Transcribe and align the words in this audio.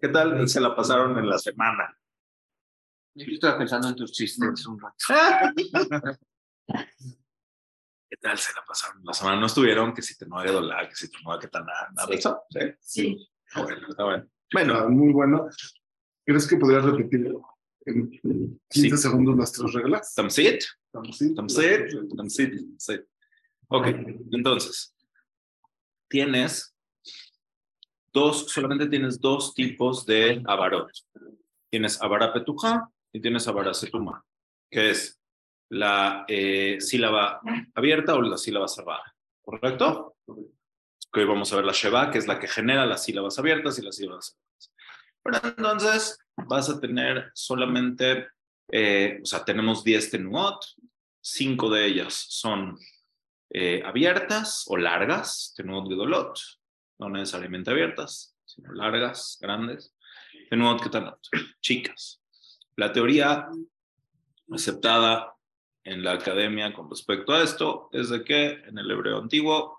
¿Qué 0.00 0.08
tal 0.08 0.48
se 0.48 0.60
la 0.60 0.74
pasaron 0.76 1.18
en 1.18 1.28
la 1.28 1.38
semana? 1.38 1.96
Yo 3.14 3.26
estaba 3.32 3.58
pensando 3.58 3.88
en 3.88 3.96
tus 3.96 4.12
chistes 4.12 4.66
un 4.66 4.78
rato. 4.80 4.96
¿Qué 8.10 8.16
tal 8.20 8.38
se 8.38 8.52
la 8.54 8.64
pasaron 8.66 8.98
en 9.00 9.04
la 9.06 9.12
semana? 9.12 9.40
No 9.40 9.46
estuvieron 9.46 9.92
que 9.92 10.02
si 10.02 10.16
te 10.16 10.26
no 10.26 10.42
dólar, 10.44 10.88
que 10.88 10.94
si 10.94 11.10
te 11.10 11.18
no 11.24 11.38
que 11.38 11.48
tan 11.48 11.66
nada 11.66 12.06
de 12.08 12.14
eso. 12.14 12.42
Sí. 12.50 12.60
Sí. 12.80 13.28
Ah, 13.54 13.62
Bueno, 13.62 13.88
está 13.88 14.04
bueno. 14.04 14.28
Bueno, 14.52 14.88
muy 14.88 15.12
bueno. 15.12 15.48
¿Crees 16.24 16.46
que 16.46 16.56
podrías 16.56 16.84
repetir 16.84 17.34
en 17.86 18.10
15 18.10 18.60
Sí. 18.70 18.96
segundos 18.96 19.36
nuestras 19.36 19.72
reglas? 19.72 20.14
Tamsit, 20.14 20.62
Tamsit. 20.92 21.34
Tamsit, 21.36 21.88
Tamsit, 22.16 22.54
Tamsit. 22.54 23.02
Ok, 23.68 23.86
entonces, 24.32 24.94
tienes 26.08 26.74
dos, 28.12 28.50
solamente 28.50 28.88
tienes 28.88 29.20
dos 29.20 29.54
tipos 29.54 30.06
de 30.06 30.42
avarot. 30.46 30.90
Tienes 31.70 32.00
avara 32.00 32.32
petuja 32.32 32.88
y 33.12 33.20
tienes 33.20 33.46
avara 33.48 33.74
setuma, 33.74 34.24
que 34.70 34.90
es 34.90 35.20
la 35.70 36.24
sílaba 36.78 37.40
abierta 37.74 38.14
o 38.14 38.22
la 38.22 38.38
sílaba 38.38 38.68
cerrada, 38.68 39.14
¿correcto? 39.42 40.16
Que 41.12 41.20
hoy 41.20 41.26
vamos 41.26 41.52
a 41.52 41.56
ver 41.56 41.64
la 41.64 41.72
sheva, 41.72 42.10
que 42.10 42.18
es 42.18 42.26
la 42.26 42.38
que 42.38 42.48
genera 42.48 42.86
las 42.86 43.04
sílabas 43.04 43.38
abiertas 43.38 43.78
y 43.78 43.82
las 43.82 43.96
sílabas 43.96 44.26
cerradas. 44.26 44.78
Pero 45.22 45.54
entonces 45.56 46.18
vas 46.46 46.70
a 46.70 46.80
tener 46.80 47.30
solamente, 47.34 48.28
eh, 48.70 49.20
o 49.22 49.26
sea, 49.26 49.44
tenemos 49.44 49.84
10 49.84 50.10
tenuot, 50.10 50.64
cinco 51.20 51.68
de 51.70 51.84
ellas 51.86 52.26
son 52.28 52.78
eh, 53.50 53.82
abiertas 53.84 54.64
o 54.68 54.76
largas, 54.76 55.52
tenuot 55.56 55.88
gedolot, 55.88 56.38
no 56.98 57.08
necesariamente 57.08 57.70
abiertas, 57.70 58.36
sino 58.44 58.72
largas, 58.72 59.38
grandes, 59.40 59.94
tenuot 60.50 60.82
ketanot, 60.82 61.18
chicas. 61.60 62.22
La 62.76 62.92
teoría 62.92 63.48
aceptada 64.50 65.34
en 65.84 66.02
la 66.02 66.12
academia 66.12 66.72
con 66.72 66.88
respecto 66.90 67.32
a 67.32 67.42
esto 67.42 67.88
es 67.92 68.08
de 68.10 68.24
que 68.24 68.50
en 68.50 68.78
el 68.78 68.90
hebreo 68.90 69.18
antiguo 69.18 69.78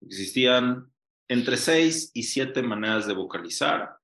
existían 0.00 0.92
entre 1.28 1.56
seis 1.56 2.10
y 2.14 2.24
siete 2.24 2.62
maneras 2.62 3.06
de 3.06 3.14
vocalizar, 3.14 3.96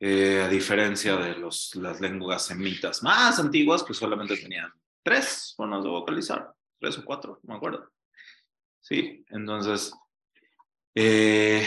eh, 0.00 0.42
a 0.42 0.48
diferencia 0.48 1.16
de 1.16 1.36
los, 1.36 1.74
las 1.76 2.00
lenguas 2.00 2.46
semitas 2.46 3.02
más 3.02 3.38
antiguas 3.38 3.82
que 3.82 3.94
solamente 3.94 4.36
tenían 4.36 4.72
tres 5.02 5.54
formas 5.56 5.84
de 5.84 5.90
vocalizar, 5.90 6.52
tres 6.80 6.98
o 6.98 7.04
cuatro, 7.04 7.40
no 7.42 7.54
me 7.54 7.56
acuerdo. 7.56 7.90
Sí, 8.80 9.24
entonces 9.30 9.92
eh, 10.94 11.66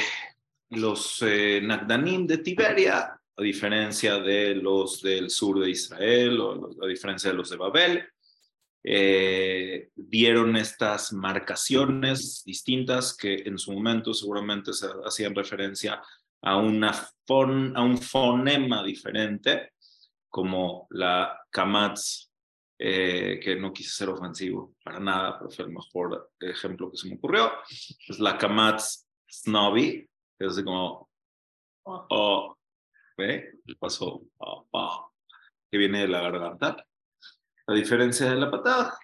los 0.69 1.21
eh, 1.21 1.61
Nagdanim 1.61 2.25
de 2.25 2.37
Tiberia, 2.39 3.19
a 3.35 3.41
diferencia 3.41 4.17
de 4.19 4.55
los 4.55 5.01
del 5.01 5.29
sur 5.29 5.59
de 5.59 5.69
Israel 5.69 6.39
o 6.39 6.69
a 6.83 6.87
diferencia 6.87 7.29
de 7.29 7.37
los 7.37 7.49
de 7.49 7.57
Babel, 7.57 8.03
eh, 8.83 9.89
dieron 9.95 10.55
estas 10.55 11.11
marcaciones 11.11 12.43
distintas 12.45 13.15
que 13.15 13.43
en 13.45 13.57
su 13.57 13.73
momento 13.73 14.13
seguramente 14.13 14.71
se 14.73 14.87
hacían 15.05 15.35
referencia 15.35 16.01
a 16.41 16.55
un 16.57 17.97
fonema 17.97 18.83
diferente, 18.83 19.73
como 20.29 20.87
la 20.91 21.37
kamatz, 21.49 22.31
eh, 22.79 23.39
que 23.43 23.55
no 23.55 23.73
quise 23.73 23.89
ser 23.89 24.09
ofensivo 24.09 24.75
para 24.83 24.99
nada, 24.99 25.37
pero 25.37 25.49
fue 25.49 25.65
el 25.65 25.71
mejor 25.71 26.31
ejemplo 26.39 26.91
que 26.91 26.97
se 26.97 27.09
me 27.09 27.15
ocurrió, 27.15 27.51
es 27.69 28.19
la 28.19 28.37
kamatz 28.37 29.06
snobby, 29.29 30.09
que 30.37 30.45
es 30.45 30.53
así 30.53 30.63
como, 30.63 31.09
oh, 31.83 32.57
¿ve? 33.17 33.51
Oh, 33.79 34.67
oh, 34.71 35.11
que 35.69 35.77
viene 35.77 36.01
de 36.01 36.07
la 36.07 36.21
garganta. 36.21 36.85
A 37.67 37.73
diferencia 37.73 38.29
de 38.29 38.35
la 38.35 38.49
patada, 38.49 38.97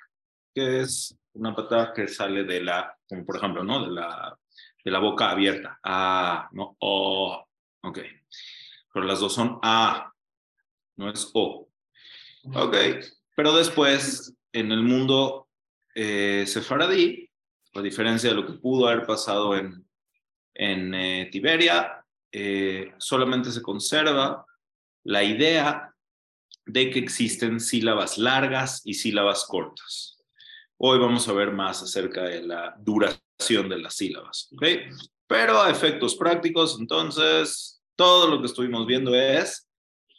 que 0.54 0.82
es 0.82 1.18
una 1.34 1.56
patada 1.56 1.94
que 1.94 2.08
sale 2.08 2.44
de 2.44 2.62
la, 2.62 2.96
como 3.08 3.26
por 3.26 3.38
ejemplo, 3.38 3.64
¿no? 3.64 3.84
De 3.84 3.92
la, 3.92 4.38
de 4.84 4.92
la 4.92 5.00
boca 5.00 5.32
abierta. 5.32 5.80
Ah, 5.84 6.50
no, 6.52 6.76
oh, 6.80 7.46
ok. 7.82 8.00
Pero 8.94 9.06
las 9.06 9.20
dos 9.20 9.34
son 9.34 9.60
A, 9.64 10.14
no 10.98 11.10
es 11.10 11.30
O. 11.34 11.70
Ok, 12.54 12.76
pero 13.36 13.56
después, 13.56 14.36
en 14.52 14.72
el 14.72 14.84
mundo 14.84 15.48
eh, 15.96 16.44
sefaradí, 16.46 17.30
a 17.74 17.82
diferencia 17.82 18.30
de 18.30 18.36
lo 18.36 18.46
que 18.46 18.54
pudo 18.54 18.88
haber 18.88 19.06
pasado 19.06 19.56
en, 19.56 19.86
en 20.54 20.94
eh, 20.94 21.30
Tiberia, 21.32 22.04
eh, 22.32 22.94
solamente 22.98 23.52
se 23.52 23.62
conserva 23.62 24.46
la 25.04 25.24
idea 25.24 25.94
de 26.66 26.90
que 26.90 27.00
existen 27.00 27.60
sílabas 27.60 28.18
largas 28.18 28.82
y 28.86 28.94
sílabas 28.94 29.46
cortas. 29.46 30.18
Hoy 30.78 31.00
vamos 31.00 31.28
a 31.28 31.34
ver 31.34 31.52
más 31.52 31.84
acerca 31.84 32.24
de 32.24 32.42
la 32.44 32.76
duración 32.80 33.70
de 33.70 33.80
las 33.80 33.96
sílabas, 33.96 34.50
¿ok? 34.54 34.66
Pero 35.28 35.62
a 35.62 35.70
efectos 35.70 36.16
prácticos, 36.16 36.78
entonces, 36.80 37.82
todo 37.96 38.30
lo 38.30 38.40
que 38.40 38.48
estuvimos 38.48 38.86
viendo 38.86 39.14
es 39.16 39.68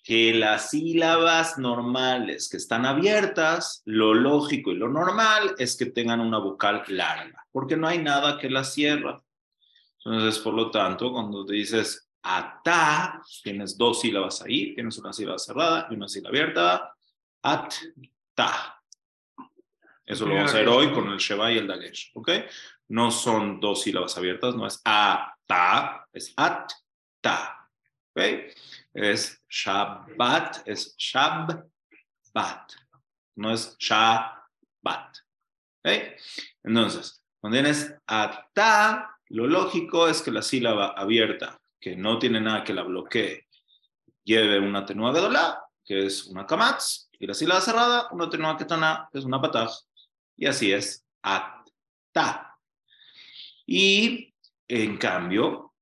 que 0.02 0.34
las 0.34 0.70
sílabas 0.70 1.58
normales 1.58 2.48
que 2.50 2.58
están 2.58 2.84
abiertas, 2.84 3.82
lo 3.86 4.12
lógico 4.12 4.70
y 4.70 4.76
lo 4.76 4.88
normal 4.88 5.54
es 5.58 5.76
que 5.76 5.86
tengan 5.86 6.20
una 6.20 6.38
vocal 6.38 6.82
larga, 6.88 7.46
porque 7.50 7.76
no 7.76 7.88
hay 7.88 7.98
nada 7.98 8.38
que 8.38 8.50
la 8.50 8.64
cierra. 8.64 9.22
Entonces, 10.04 10.38
por 10.40 10.54
lo 10.54 10.70
tanto, 10.70 11.12
cuando 11.12 11.44
te 11.46 11.54
dices 11.54 12.10
ata, 12.22 13.22
tienes 13.42 13.76
dos 13.76 14.00
sílabas 14.00 14.42
ahí, 14.42 14.74
tienes 14.74 14.98
una 14.98 15.12
sílaba 15.12 15.38
cerrada 15.38 15.88
y 15.90 15.94
una 15.94 16.08
sílaba 16.08 16.30
abierta, 16.30 16.94
at, 17.42 17.72
ta. 18.34 18.80
Eso 20.04 20.26
lo 20.26 20.34
vamos 20.34 20.52
a 20.54 20.58
ver 20.58 20.68
hoy 20.68 20.92
con 20.92 21.08
el 21.08 21.18
Sheva 21.18 21.52
y 21.52 21.58
el 21.58 21.66
Dagesh, 21.66 22.12
¿ok? 22.14 22.30
No 22.88 23.10
son 23.10 23.60
dos 23.60 23.82
sílabas 23.82 24.16
abiertas, 24.18 24.54
no 24.54 24.66
es 24.66 24.80
a, 24.84 25.34
ta, 25.46 26.06
es 26.12 26.32
at, 26.36 26.70
ta, 27.20 27.70
¿ok? 28.14 28.22
Es 28.92 29.42
Shabbat, 29.48 30.66
es 30.66 30.94
Shabbat, 30.98 32.72
no 33.36 33.50
es 33.52 33.76
Shabbat, 33.78 35.16
¿ok? 35.82 35.90
Entonces, 36.62 37.22
cuando 37.40 37.56
tienes 37.56 37.94
ata, 38.06 39.13
lo 39.28 39.46
lógico 39.46 40.08
es 40.08 40.22
que 40.22 40.30
la 40.30 40.42
sílaba 40.42 40.88
abierta, 40.88 41.60
que 41.80 41.96
no 41.96 42.18
tiene 42.18 42.40
nada 42.40 42.64
que 42.64 42.74
la 42.74 42.82
bloquee, 42.82 43.46
lleve 44.22 44.58
una 44.58 44.84
tenua 44.84 45.12
gedolá, 45.12 45.64
que 45.84 46.06
es 46.06 46.26
una 46.26 46.46
kamatz, 46.46 47.10
y 47.18 47.26
la 47.26 47.34
sílaba 47.34 47.60
cerrada, 47.60 48.08
una 48.10 48.28
tenua 48.28 48.56
ketana, 48.56 49.08
que 49.12 49.18
es 49.18 49.24
una 49.24 49.40
pataj, 49.40 49.70
y 50.36 50.46
así 50.46 50.72
es 50.72 51.06
ata. 51.22 52.56
Y 53.66 54.34
en 54.68 54.96
cambio, 54.98 55.74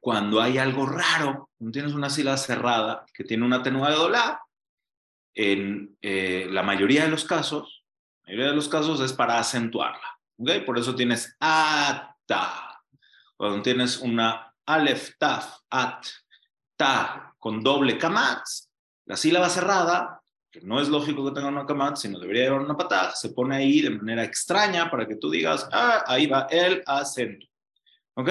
cuando 0.00 0.40
hay 0.40 0.58
algo 0.58 0.86
raro, 0.86 1.50
cuando 1.56 1.72
tienes 1.72 1.92
una 1.92 2.10
sílaba 2.10 2.36
cerrada 2.36 3.06
que 3.12 3.24
tiene 3.24 3.44
una 3.44 3.62
tenua 3.62 3.90
gedolá, 3.90 4.40
en 5.34 5.96
eh, 6.00 6.46
la 6.50 6.62
mayoría 6.62 7.04
de 7.04 7.10
los 7.10 7.24
casos, 7.24 7.84
la 8.22 8.28
mayoría 8.28 8.50
de 8.50 8.56
los 8.56 8.68
casos 8.68 9.00
es 9.00 9.12
para 9.12 9.38
acentuarla. 9.38 10.18
¿ok? 10.38 10.64
Por 10.64 10.78
eso 10.78 10.94
tienes 10.94 11.36
ata. 12.24 12.80
Cuando 13.36 13.62
tienes 13.62 13.98
una 13.98 14.54
alef, 14.66 15.16
taf, 15.18 15.60
at, 15.70 16.06
ta 16.76 17.34
con 17.38 17.62
doble 17.62 17.98
kamatz, 17.98 18.70
la 19.06 19.16
sílaba 19.16 19.48
cerrada, 19.48 20.20
que 20.50 20.60
no 20.60 20.80
es 20.80 20.88
lógico 20.88 21.24
que 21.24 21.32
tenga 21.32 21.48
una 21.48 21.66
kamatz, 21.66 22.02
sino 22.02 22.18
debería 22.18 22.48
haber 22.48 22.60
una 22.60 22.76
pataj, 22.76 23.14
se 23.14 23.30
pone 23.30 23.56
ahí 23.56 23.80
de 23.80 23.90
manera 23.90 24.24
extraña 24.24 24.90
para 24.90 25.06
que 25.06 25.16
tú 25.16 25.30
digas, 25.30 25.68
ah, 25.72 26.04
ahí 26.06 26.26
va 26.26 26.46
el 26.50 26.82
acento. 26.86 27.46
¿Ok? 28.14 28.30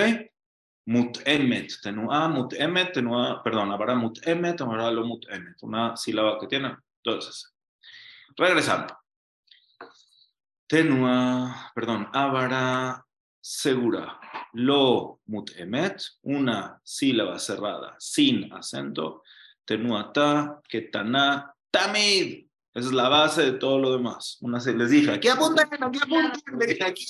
Mutemet, 0.85 1.81
tenua, 1.81 2.27
mutemet, 2.27 2.93
tenua, 2.93 3.41
perdón, 3.43 3.71
habrá 3.71 3.95
mutemet, 3.95 4.59
habrá 4.61 4.89
lo 4.91 5.05
mutemet, 5.05 5.61
una 5.61 5.95
sílaba 5.95 6.39
que 6.39 6.47
tiene. 6.47 6.75
Entonces, 7.03 7.53
regresando. 8.35 8.97
Tenua, 10.67 11.71
perdón, 11.75 12.09
avara 12.13 13.05
segura. 13.43 14.19
Lo 14.53 15.19
mutemet, 15.25 16.01
una 16.21 16.79
sílaba 16.83 17.37
cerrada 17.39 17.95
sin 17.99 18.51
acento. 18.53 19.21
Tenua 19.65 20.11
ta, 20.13 20.61
ketana, 20.69 21.53
tamid. 21.69 22.45
Esa 22.73 22.87
es 22.87 22.93
la 22.93 23.07
base 23.09 23.43
de 23.43 23.51
todo 23.59 23.77
lo 23.79 23.91
demás. 23.97 24.37
Una, 24.41 24.59
se- 24.59 24.73
les 24.73 24.89
dije, 24.89 25.11
aquí 25.11 25.27
apuntan, 25.27 25.67
aquí 25.71 25.99
apuntan, 26.01 26.41
les 26.59 26.67
dije, 26.69 26.83
aquí, 26.83 27.05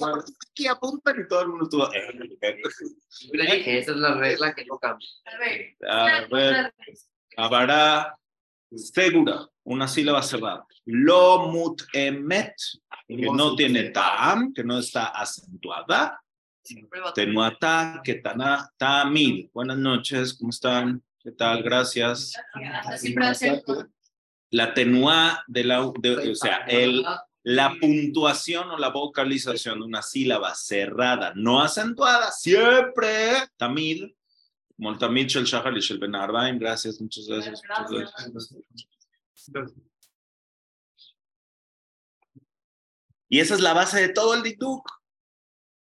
aquí 0.51 0.67
apuntan 0.67 1.21
y 1.21 1.27
todo 1.27 1.41
el 1.43 1.47
mundo 1.49 1.63
estuvo. 1.65 1.93
"Eh, 1.93 2.59
Yo 3.21 3.29
le 3.33 3.43
dije, 3.55 3.77
esa 3.79 3.91
es 3.91 3.97
la 3.97 4.15
regla 4.15 4.53
que 4.53 4.65
no 4.65 4.77
cambia. 4.79 5.07
A 5.25 5.37
ver. 5.37 5.77
A 5.87 6.27
ver, 6.29 6.73
Habrá 7.37 8.15
segura, 8.75 9.47
una 9.63 9.87
sílaba 9.87 10.21
cerrada. 10.21 10.65
Lo 10.85 11.47
mutemet, 11.47 12.55
que 13.07 13.15
no 13.31 13.55
tiene 13.55 13.83
ta'am, 13.91 14.53
que 14.53 14.63
no 14.63 14.77
está 14.79 15.05
acentuada. 15.07 16.19
Tenuata, 17.13 18.01
ketana, 18.03 18.71
tamid. 18.77 19.49
Buenas 19.53 19.77
noches, 19.77 20.33
¿cómo 20.33 20.49
están? 20.49 21.03
¿Qué 21.19 21.31
tal? 21.31 21.61
Gracias. 21.61 22.33
La 24.51 24.73
tenua 24.73 25.43
de 25.47 25.63
la, 25.65 25.91
de- 25.99 26.31
o 26.31 26.35
sea, 26.35 26.57
el, 26.67 27.05
la 27.43 27.73
puntuación 27.81 28.69
o 28.71 28.77
la 28.77 28.89
vocalización 28.89 29.79
de 29.79 29.85
una 29.85 30.01
sílaba 30.01 30.55
cerrada, 30.55 31.33
no 31.35 31.61
acentuada, 31.61 32.31
siempre, 32.31 33.33
tamid, 33.57 34.11
como 34.77 34.91
el 34.91 34.97
tamid 34.97 35.27
shel 35.27 35.43
shahar 35.45 35.75
y 35.77 35.81
shel 35.81 35.99
ben 35.99 36.15
arbaim, 36.15 36.57
gracias, 36.59 37.01
muchas 37.01 37.25
gracias, 37.27 37.61
muchas 37.67 37.91
gracias. 37.91 38.55
Y 43.27 43.39
esa 43.39 43.55
es 43.55 43.59
la 43.61 43.73
base 43.73 43.99
de 43.99 44.09
todo 44.09 44.33
el 44.35 44.43
dituk. 44.43 44.87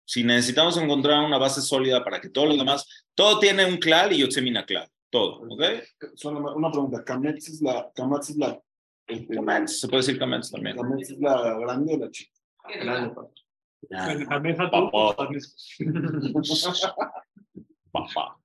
Si 0.08 0.24
necesitamos 0.24 0.78
encontrar 0.78 1.22
una 1.26 1.38
base 1.38 1.62
sólida 1.62 2.02
para 2.02 2.22
que 2.22 2.30
todo 2.30 2.46
lo 2.46 2.56
demás, 2.56 2.88
todo 3.14 3.40
tiene 3.40 3.66
un 3.66 3.76
clal 3.76 4.14
y 4.14 4.20
yotzemina 4.20 4.66
clal, 4.66 4.88
todo, 5.10 5.42
¿ok? 5.50 5.62
Solo 6.16 6.56
una- 6.56 6.72
pregunta. 6.72 7.04
¿Kametz 7.04 7.50
es 7.50 7.62
la, 7.62 7.92
Kamatz 7.94 8.30
es 8.30 8.38
la, 8.38 8.58
Kametz, 9.06 9.82
se 9.82 9.88
puede 9.90 10.04
decir 10.04 10.18
Kametz 10.18 10.50
también. 10.50 10.78
Kametz 10.78 11.10
es 11.12 11.20
la 11.20 11.60
grande 11.60 11.96
o 11.96 11.98
la 11.98 12.10
chica? 12.10 12.32
Papá. 17.92 18.38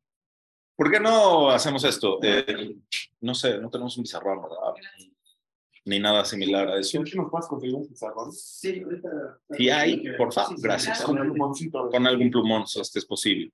¿Por 0.75 0.91
qué 0.91 0.99
no 0.99 1.51
hacemos 1.51 1.85
esto? 1.85 2.19
Eh, 2.25 2.75
no 3.21 3.37
sé, 3.37 3.59
no 3.59 3.71
tenemos 3.71 3.97
un 3.97 4.03
pizarrón, 4.03 4.43
¿verdad? 4.43 4.57
Ni 5.85 5.99
nada 5.99 6.25
similar 6.25 6.69
a 6.69 6.79
eso. 6.79 6.91
¿Siempre 6.91 7.13
nos 7.17 7.31
puedes 7.31 7.47
conseguir 7.49 7.75
un 7.75 7.89
pizarrón? 7.89 8.33
Sí, 8.33 8.83
ahorita. 8.83 9.41
Si 9.51 9.69
hay, 9.71 10.17
por 10.17 10.33
favor, 10.33 10.55
gracias. 10.61 11.03
Con 11.03 11.17
plumoncito. 11.17 11.91
Con 11.91 12.07
algún 12.07 12.31
plumón, 12.31 12.67
si 12.67 12.81
este 12.81 13.01
es 13.01 13.05
posible. 13.05 13.53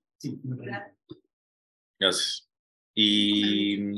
Gracias. 1.99 2.49
Y. 2.95 3.95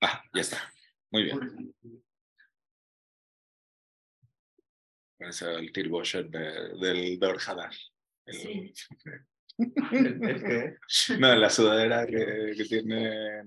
Ah, 0.00 0.22
ya 0.34 0.40
está. 0.40 0.72
Muy 1.10 1.24
bien. 1.24 1.74
Parece 5.18 5.52
el 5.54 5.72
Tirbosher 5.72 6.28
de, 6.30 6.78
del 6.78 7.18
Dor 7.18 7.38
Hadar. 7.46 7.72
El- 8.26 8.72
No, 11.18 11.34
la 11.34 11.48
sudadera 11.48 12.06
que, 12.06 12.52
que 12.56 12.64
tiene. 12.64 13.42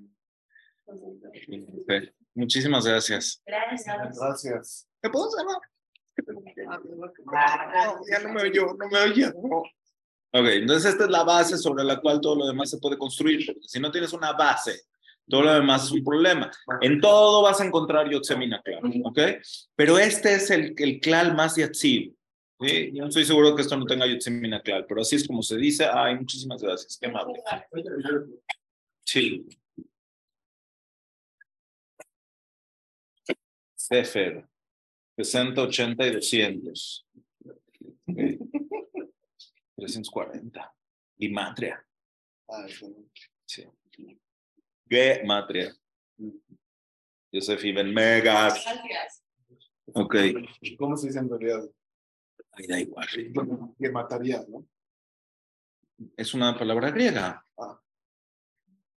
Sí. 1.34 2.12
Muchísimas 2.40 2.86
gracias. 2.86 3.42
Gracias. 3.46 4.18
Gracias. 4.18 4.88
¿Me 5.04 5.10
puedo 5.10 5.30
cerrar? 5.30 5.58
No, 7.86 8.00
ya 8.10 8.20
no 8.20 8.34
me 8.34 8.44
oyó, 8.44 8.68
no 8.78 8.88
me 8.88 9.16
no. 9.50 9.58
Ok, 10.32 10.48
entonces 10.54 10.92
esta 10.92 11.04
es 11.04 11.10
la 11.10 11.24
base 11.24 11.58
sobre 11.58 11.84
la 11.84 12.00
cual 12.00 12.22
todo 12.22 12.38
lo 12.38 12.48
demás 12.48 12.70
se 12.70 12.78
puede 12.78 12.98
construir, 12.98 13.46
porque 13.46 13.68
si 13.68 13.80
no 13.80 13.92
tienes 13.92 14.14
una 14.14 14.32
base, 14.32 14.84
todo 15.28 15.44
lo 15.44 15.54
demás 15.54 15.86
es 15.86 15.92
un 15.92 16.04
problema. 16.04 16.50
En 16.80 17.02
todo 17.02 17.42
vas 17.42 17.60
a 17.60 17.66
encontrar 17.66 18.10
Yotzemina 18.10 18.62
claro, 18.62 18.90
¿ok? 19.04 19.20
Pero 19.76 19.98
este 19.98 20.36
es 20.36 20.50
el, 20.50 20.74
el 20.78 21.02
clal 21.02 21.36
más 21.36 21.58
yatzib. 21.58 22.16
¿sí? 22.62 22.92
Yo 22.94 23.02
no 23.02 23.10
estoy 23.10 23.26
seguro 23.26 23.54
que 23.54 23.64
esto 23.64 23.76
no 23.76 23.86
tenga 23.86 24.08
Yotzemina 24.08 24.62
clal, 24.62 24.86
pero 24.88 25.02
así 25.02 25.18
es 25.18 25.28
como 25.28 25.42
se 25.42 25.58
dice. 25.58 25.88
Ay, 25.92 26.16
muchísimas 26.16 26.62
gracias, 26.62 26.98
qué 27.02 27.08
amable. 27.08 27.42
Sí. 29.04 29.46
Sefer, 33.90 34.48
60, 35.18 35.64
80 35.64 36.06
y 36.06 36.12
200. 36.12 37.08
Ok. 38.08 38.18
340. 39.76 40.76
Y 41.18 41.30
matria. 41.30 41.84
Ah. 42.48 42.68
Sí. 43.48 43.66
¿Qué 44.88 45.24
matria? 45.26 45.76
Yosef 47.32 47.66
Iben 47.66 47.92
Megas. 47.92 48.64
Ok. 49.88 50.16
¿Cómo 50.78 50.96
se 50.96 51.08
dice 51.08 51.20
en 51.20 51.30
realidad? 51.30 51.64
Ay, 52.52 52.68
da 52.68 52.80
igual. 52.80 53.08
Bueno, 53.32 53.76
que 53.80 53.90
mataría, 53.90 54.46
¿no? 54.48 54.68
Es 56.16 56.36
una 56.36 56.56
palabra 56.56 56.92
griega. 56.92 57.44
Ah. 57.58 57.82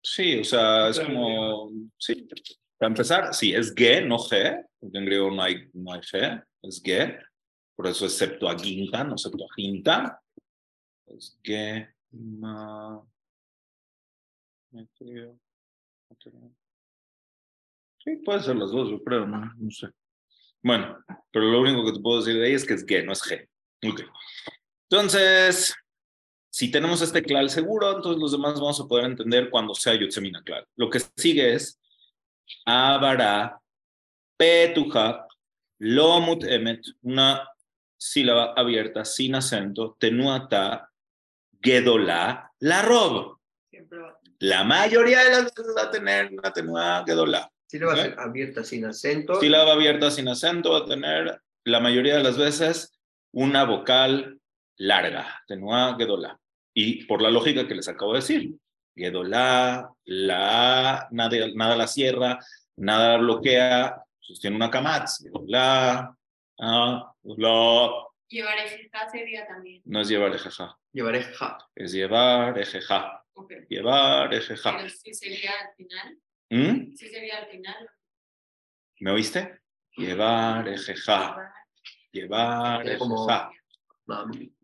Sí, 0.03 0.41
o 0.41 0.45
sea, 0.45 0.91
es 0.91 1.01
como. 1.01 1.73
Sí. 1.97 2.29
Para 2.77 2.89
empezar, 2.89 3.33
sí, 3.33 3.55
es 3.55 3.75
ge, 3.75 4.03
no 4.03 4.19
ge. 4.19 4.67
Porque 4.83 4.99
en 4.99 5.05
griego 5.05 5.31
no 5.31 5.41
hay, 5.41 5.71
no 5.75 5.93
hay 5.93 6.03
ge, 6.03 6.43
es 6.61 6.83
ge. 6.85 7.17
Por 7.77 7.87
eso 7.87 8.05
es 8.05 8.19
septuaginta, 8.19 9.05
no 9.05 9.17
septuaginta. 9.17 10.21
Es 11.07 11.39
ge, 11.41 11.89
ma. 12.11 13.01
Sí, 17.99 18.17
puede 18.25 18.41
ser 18.41 18.57
las 18.57 18.73
dos, 18.73 18.91
yo 18.91 19.01
creo, 19.05 19.25
no, 19.25 19.55
no 19.57 19.71
sé. 19.71 19.87
Bueno, 20.65 20.99
pero 21.31 21.45
lo 21.45 21.61
único 21.61 21.85
que 21.85 21.93
te 21.93 22.01
puedo 22.01 22.19
decir 22.19 22.41
de 22.41 22.47
ahí 22.47 22.55
es 22.55 22.67
que 22.67 22.75
es 22.75 22.85
ge, 22.85 23.05
no 23.05 23.13
es 23.13 23.23
ge. 23.23 23.49
Ok. 23.87 24.01
Entonces, 24.91 25.77
si 26.51 26.73
tenemos 26.73 27.01
este 27.03 27.23
clal 27.23 27.51
seguro, 27.51 27.95
entonces 27.95 28.21
los 28.21 28.33
demás 28.33 28.55
vamos 28.55 28.81
a 28.81 28.89
poder 28.89 29.05
entender 29.05 29.49
cuando 29.49 29.75
sea 29.75 29.95
Yotzemina 29.95 30.43
clal. 30.43 30.67
Lo 30.75 30.91
que 30.91 30.99
sigue 31.17 31.55
es 31.55 31.81
Abara, 32.67 33.62
Petuja, 34.43 35.29
Lomut 35.79 36.43
Emet, 36.43 36.85
una 37.03 37.49
sílaba 37.97 38.55
abierta 38.57 39.05
sin 39.05 39.37
acento, 39.37 39.97
Tenuata, 40.01 40.91
Gedolá, 41.63 42.51
la 42.59 42.83
rob. 42.83 43.37
La 44.41 44.65
mayoría 44.65 45.23
de 45.23 45.31
las 45.31 45.45
veces 45.45 45.75
va 45.77 45.83
a 45.83 45.91
tener 45.93 46.33
una 46.33 46.53
tenua 46.53 47.05
Gedolá. 47.07 47.49
Sílaba 47.69 47.93
Ok. 47.93 48.19
abierta 48.19 48.65
sin 48.65 48.85
acento. 48.85 49.39
Sílaba 49.39 49.75
abierta 49.75 50.11
sin 50.11 50.27
acento 50.27 50.73
va 50.73 50.79
a 50.79 50.87
tener 50.87 51.41
la 51.63 51.79
mayoría 51.79 52.17
de 52.17 52.25
las 52.25 52.37
veces 52.37 52.99
una 53.31 53.63
vocal 53.63 54.41
larga, 54.77 55.41
tenua 55.47 55.95
Gedolá. 55.97 56.37
Y 56.75 57.05
por 57.05 57.23
la 57.23 57.31
lógica 57.31 57.69
que 57.69 57.77
les 57.77 57.87
acabo 57.87 58.15
de 58.15 58.19
decir, 58.19 58.55
Gedolá, 58.97 59.89
la, 60.05 61.07
nada, 61.13 61.37
nada 61.55 61.77
la 61.77 61.87
cierra, 61.87 62.41
nada 62.77 63.13
la 63.13 63.19
bloquea, 63.19 64.03
sostiene 64.33 64.57
una 64.57 64.71
kamatz, 64.71 65.23
Gedolá, 65.23 66.17
ah, 66.61 67.15
la, 67.23 67.91
Llevar 68.29 68.59
ejeja 68.61 69.11
sería 69.11 69.47
también. 69.47 69.83
no 69.85 70.01
es 70.01 70.09
llevar 70.09 70.35
ejeja, 70.35 70.79
Llevaré 70.93 71.23
ja. 71.23 71.59
es 71.75 71.93
llevar 71.93 72.59
ejeja, 72.59 73.25
Ok. 73.35 73.53
llevar 73.69 74.33
ejeja. 74.33 74.77
Pero 74.77 74.89
sí 74.89 75.13
sería 75.15 75.51
al 75.51 75.75
final. 75.77 76.19
¿Mm? 76.51 76.95
Sí 76.97 77.09
sería 77.09 77.39
al 77.39 77.47
final. 77.47 77.91
¿Me 79.01 79.11
oíste? 79.11 79.61
Llevar 79.97 80.67
ejeja, 80.69 81.53
llevar 82.11 82.87
ejeja. 82.89 83.51
Mami. 84.07 84.55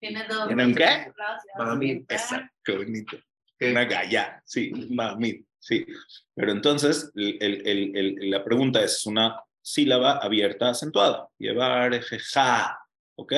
Tiene 0.00 0.24
dos. 0.28 0.46
¿Tiene 0.46 0.64
un 0.66 0.74
qué? 0.74 1.12
Mami. 1.56 2.04
Esa, 2.08 2.52
qué 2.64 2.76
bonito. 2.76 3.16
Una 3.60 3.84
galla, 3.84 4.40
sí, 4.44 4.70
mami, 4.90 5.44
sí. 5.68 5.86
Pero 6.34 6.52
entonces, 6.52 7.10
la 7.14 8.42
pregunta 8.42 8.82
es, 8.82 8.96
¿es 8.96 9.06
una 9.06 9.40
sílaba 9.60 10.18
abierta 10.18 10.70
acentuada? 10.70 11.28
Llevar 11.38 11.92
ejeja, 11.94 12.80
¿ok? 13.16 13.32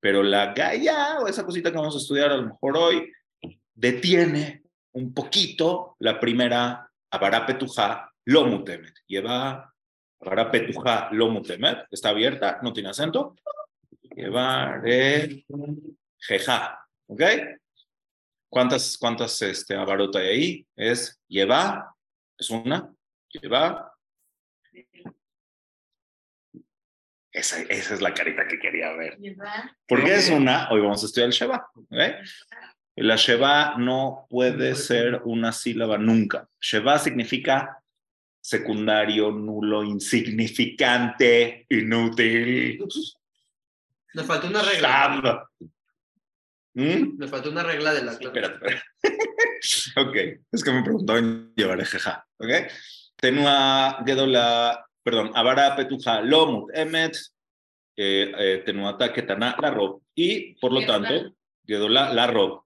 Pero 0.00 0.22
la 0.22 0.52
galla, 0.52 1.20
o 1.20 1.28
esa 1.28 1.44
cosita 1.44 1.70
que 1.70 1.78
vamos 1.78 1.94
a 1.94 1.98
estudiar 1.98 2.32
a 2.32 2.36
lo 2.36 2.46
mejor 2.46 2.76
hoy, 2.76 3.12
detiene 3.74 4.64
un 4.92 5.14
poquito 5.14 5.96
la 6.00 6.18
primera 6.18 6.90
abarapetuja 7.10 8.12
lo 8.24 8.44
mutemet. 8.46 8.94
Lleva 9.06 9.72
abarapetuja 10.20 11.08
lo 11.12 11.28
mutemet, 11.28 11.86
está 11.90 12.08
abierta, 12.08 12.58
no 12.62 12.72
tiene 12.72 12.90
acento. 12.90 13.36
Llevar 14.14 14.82
jeja, 16.18 16.84
¿ok? 17.06 17.22
¿Cuántas, 18.48 18.96
cuántas 18.96 19.40
este, 19.42 19.74
abarot 19.74 20.14
hay 20.16 20.28
ahí? 20.28 20.66
Es 20.74 21.20
lleva, 21.28 21.94
es 22.36 22.50
una, 22.50 22.92
lleva. 23.28 23.92
Esa, 27.30 27.60
esa 27.62 27.94
es 27.94 28.00
la 28.00 28.14
carita 28.14 28.48
que 28.48 28.58
quería 28.58 28.92
ver. 28.94 29.18
Porque 29.86 30.14
es 30.14 30.30
una, 30.30 30.70
hoy 30.70 30.80
vamos 30.80 31.02
a 31.02 31.06
estudiar 31.06 31.28
el 31.28 31.34
Sheba. 31.34 31.70
Y 32.96 33.02
La 33.02 33.16
Sheba 33.16 33.76
no 33.76 34.26
puede 34.28 34.74
ser 34.74 35.20
una 35.24 35.52
sílaba 35.52 35.98
nunca. 35.98 36.48
Sheba 36.60 36.98
significa 36.98 37.80
secundario, 38.40 39.30
nulo, 39.30 39.84
insignificante, 39.84 41.66
inútil. 41.68 42.82
Nos 44.14 44.26
faltó 44.26 44.48
una 44.48 44.62
regla. 44.62 44.88
Shab. 44.88 45.70
¿Mm? 46.78 47.18
Nos 47.18 47.28
faltó 47.28 47.50
una 47.50 47.64
regla 47.64 47.92
de 47.92 48.04
la 48.04 48.16
clase. 48.16 48.38
Espérate, 48.38 48.54
espérate. 48.54 48.84
ok, 50.00 50.44
es 50.52 50.62
que 50.62 50.70
me 50.70 50.84
preguntaban 50.84 51.52
llevar 51.56 51.84
jeja. 51.84 52.24
Ok, 52.38 52.50
tenua 53.16 54.00
gedola, 54.06 54.86
perdón, 55.02 55.32
abara 55.34 55.74
petuja 55.74 56.20
lomut 56.20 56.70
emet, 56.72 57.16
eh, 57.96 58.62
tenuata 58.64 59.12
ketana 59.12 59.56
la 59.60 59.70
rob. 59.72 60.02
Y 60.14 60.54
por 60.60 60.72
lo 60.72 60.86
tanto, 60.86 61.34
gedola 61.66 62.12
la 62.12 62.28
rob. 62.28 62.62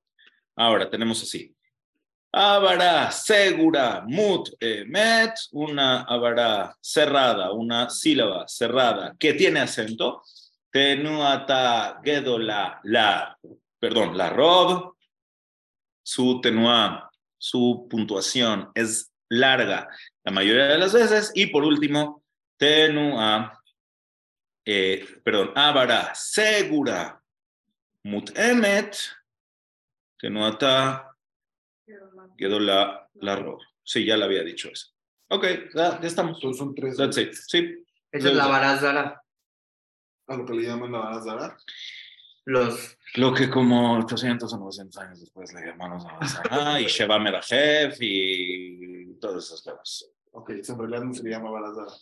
Ahora 0.57 0.91
tenemos 0.91 1.23
así. 1.23 1.57
Abara 2.33 3.11
segura, 3.13 4.05
mut, 4.07 4.51
met, 4.89 5.33
una 5.53 6.03
abara 6.03 6.77
cerrada, 6.83 7.51
una 7.53 7.89
sílaba 7.89 8.47
cerrada 8.47 9.17
que 9.19 9.33
tiene 9.33 9.61
acento. 9.61 10.23
Tenuata 10.71 12.01
gedola, 12.05 12.79
la, 12.85 13.39
perdón, 13.83 14.17
la 14.17 14.31
rob, 14.31 14.95
su 16.05 16.41
tenua, 16.41 17.11
su 17.37 17.89
puntuación 17.91 18.71
es 18.77 19.13
larga 19.29 19.89
la 20.23 20.31
mayoría 20.31 20.67
de 20.67 20.79
las 20.79 20.93
veces. 20.93 21.33
Y 21.35 21.49
por 21.49 21.65
último, 21.65 22.25
tenua, 22.57 23.61
eh, 24.65 25.05
perdón, 25.25 25.51
abara 25.57 26.15
segura, 26.15 27.21
mut, 28.05 28.31
emet, 28.39 28.97
tenuata 30.17 31.17
quedó 32.39 32.61
la, 32.61 33.11
la 33.15 33.35
rob. 33.35 33.59
Sí, 33.83 34.05
ya 34.05 34.17
le 34.17 34.27
había 34.27 34.45
dicho 34.45 34.69
eso. 34.71 34.93
Ok, 35.29 35.45
ya, 35.75 36.01
ya 36.01 36.07
estamos. 36.07 36.37
Entonces 36.37 36.59
son 36.59 36.73
tres. 36.73 36.97
That's 36.97 37.19
it. 37.19 37.33
Sí. 37.33 37.85
Esa 38.13 38.29
es 38.29 38.35
la 38.35 38.47
barazara. 38.47 39.25
A 40.29 40.37
lo 40.37 40.47
que 40.47 40.53
le 40.53 40.63
llaman 40.63 40.93
la 40.93 40.99
Barazara. 41.01 41.59
Los 42.45 42.97
Lo 43.15 43.33
que 43.33 43.49
como 43.49 43.99
800 43.99 44.53
o 44.53 44.59
900 44.59 44.99
años 44.99 45.21
después 45.21 45.53
le 45.55 45.67
llamamos 45.67 46.05
a 46.51 46.81
y 46.81 46.87
Sheba 46.87 47.19
Merajef 47.19 47.97
y 48.01 49.15
todas 49.21 49.45
esas 49.45 49.63
cosas. 49.63 50.11
Ok, 50.33 50.51
en 50.51 50.79
realidad 50.79 51.05
no 51.05 51.15
se 51.15 51.23
le 51.23 51.31
llama 51.31 51.51
Barazara. 51.51 51.87
o 51.87 52.01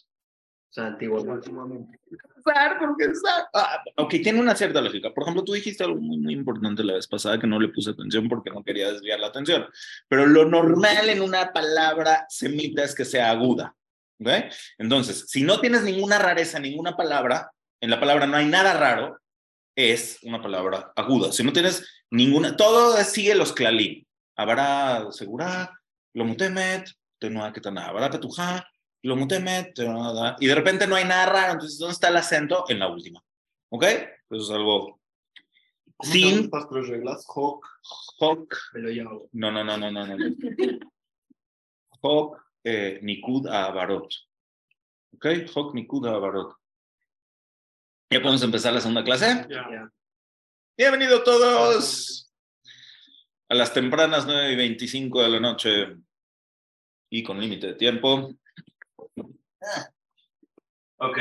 sea, 0.71 0.87
antiguos. 0.87 1.25
Últimamente. 1.25 1.99
Ah, 2.47 3.83
ok, 3.97 4.11
tiene 4.23 4.41
una 4.41 4.55
cierta 4.55 4.81
lógica. 4.81 5.13
Por 5.13 5.25
ejemplo, 5.25 5.45
tú 5.45 5.53
dijiste 5.53 5.85
algo 5.85 6.01
muy, 6.01 6.17
muy 6.17 6.33
importante 6.33 6.83
la 6.85 6.95
vez 6.95 7.07
pasada 7.07 7.39
que 7.39 7.47
no 7.47 7.61
le 7.61 7.69
puse 7.69 7.91
atención 7.91 8.29
porque 8.29 8.51
no 8.51 8.63
quería 8.65 8.93
desviar 8.93 9.21
la 9.21 9.27
atención. 9.27 9.67
Pero 10.09 10.27
lo 10.27 10.47
normal 10.47 11.11
en 11.11 11.21
una 11.21 11.53
palabra 11.53 12.25
semita 12.29 12.85
es 12.85 12.95
que 12.95 13.05
sea 13.05 13.31
aguda. 13.31 13.75
¿ok? 14.21 14.29
Entonces, 14.79 15.27
si 15.29 15.43
no 15.43 15.61
tienes 15.61 15.83
ninguna 15.83 16.19
rareza, 16.19 16.59
ninguna 16.59 16.97
palabra, 16.97 17.51
en 17.81 17.91
la 17.91 18.01
palabra 18.01 18.27
no 18.27 18.37
hay 18.37 18.47
nada 18.47 18.73
raro, 18.75 19.19
es 19.77 20.19
una 20.23 20.41
palabra 20.43 20.93
aguda. 20.97 21.33
Si 21.33 21.43
no 21.43 21.53
tienes 21.53 21.87
ninguna, 22.11 22.57
todo 22.57 22.97
sigue 23.05 23.35
los 23.35 23.53
clalim. 23.53 24.05
Habrá 24.37 25.11
segura, 25.13 25.79
lo 26.15 26.25
mutemet, 26.25 26.89
habrá 27.89 28.11
petujá, 28.11 28.67
lo 29.03 29.17
mutemet, 29.17 29.75
y 30.41 30.47
de 30.47 30.55
repente 30.55 30.87
no 30.87 30.97
hay 30.97 31.05
nada 31.05 31.27
raro. 31.27 31.53
Entonces, 31.53 31.79
¿dónde 31.79 31.93
está 31.93 32.09
el 32.09 32.17
acento? 32.17 32.65
En 32.69 32.79
la 32.79 32.89
última. 32.89 33.23
¿Ok? 33.71 33.85
Eso 33.85 34.11
es 34.31 34.51
algo. 34.51 35.01
¿Cómo 35.97 36.13
Sin- 36.13 36.51
reglas? 36.89 37.27
Hawk, 37.35 37.67
llamo. 38.91 39.29
no, 39.33 39.51
no, 39.51 39.63
no, 39.65 39.77
no, 39.77 39.91
no, 39.91 40.07
no. 40.07 40.17
Hok, 42.01 42.39
eh, 42.65 42.99
Nikud 43.03 43.47
a 43.47 43.71
Barot. 43.71 44.11
¿Ok? 45.15 45.27
Hok, 45.55 45.75
Nikud 45.75 46.07
a 46.07 46.19
Barot. 46.19 46.55
¿Ya 48.13 48.21
podemos 48.21 48.43
empezar 48.43 48.73
la 48.73 48.81
segunda 48.81 49.05
clase? 49.05 49.47
Ya. 49.49 49.89
Bienvenidos 50.77 51.23
todos 51.23 52.35
a 53.49 53.55
las 53.55 53.73
tempranas 53.73 54.27
9 54.27 54.53
y 54.53 54.57
25 54.57 55.23
de 55.23 55.29
la 55.29 55.39
noche 55.39 55.97
y 57.09 57.23
con 57.23 57.41
límite 57.41 57.69
de 57.69 57.75
tiempo. 57.75 58.35
Ok. 60.97 61.19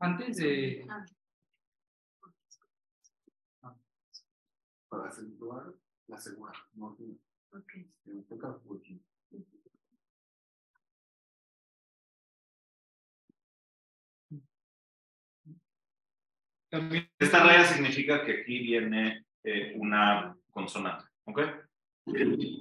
Antes 0.00 0.36
de. 0.36 0.86
para 4.88 5.08
acentuar 5.08 5.74
la 6.06 6.18
segura. 6.18 6.52
No, 6.74 6.96
Ok. 7.52 7.72
me 8.04 8.22
toca. 8.22 8.58
También, 16.70 17.10
Esta 17.18 17.42
raya 17.42 17.64
significa 17.64 18.24
que 18.24 18.40
aquí 18.42 18.58
viene 18.60 19.24
eh, 19.42 19.72
una 19.76 20.36
consonante. 20.50 21.06
¿Ok? 21.24 21.40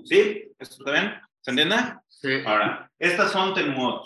¿Sí? 0.05 0.51
¿Esto 0.57 0.75
está 0.79 0.91
bien? 0.91 1.13
¿Se 1.41 1.51
entiende? 1.51 1.75
Sí. 2.07 2.29
Ahora, 2.45 2.91
estas 2.99 3.31
son 3.31 3.53
tenuot. 3.53 4.05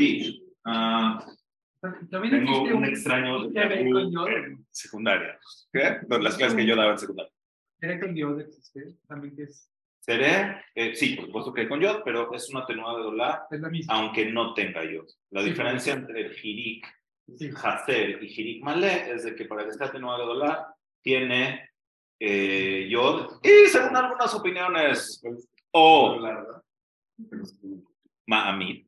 Sí. 0.00 0.54
ah, 0.64 1.24
también 2.10 2.44
tengo 2.44 2.62
un 2.62 2.72
un. 2.74 2.84
extraño 2.84 3.44
en 3.46 4.66
secundaria. 4.70 5.38
¿Qué? 5.72 5.98
No, 6.08 6.18
Las 6.18 6.36
clases 6.36 6.56
que 6.56 6.66
yo 6.66 6.76
daba 6.76 6.92
en 6.92 6.98
secundaria. 6.98 7.32
Era 7.80 8.00
con 8.00 8.14
yo 8.14 8.38
existe. 8.38 8.96
También 9.08 9.34
que 9.36 9.44
es, 9.44 9.70
Seré, 10.00 10.62
eh, 10.74 10.94
sí, 10.94 11.14
por 11.14 11.26
supuesto 11.26 11.52
que 11.52 11.68
con 11.68 11.80
yod, 11.80 12.02
pero 12.04 12.32
es 12.34 12.48
una 12.50 12.60
atenuada 12.60 12.98
de 13.50 13.58
misma. 13.70 13.94
aunque 13.94 14.30
no 14.32 14.54
tenga 14.54 14.82
yod. 14.84 15.06
La 15.30 15.42
Sí, 15.42 15.50
diferencia 15.50 15.92
entre 15.94 16.20
el 16.22 16.34
jirik 16.34 16.86
Sí. 17.38 17.48
Hazel 17.62 18.18
y 18.24 18.26
Hirik 18.26 18.64
Malé 18.64 19.12
es 19.12 19.22
de 19.24 19.36
que 19.36 19.44
para 19.44 19.62
que 19.62 19.70
esté 19.70 19.84
atenuado 19.84 20.26
dólar 20.26 20.66
tiene 21.00 21.70
eh, 22.18 22.88
yod 22.90 23.38
y 23.42 23.68
según 23.68 23.94
algunas 23.96 24.34
opiniones 24.34 25.22
o 25.70 26.18
larga. 26.18 26.60
Ma'amid 28.26 28.86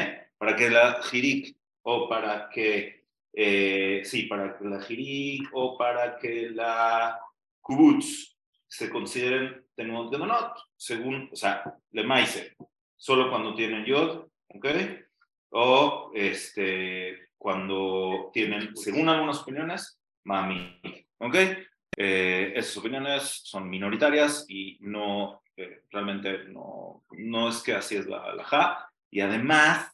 ¿eh? 0.00 0.28
para 0.38 0.56
que 0.56 0.70
la 0.70 1.00
Hirik 1.10 1.56
o 1.82 2.08
para 2.08 2.48
que 2.48 3.04
eh, 3.32 4.02
sí, 4.04 4.24
para 4.24 4.56
que 4.56 4.64
la 4.64 4.80
Hirik 4.86 5.48
o 5.52 5.76
para 5.76 6.16
que 6.18 6.50
la 6.50 7.20
Kubutz 7.60 8.36
se 8.68 8.90
consideren 8.90 9.66
tenuot 9.74 10.10
de 10.10 10.18
monot, 10.18 10.52
según, 10.76 11.28
o 11.32 11.36
sea, 11.36 11.64
le 11.90 12.04
maise, 12.04 12.54
solo 12.96 13.28
cuando 13.30 13.54
tienen 13.54 13.84
yod, 13.84 14.26
¿ok? 14.48 14.66
o 15.56 16.10
este, 16.14 17.28
cuando 17.38 18.30
tienen, 18.32 18.76
según 18.76 19.08
algunas 19.08 19.40
opiniones, 19.42 20.00
mami. 20.24 20.80
¿Ok? 21.18 21.36
Eh, 21.96 22.52
esas 22.56 22.76
opiniones 22.78 23.42
son 23.44 23.70
minoritarias 23.70 24.46
y 24.48 24.78
no, 24.80 25.42
eh, 25.56 25.82
realmente 25.90 26.44
no, 26.48 27.04
no 27.12 27.48
es 27.48 27.62
que 27.62 27.74
así 27.74 27.96
es 27.96 28.06
la 28.06 28.24
halajá. 28.24 28.90
Y 29.14 29.20
además, 29.20 29.92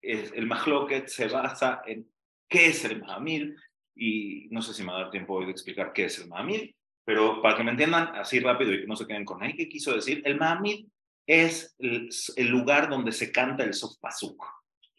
es- 0.00 0.32
el 0.32 0.46
mahloket 0.46 1.06
se 1.08 1.28
basa 1.28 1.82
en 1.86 2.10
qué 2.48 2.68
es 2.68 2.82
el 2.86 2.98
mahamid. 2.98 3.52
Y 3.94 4.48
no 4.50 4.62
sé 4.62 4.72
si 4.72 4.82
me 4.82 4.90
va 4.90 4.98
a 4.98 5.02
dar 5.02 5.10
tiempo 5.10 5.34
hoy 5.34 5.44
de 5.44 5.50
explicar 5.50 5.92
qué 5.92 6.06
es 6.06 6.18
el 6.18 6.28
mahamid, 6.28 6.70
pero 7.04 7.42
para 7.42 7.58
que 7.58 7.62
me 7.62 7.72
entiendan 7.72 8.16
así 8.16 8.40
rápido 8.40 8.72
y 8.72 8.80
que 8.80 8.86
no 8.86 8.96
se 8.96 9.06
queden 9.06 9.26
con 9.26 9.42
ahí, 9.42 9.54
¿qué 9.54 9.68
quiso 9.68 9.94
decir? 9.94 10.22
El 10.24 10.38
mahamid 10.38 10.86
es 11.26 11.76
el, 11.78 12.08
el 12.36 12.48
lugar 12.48 12.88
donde 12.88 13.12
se 13.12 13.30
canta 13.30 13.64
el 13.64 13.74
sof 13.74 13.98
pasuk. 14.00 14.42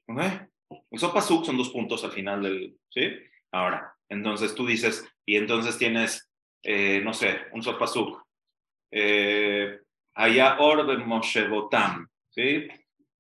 ¿Ok? 0.08 0.22
El 0.92 1.00
sopasuk 1.00 1.44
son 1.44 1.58
dos 1.58 1.70
puntos 1.72 2.04
al 2.04 2.12
final 2.12 2.44
del, 2.44 2.78
¿sí? 2.90 3.02
Ahora, 3.52 3.96
entonces 4.08 4.54
tú 4.54 4.68
dices, 4.68 5.04
y 5.26 5.38
entonces 5.38 5.78
tienes, 5.80 6.30
eh, 6.62 7.02
no 7.04 7.14
sé, 7.14 7.40
un 7.52 7.64
sopasuk. 7.64 8.24
Eh, 8.92 9.80
allá 10.14 10.60
orden 10.60 11.08
Moshe 11.08 11.48
Botam, 11.48 12.08
¿sí? 12.30 12.68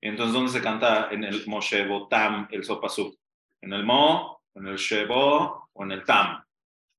Entonces, 0.10 0.34
¿dónde 0.34 0.52
se 0.52 0.62
canta 0.62 1.08
en 1.10 1.24
el 1.24 1.48
Moshe 1.48 1.84
Botam 1.88 2.48
el 2.52 2.64
sopasuk? 2.64 3.18
¿En 3.60 3.74
el 3.74 3.84
Mo, 3.84 4.44
en 4.54 4.68
el 4.68 4.78
Shebo 4.78 5.70
o 5.74 5.84
en 5.84 5.92
el 5.92 6.04
Tam? 6.04 6.44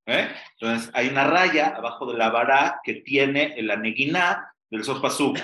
¿Eh? 0.05 0.29
Entonces, 0.59 0.91
hay 0.93 1.07
una 1.07 1.23
raya 1.23 1.67
abajo 1.67 2.11
de 2.11 2.17
la 2.17 2.29
vara 2.29 2.81
que 2.83 2.95
tiene 2.95 3.53
el 3.57 3.71
aneguiná 3.71 4.53
del 4.69 4.83
sopasuk. 4.83 5.37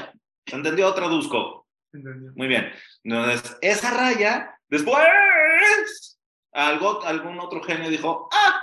¿Se 0.45 0.55
entendió? 0.57 0.93
Traduzco. 0.93 1.65
¿entendió? 1.93 2.33
Muy 2.35 2.47
bien. 2.47 2.69
Entonces, 3.01 3.57
esa 3.61 3.91
raya, 3.91 4.59
después, 4.67 6.19
algo, 6.51 7.01
algún 7.05 7.39
otro 7.39 7.63
genio 7.63 7.89
dijo, 7.89 8.27
ah, 8.33 8.59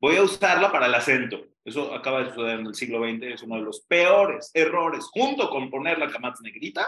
voy 0.00 0.16
a 0.16 0.22
usarla 0.22 0.72
para 0.72 0.86
el 0.86 0.94
acento. 0.96 1.40
Eso 1.64 1.94
acaba 1.94 2.24
de 2.24 2.30
suceder 2.30 2.58
en 2.58 2.66
el 2.66 2.74
siglo 2.74 2.98
XX, 2.98 3.22
es 3.22 3.42
uno 3.42 3.56
de 3.56 3.62
los 3.62 3.82
peores 3.82 4.50
errores, 4.54 5.04
junto 5.12 5.48
con 5.48 5.70
poner 5.70 5.98
la 6.00 6.10
camatz 6.10 6.40
negrita, 6.40 6.84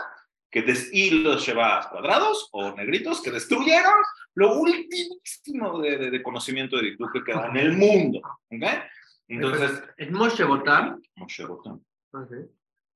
que 0.56 0.62
des- 0.62 0.88
y 0.90 1.10
los 1.22 1.42
Sheba 1.42 1.86
cuadrados 1.90 2.48
o 2.52 2.72
negritos 2.74 3.20
que 3.20 3.30
destruyeron 3.30 3.92
lo 4.36 4.54
ultimísimo 4.58 5.80
de, 5.82 5.98
de- 5.98 6.10
de 6.10 6.22
conocimiento 6.22 6.76
de 6.78 6.82
Dikduk 6.84 7.12
que 7.12 7.24
queda 7.24 7.48
en 7.48 7.56
el 7.58 7.72
mundo. 7.76 8.20
¿ok? 8.50 8.64
Entonces, 9.28 9.82
¿Es 9.98 10.10
Moshe 10.10 10.44
Botam? 10.44 11.02
Moshe 11.16 11.44
Botam. 11.44 11.78
Ok. 12.12 12.32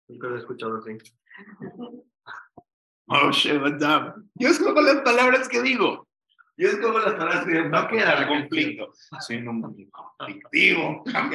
Nunca 0.09 0.27
lo 0.29 0.37
he 0.37 0.39
escuchado 0.39 0.79
así. 0.79 0.97
Moshe 3.07 3.59
Botam. 3.59 4.31
Yo 4.37 4.49
escojo 4.49 4.81
las 4.81 5.03
palabras 5.03 5.47
que 5.47 5.61
digo. 5.61 6.09
Yo 6.57 6.69
escojo 6.69 6.99
las 6.99 7.13
palabras 7.13 7.45
que 7.45 7.53
digo. 7.53 7.69
No 7.69 7.89
queda 7.89 8.27
conflicto. 8.27 8.93
Soy 9.21 9.37
un 9.37 9.61
conflictivo. 9.61 11.03
¿ok? 11.03 11.35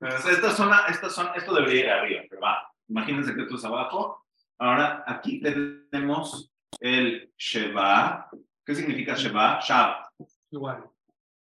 Entonces, 0.00 0.32
estas 0.32 0.56
son, 0.56 0.70
estas 0.88 1.12
son, 1.14 1.28
esto 1.36 1.52
debería 1.54 1.80
ir 1.84 1.90
arriba, 1.90 2.22
pero 2.30 2.40
va. 2.40 2.66
Imagínense 2.88 3.34
que 3.34 3.42
esto 3.42 3.56
es 3.56 3.64
abajo. 3.66 4.24
Ahora, 4.60 5.04
aquí 5.06 5.40
tenemos 5.40 6.52
el 6.80 7.32
Sheba. 7.38 8.28
¿Qué 8.62 8.74
significa 8.74 9.14
Sheba? 9.14 9.58
Shab. 9.62 10.04
Igual. 10.50 10.84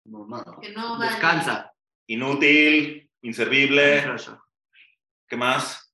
No, 0.05 0.25
nada. 0.25 0.57
Que 0.61 0.71
no 0.71 0.97
vale. 0.97 1.11
Descansa. 1.11 1.73
Inútil, 2.07 3.11
inservible. 3.21 4.05
¿Qué 5.27 5.35
más? 5.35 5.93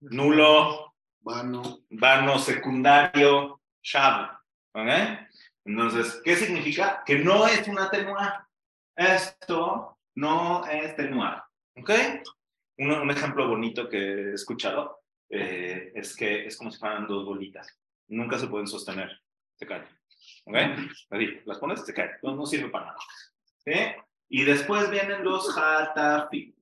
Nulo, 0.00 0.96
Vano. 1.20 1.82
vano, 1.90 2.36
secundario, 2.40 3.60
Shab. 3.80 4.40
¿Ok? 4.72 4.88
Entonces, 5.66 6.20
¿qué 6.24 6.34
significa? 6.34 7.04
Que 7.06 7.20
no 7.20 7.46
es 7.46 7.68
una 7.68 7.88
tenua. 7.88 8.48
Esto 8.96 9.98
no 10.16 10.66
es 10.66 10.96
tenua. 10.96 11.48
¿Ok? 11.76 11.90
Un, 12.78 12.90
un 12.90 13.10
ejemplo 13.12 13.46
bonito 13.46 13.88
que 13.88 13.98
he 13.98 14.34
escuchado 14.34 14.97
eh, 15.30 15.92
es 15.94 16.16
que 16.16 16.46
es 16.46 16.56
como 16.56 16.70
si 16.70 16.78
fueran 16.78 17.06
dos 17.06 17.24
bolitas. 17.24 17.68
Nunca 18.08 18.38
se 18.38 18.46
pueden 18.48 18.66
sostener. 18.66 19.20
Se 19.56 19.66
caen. 19.66 19.84
¿Ok? 20.44 20.56
Así, 21.10 21.40
las 21.44 21.58
pones, 21.58 21.84
se 21.84 21.94
caen. 21.94 22.10
No, 22.22 22.34
no 22.34 22.46
sirve 22.46 22.68
para 22.70 22.86
nada. 22.86 22.98
Y 24.28 24.44
después 24.44 24.90
vienen 24.90 25.24
los 25.24 25.56
hatafim. 25.56 26.54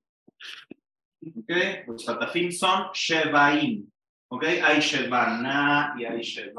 ¿Ok? 1.22 1.52
Los 1.86 2.08
hatafim 2.08 2.50
son 2.52 2.90
shevaim. 2.92 3.90
¿Ok? 4.28 4.44
Hay 4.44 4.80
y 5.98 6.04
hay. 6.04 6.52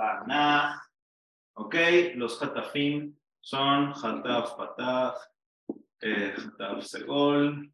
¿Ok? 1.54 1.76
Los 2.16 2.42
hatafim 2.42 3.16
son 3.42 3.94
hataf 3.94 4.56
pataf, 4.58 5.18
eh, 6.02 6.34
hataf 6.38 6.84
segol, 6.84 7.72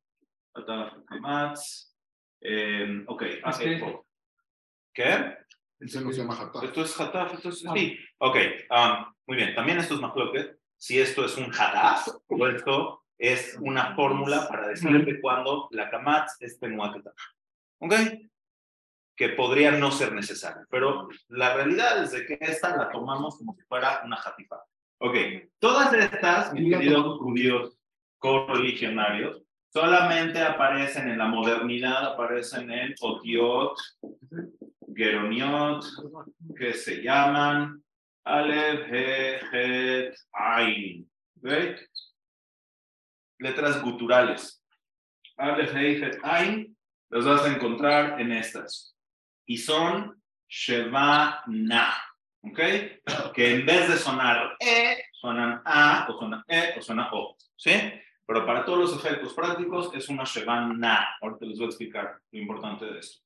hataf 0.55 0.93
hamatz. 1.09 1.93
Eh, 2.41 3.03
ok. 3.07 3.21
eh, 3.61 4.02
¿Qué? 4.93 5.37
Ese 5.79 6.01
no 6.01 6.11
se 6.11 6.19
llama 6.19 6.39
Hataf. 6.39 6.63
Esto 6.63 6.81
es 6.83 6.99
hataf, 6.99 7.33
esto 7.33 7.49
es... 7.49 7.59
Sí. 7.59 7.97
Ok. 8.19 8.37
ah, 8.69 9.13
muy 9.27 9.37
bien. 9.37 9.53
También 9.55 9.79
esto 9.79 9.95
es 9.95 10.01
mahloket. 10.01 10.57
Si 10.77 10.99
esto 10.99 11.25
es 11.25 11.37
un 11.37 11.51
hataf 11.53 12.07
o 12.27 12.47
esto 12.47 13.03
es 13.17 13.57
una 13.61 13.95
fórmula 13.95 14.47
para 14.47 14.67
decirte 14.67 15.19
cuando 15.21 15.67
la 15.71 15.89
kamatz 15.89 16.37
es 16.39 16.59
tenuaketa. 16.59 17.13
¿Ok? 17.79 17.93
que 19.15 19.29
podría 19.29 19.71
no 19.71 19.91
ser 19.91 20.13
necesario, 20.13 20.65
pero 20.69 21.07
la 21.29 21.53
realidad 21.53 22.03
es 22.03 22.11
de 22.11 22.25
que 22.25 22.37
esta 22.41 22.75
la 22.75 22.89
tomamos 22.89 23.37
como 23.37 23.55
si 23.55 23.61
fuera 23.63 24.01
una 24.05 24.17
jatifa. 24.17 24.63
Ok, 24.99 25.15
todas 25.59 25.93
estas, 25.93 26.53
mis 26.53 26.73
queridos 26.73 27.19
judíos 27.19 27.77
correligionarios, 28.17 29.41
solamente 29.71 30.41
aparecen 30.41 31.09
en 31.09 31.17
la 31.17 31.25
modernidad, 31.25 32.13
aparecen 32.13 32.71
en 32.71 32.95
Otiot, 33.01 33.77
Geroniot, 34.95 35.85
que 36.57 36.73
se 36.73 37.01
llaman 37.01 37.83
Aleph, 38.25 38.87
He, 38.91 39.39
Het, 39.51 40.15
Ain. 40.31 41.09
¿ok? 41.37 41.51
Letras 43.39 43.81
guturales. 43.81 44.63
Aleph, 45.37 45.73
He, 45.75 45.99
Het, 46.01 46.19
Ain, 46.23 46.77
las 47.09 47.25
vas 47.25 47.45
a 47.45 47.53
encontrar 47.53 48.19
en 48.19 48.31
estas 48.31 48.93
y 49.45 49.57
son 49.57 50.21
Shevana, 50.47 51.93
¿ok? 52.41 52.59
Que 53.33 53.55
en 53.55 53.65
vez 53.65 53.89
de 53.89 53.97
sonar 53.97 54.55
E, 54.59 55.03
suenan 55.11 55.61
A, 55.65 56.07
o 56.09 56.17
suena 56.17 56.43
E, 56.47 56.75
o 56.77 56.81
suena 56.81 57.09
O, 57.11 57.35
¿sí? 57.55 57.71
Pero 58.25 58.45
para 58.45 58.63
todos 58.63 58.79
los 58.79 58.95
efectos 58.95 59.33
prácticos 59.33 59.93
es 59.93 60.07
una 60.09 60.23
Shevana. 60.23 61.17
Ahorita 61.21 61.45
les 61.45 61.57
voy 61.57 61.65
a 61.65 61.69
explicar 61.69 62.19
lo 62.31 62.39
importante 62.39 62.85
de 62.85 62.99
esto. 62.99 63.22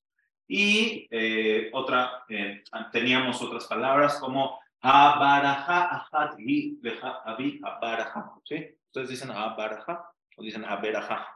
Y 0.48 1.08
eh, 1.12 1.70
otra, 1.74 2.24
eh, 2.30 2.64
teníamos 2.92 3.42
otras 3.42 3.66
palabras 3.66 4.18
como 4.20 4.60
Abaraja, 4.80 5.96
Ajatri, 5.96 6.80
Leja, 6.82 7.22
Abi, 7.26 7.60
Abaraja, 7.64 8.34
¿sí? 8.46 8.78
Ustedes 8.86 9.10
dicen 9.10 9.32
Abaraja 9.32 10.10
o 10.38 10.42
dicen 10.42 10.64
Aberaja. 10.64 11.28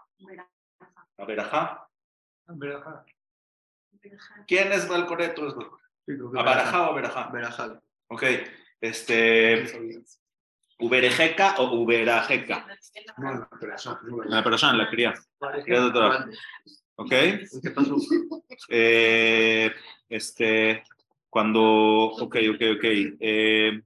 Aberaja. 1.17 1.87
Verajá. 2.47 3.05
¿Quién 4.47 4.71
es 4.71 4.89
el 4.89 5.05
correcto? 5.05 5.79
¿Abarajá 6.37 6.81
o 6.89 6.91
Aberajá? 6.91 7.29
Verajal. 7.31 7.81
Ok, 8.07 8.23
este, 8.79 10.03
Uberejeca 10.79 11.55
o 11.59 11.75
Uberajeca. 11.75 12.67
No, 13.17 13.47
La 14.25 14.43
persona, 14.43 14.73
la 14.73 14.89
cría. 14.89 15.13
De. 17.09 17.43
Ok, 17.43 17.61
¿Qué 17.63 17.71
pasó? 17.71 17.95
eh, 18.69 19.71
este, 20.09 20.83
cuando, 21.29 21.61
ok, 21.63 22.35
ok, 22.53 22.61
ok. 22.77 22.83
Eh, 23.19 23.81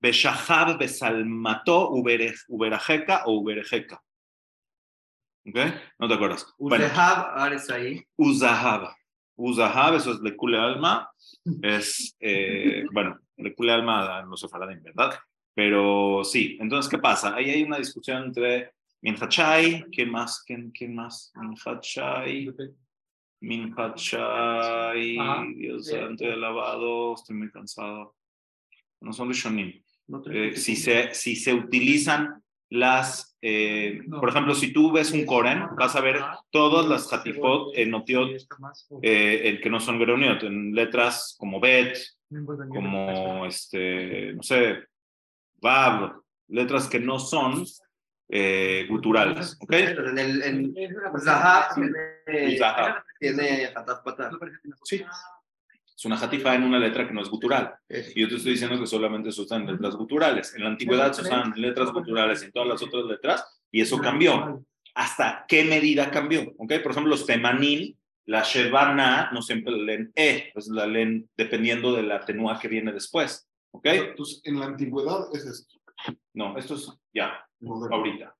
Beshahab, 0.00 0.78
Besalmató, 0.78 1.90
Uberajeca 1.90 3.24
o 3.26 3.40
Uberejeca. 3.40 4.02
Ok, 5.46 5.58
no 5.98 6.08
te 6.08 6.14
acuerdas. 6.14 6.46
Bueno, 6.58 6.84
Uzehab 6.86 7.38
Aresai. 7.38 8.06
Uzahab. 8.16 8.94
Uzahab, 9.36 9.94
eso 9.94 10.12
es 10.12 10.20
Lekule 10.20 10.58
Alma. 10.58 11.10
Es, 11.62 12.16
eh, 12.20 12.84
bueno, 12.92 13.18
Lekule 13.36 13.72
Alma 13.72 14.22
no 14.22 14.36
se 14.36 14.48
faladim, 14.48 14.82
¿verdad? 14.82 15.18
Pero 15.54 16.22
sí, 16.24 16.56
entonces, 16.60 16.90
¿qué 16.90 16.98
pasa? 16.98 17.34
Ahí 17.34 17.50
hay 17.50 17.62
una 17.62 17.78
discusión 17.78 18.24
entre 18.24 18.72
Minhachai, 19.02 19.86
¿quién 19.90 20.10
más? 20.10 20.42
¿Quién, 20.46 20.70
quién 20.72 20.94
más? 20.94 21.32
Minhachai, 21.34 22.52
Minhachai, 23.40 25.16
Dios 25.54 25.86
santo 25.86 26.24
y 26.24 26.28
alabado, 26.30 27.14
estoy 27.14 27.36
muy 27.36 27.50
cansado. 27.50 28.14
No 29.00 29.12
son 29.12 29.28
Rishonim. 29.28 29.82
No 30.08 30.20
te 30.20 30.48
Eh, 30.48 30.56
si, 30.56 30.76
se, 30.76 31.14
si 31.14 31.34
se 31.36 31.54
utilizan 31.54 32.42
las, 32.68 33.36
eh, 33.40 34.00
No. 34.06 34.20
por 34.20 34.28
ejemplo, 34.28 34.54
si 34.54 34.72
tú 34.72 34.92
ves 34.92 35.12
un 35.12 35.24
Koren, 35.24 35.64
vas 35.76 35.96
a 35.96 36.00
ver 36.00 36.20
todas 36.50 36.86
las 36.86 37.10
Hatifot 37.12 37.72
en 37.76 37.94
Otiot 37.94 38.30
eh, 39.02 39.40
el 39.48 39.60
que 39.60 39.70
no 39.70 39.80
son 39.80 39.98
Geroniot, 39.98 40.42
en 40.42 40.74
letras 40.74 41.36
como 41.38 41.58
Bet, 41.58 41.96
no 42.28 42.40
ni 42.40 42.74
como 42.74 43.46
este, 43.46 44.34
no 44.34 44.42
sé, 44.42 44.84
Bab, 45.60 46.20
letras 46.48 46.88
que 46.88 47.00
no 47.00 47.18
son 47.18 47.64
eh, 48.32 48.86
guturales, 48.88 49.56
¿ok? 49.60 49.72
En 49.72 50.18
el 50.18 50.42
en 50.42 50.74
Uzahab 51.12 51.74
tiene, 51.74 52.54
Uzahab. 52.54 53.02
tiene 53.18 53.68
Pataf. 53.74 54.32
Sí. 54.84 55.04
Es 55.96 56.04
una 56.04 56.16
jatifa 56.16 56.54
en 56.54 56.62
una 56.62 56.78
letra 56.78 57.06
que 57.06 57.12
no 57.12 57.20
es 57.22 57.28
gutural. 57.28 57.74
Y 58.14 58.22
yo 58.22 58.28
te 58.28 58.36
estoy 58.36 58.52
diciendo 58.52 58.78
que 58.78 58.86
solamente 58.86 59.32
se 59.32 59.42
usan 59.42 59.66
letras 59.66 59.96
guturales. 59.96 60.54
En 60.54 60.62
la 60.62 60.70
antigüedad 60.70 61.12
se 61.12 61.22
usaban 61.22 61.52
letras 61.56 61.92
guturales 61.92 62.40
y 62.42 62.46
en 62.46 62.52
todas 62.52 62.68
las 62.68 62.82
otras 62.82 63.04
letras, 63.04 63.60
y 63.70 63.80
eso 63.80 63.98
cambió. 63.98 64.64
¿Hasta 64.94 65.44
qué 65.46 65.64
medida 65.64 66.10
cambió? 66.10 66.54
¿Ok? 66.56 66.74
Por 66.82 66.92
ejemplo, 66.92 67.10
los 67.10 67.26
temanín, 67.26 67.98
la 68.26 68.42
shevana, 68.42 69.30
no 69.32 69.42
siempre 69.42 69.72
la 69.72 69.82
leen 69.82 70.12
e, 70.14 70.50
pues 70.54 70.68
la 70.68 70.86
leen 70.86 71.28
dependiendo 71.36 71.92
de 71.94 72.04
la 72.04 72.24
tenúa 72.24 72.58
que 72.58 72.68
viene 72.68 72.92
después. 72.92 73.48
¿Ok? 73.72 73.86
Entonces, 73.86 74.40
en 74.44 74.58
la 74.60 74.66
antigüedad 74.66 75.26
es 75.32 75.44
esto. 75.44 75.78
No, 76.32 76.56
esto 76.56 76.76
es 76.76 76.90
ya. 77.12 77.44
Ahorita. 77.66 78.36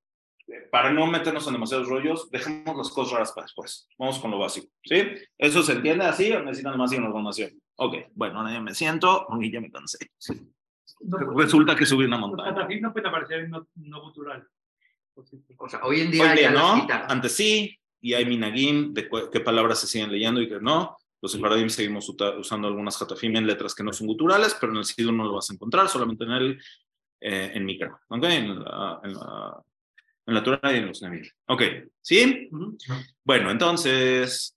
Eh, 0.48 0.68
Para 0.70 0.92
no 0.92 1.06
meternos 1.06 1.46
en 1.46 1.52
demasiados 1.54 1.88
rollos, 1.88 2.30
dejemos 2.30 2.76
las 2.76 2.90
cosas 2.90 3.12
raras 3.12 3.32
para 3.32 3.44
después. 3.44 3.88
Vamos 3.98 4.18
con 4.18 4.30
lo 4.30 4.38
básico. 4.38 4.68
¿Sí? 4.82 5.02
¿Eso 5.38 5.62
se 5.62 5.72
entiende 5.72 6.04
así 6.04 6.32
o 6.32 6.42
necesitan 6.42 6.76
más 6.76 6.92
información? 6.92 7.50
Ok, 7.76 7.94
bueno, 8.14 8.40
ahora 8.40 8.52
ya 8.52 8.60
me 8.60 8.74
siento 8.74 9.26
y 9.40 9.50
ya 9.50 9.60
me 9.60 9.70
cansé. 9.70 9.98
No, 11.00 11.18
Resulta 11.36 11.74
que 11.76 11.86
subí 11.86 12.04
una 12.04 12.18
Los 12.18 12.28
montaña. 12.28 12.68
no 12.80 12.92
pueden 12.92 13.08
aparecer 13.08 13.48
no, 13.48 13.66
no 13.76 14.02
sí. 15.46 15.54
O 15.56 15.68
sea, 15.68 15.80
hoy 15.84 16.00
en 16.00 16.10
día 16.10 16.30
Hoy 16.30 16.38
día 16.38 16.50
no, 16.50 16.86
antes 17.08 17.32
sí, 17.36 17.78
y 18.00 18.14
hay 18.14 18.24
minagim 18.26 18.92
de 18.92 19.08
qué 19.32 19.40
palabras 19.40 19.80
se 19.80 19.86
siguen 19.86 20.10
leyendo 20.12 20.40
y 20.40 20.48
qué 20.48 20.60
no. 20.60 20.96
Los 21.22 21.32
sefaradim 21.32 21.68
seguimos 21.68 22.08
usando 22.38 22.68
algunas 22.68 23.00
hatafim 23.00 23.36
en 23.36 23.46
letras 23.46 23.74
que 23.74 23.82
no 23.82 23.92
son 23.92 24.06
guturales, 24.06 24.56
pero 24.58 24.72
en 24.72 24.78
el 24.78 24.84
sido 24.84 25.12
no 25.12 25.24
lo 25.24 25.34
vas 25.34 25.50
a 25.50 25.52
encontrar, 25.54 25.88
solamente 25.88 26.24
en 26.24 26.30
el 26.32 26.62
eh, 27.20 27.52
en 27.54 27.64
Mikra, 27.64 28.00
¿ok? 28.08 28.24
En 28.24 28.62
la, 28.62 29.00
en 29.04 29.14
la, 29.14 29.62
en 30.26 30.34
la 30.34 30.42
Torah 30.42 30.72
y 30.72 30.76
en 30.76 30.86
los 30.86 31.02
Nevi'im. 31.02 31.30
Ok, 31.46 31.62
¿sí? 32.00 32.48
Bueno, 33.24 33.50
entonces, 33.50 34.56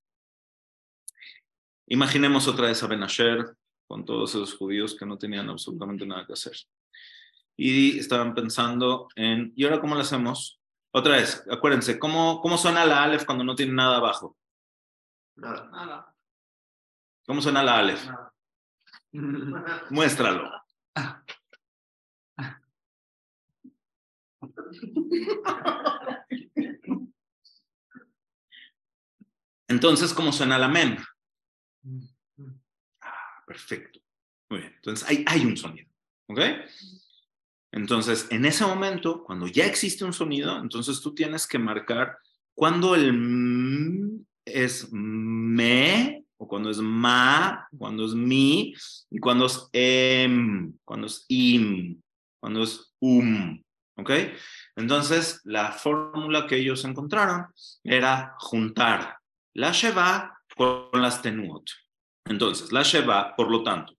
Imaginemos 1.87 2.47
otra 2.47 2.67
vez 2.67 2.81
a 2.81 2.87
Ben 2.87 3.03
Asher 3.03 3.55
con 3.87 4.05
todos 4.05 4.31
esos 4.31 4.55
judíos 4.55 4.95
que 4.95 5.05
no 5.05 5.17
tenían 5.17 5.49
absolutamente 5.49 6.05
nada 6.05 6.25
que 6.25 6.33
hacer. 6.33 6.53
Y 7.55 7.99
estaban 7.99 8.33
pensando 8.33 9.07
en, 9.15 9.53
¿y 9.55 9.65
ahora 9.65 9.81
cómo 9.81 9.93
lo 9.93 10.01
hacemos? 10.01 10.59
Otra 10.91 11.17
vez, 11.17 11.45
acuérdense, 11.51 11.99
¿cómo, 11.99 12.41
cómo 12.41 12.57
suena 12.57 12.85
la 12.85 13.03
Aleph 13.03 13.25
cuando 13.25 13.43
no 13.43 13.53
tiene 13.53 13.73
nada 13.73 13.97
abajo? 13.97 14.37
Nada. 15.35 15.69
Nada. 15.71 16.15
¿Cómo 17.27 17.41
suena 17.41 17.61
la 17.61 17.77
Aleph? 17.77 18.07
Muéstralo. 19.91 20.49
Entonces, 29.67 30.13
¿cómo 30.13 30.31
suena 30.31 30.57
la 30.57 30.67
mem? 30.67 30.97
Ah, 33.01 33.43
perfecto. 33.47 33.99
Muy 34.49 34.59
bien. 34.59 34.73
Entonces, 34.75 35.07
hay, 35.09 35.25
hay 35.27 35.45
un 35.45 35.57
sonido. 35.57 35.89
¿Ok? 36.27 36.39
Entonces, 37.71 38.27
en 38.29 38.45
ese 38.45 38.65
momento, 38.65 39.23
cuando 39.23 39.47
ya 39.47 39.65
existe 39.65 40.05
un 40.05 40.13
sonido, 40.13 40.59
entonces 40.59 41.01
tú 41.01 41.15
tienes 41.15 41.47
que 41.47 41.57
marcar 41.57 42.17
cuando 42.53 42.93
el 42.93 43.09
m 43.09 44.19
es 44.45 44.89
me, 44.91 46.23
o 46.37 46.47
cuando 46.47 46.69
es 46.69 46.77
ma, 46.77 47.67
cuando 47.75 48.05
es 48.05 48.13
mi, 48.13 48.75
y 49.09 49.17
cuando 49.17 49.47
es 49.47 49.67
em, 49.73 50.73
cuando 50.83 51.07
es 51.07 51.25
im, 51.29 51.99
cuando 52.39 52.63
es 52.63 52.93
um. 52.99 53.59
¿Ok? 53.95 54.11
Entonces, 54.75 55.41
la 55.43 55.71
fórmula 55.71 56.47
que 56.47 56.57
ellos 56.57 56.83
encontraron 56.85 57.45
era 57.83 58.35
juntar 58.39 59.17
la 59.53 59.71
Sheva 59.71 60.39
con 60.55 60.89
las 60.93 61.21
Tenuot. 61.21 61.63
Entonces, 62.25 62.71
la 62.71 62.83
Sheva, 62.83 63.35
por 63.35 63.51
lo 63.51 63.63
tanto, 63.63 63.93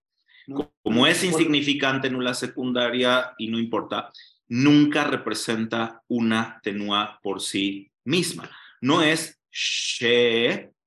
como 0.82 1.06
es 1.06 1.22
insignificante 1.24 2.10
nula 2.10 2.34
secundaria 2.34 3.32
y 3.38 3.48
no 3.48 3.58
importa, 3.58 4.10
nunca 4.48 5.04
representa 5.04 6.02
una 6.08 6.60
tenua 6.62 7.18
por 7.22 7.40
sí 7.40 7.90
misma. 8.04 8.50
No 8.80 9.02
es 9.02 9.40
Shema, 9.50 10.84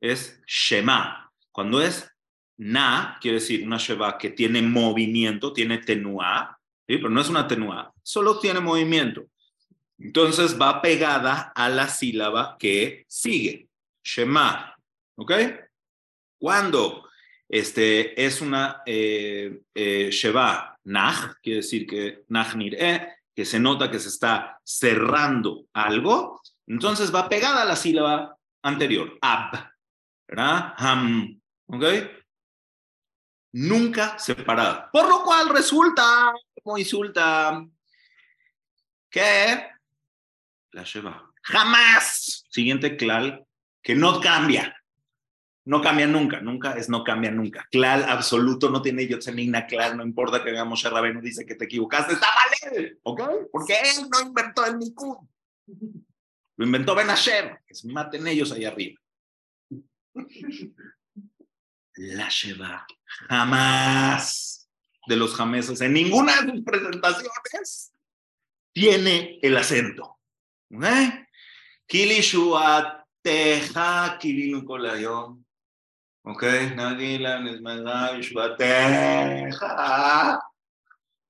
es 0.00 0.42
Shema. 0.46 1.30
Cuando 1.50 1.80
es 1.80 2.10
Na, 2.56 3.18
quiere 3.20 3.38
decir 3.38 3.66
una 3.66 3.78
Sheva 3.78 4.16
que 4.16 4.30
tiene 4.30 4.62
movimiento, 4.62 5.52
tiene 5.52 5.78
tenua, 5.78 6.56
pero 6.86 7.08
no 7.08 7.20
es 7.20 7.28
una 7.28 7.46
tenua, 7.46 7.92
solo 8.02 8.38
tiene 8.38 8.60
movimiento. 8.60 9.24
Entonces 9.98 10.60
va 10.60 10.82
pegada 10.82 11.52
a 11.54 11.68
la 11.68 11.88
sílaba 11.88 12.56
que 12.58 13.04
sigue, 13.08 13.68
Shema. 14.02 14.74
¿Ok? 15.16 15.32
Cuando 16.38 17.08
este, 17.48 18.22
es 18.22 18.40
una 18.40 18.82
eh, 18.84 19.60
eh, 19.74 20.10
quiere 21.42 21.56
decir 21.56 21.86
que 21.86 22.24
Nach 22.28 22.54
Nir'e, 22.54 23.14
que 23.34 23.44
se 23.44 23.58
nota 23.58 23.90
que 23.90 23.98
se 23.98 24.08
está 24.08 24.60
cerrando 24.64 25.66
algo, 25.72 26.40
entonces 26.66 27.14
va 27.14 27.28
pegada 27.28 27.62
a 27.62 27.64
la 27.64 27.76
sílaba 27.76 28.36
anterior, 28.62 29.18
Ab. 29.20 29.70
¿Verdad? 30.26 30.74
Ham. 30.78 31.40
¿Ok? 31.66 31.84
Nunca 33.56 34.18
separada. 34.18 34.90
Por 34.90 35.08
lo 35.08 35.22
cual 35.22 35.48
resulta, 35.48 36.32
como 36.60 36.76
insulta, 36.76 37.64
que 39.08 39.68
la 40.72 40.82
Sheva 40.82 41.30
jamás, 41.40 42.44
siguiente 42.48 42.96
clal, 42.96 43.46
que 43.80 43.94
no 43.94 44.20
cambia. 44.20 44.76
No 45.66 45.80
cambia 45.80 46.08
nunca, 46.08 46.40
nunca 46.40 46.72
es 46.72 46.88
no 46.88 47.04
cambia 47.04 47.30
nunca. 47.30 47.66
Clal 47.70 48.02
absoluto 48.04 48.70
no 48.70 48.82
tiene 48.82 49.06
Yotzenina, 49.06 49.66
clal, 49.66 49.96
no 49.96 50.02
importa 50.02 50.42
que 50.42 50.50
hagamos 50.50 50.80
Sherrabenu, 50.80 51.20
dice 51.20 51.46
que 51.46 51.54
te 51.54 51.66
equivocaste, 51.66 52.14
está 52.14 52.26
mal 52.26 52.74
él, 52.76 52.98
¿ok? 53.04 53.22
Porque 53.52 53.74
él 53.74 54.08
no 54.10 54.20
inventó 54.20 54.66
el 54.66 54.78
Nikud. 54.78 55.16
Lo 56.56 56.66
inventó 56.66 56.94
Ben 56.96 57.08
Asher, 57.08 57.60
que 57.64 57.74
se 57.74 57.86
maten 57.86 58.26
ellos 58.26 58.50
ahí 58.50 58.64
arriba. 58.64 59.00
La 61.96 62.28
Sheva 62.28 62.86
jamás 63.28 64.68
de 65.06 65.16
los 65.16 65.34
jameses 65.34 65.80
en 65.80 65.92
ninguna 65.92 66.42
de 66.42 66.52
sus 66.52 66.64
presentaciones 66.64 67.92
tiene 68.72 69.38
el 69.42 69.56
acento. 69.56 70.18
Kilinukolayom. 74.18 75.44
¿Ok? 76.24 76.42
Nagila, 76.74 77.40
Yeshuateja. 78.16 79.40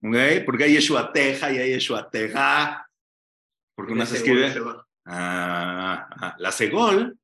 ¿Ok? 0.03 0.17
Porque 0.47 0.65
hay 0.65 0.75
Yeshuateja 0.75 1.53
y 1.53 1.59
hay 1.59 1.71
Yeshuateja. 1.75 2.89
Porque 3.75 3.93
una 3.93 4.07
se 4.07 4.17
escribe. 4.17 4.55
Ah, 5.07 6.09
ah, 6.19 6.35
la 6.39 6.51
segol, 6.51 7.19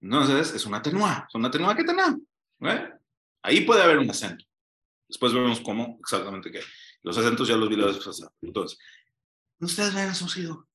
entonces 0.00 0.54
es 0.54 0.64
una 0.66 0.80
tenua, 0.80 1.24
es 1.28 1.34
una 1.34 1.50
tenua 1.50 1.74
que 1.74 1.82
tenua. 1.82 2.16
¿Ok? 2.60 2.68
Ahí 3.42 3.60
puede 3.62 3.82
haber 3.82 3.98
un 3.98 4.10
acento. 4.10 4.44
Después 5.08 5.32
vemos 5.32 5.60
cómo 5.60 5.98
exactamente 6.00 6.50
qué. 6.50 6.60
Los 7.02 7.18
acentos 7.18 7.46
ya 7.46 7.56
los 7.56 7.68
vi 7.68 7.76
la 7.76 7.86
vez 7.86 8.02
pasada. 8.02 8.32
Entonces, 8.40 8.78
ustedes 9.60 9.94
ven 9.94 10.08
asociado 10.08 10.68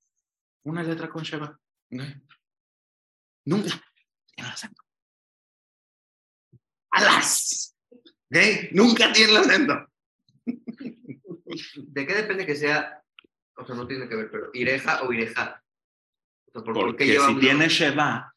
una 0.64 0.84
letra 0.84 1.10
con 1.10 1.24
Sheva. 1.24 1.60
¿ok? 1.92 2.02
Nunca 3.46 3.70
tiene 3.70 3.84
el 4.38 4.46
acento. 4.46 4.84
¡Alas! 6.92 7.76
¿ok? 7.92 8.38
Nunca 8.72 9.12
tiene 9.12 9.32
el 9.32 9.38
acento. 9.38 9.88
¿De 10.46 12.08
qué 12.08 12.14
depende 12.14 12.46
que 12.46 12.56
sea? 12.56 13.04
O 13.56 13.66
sea, 13.66 13.76
no 13.76 13.88
tiene 13.88 14.08
que 14.08 14.16
ver, 14.16 14.30
pero 14.32 14.52
Ireja 14.54 15.02
o 15.04 15.12
Ireja. 15.12 15.64
O 16.46 16.52
sea, 16.52 16.64
¿por, 16.64 16.74
por 16.74 16.96
qué 16.96 17.16
Porque 17.16 17.34
si 17.34 17.40
tiene 17.40 17.68
Sheva, 17.68 18.34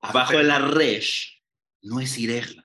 abajo 0.00 0.38
de 0.38 0.44
la 0.44 0.60
resh, 0.60 1.42
no 1.82 2.00
es 2.00 2.16
Ireja, 2.18 2.61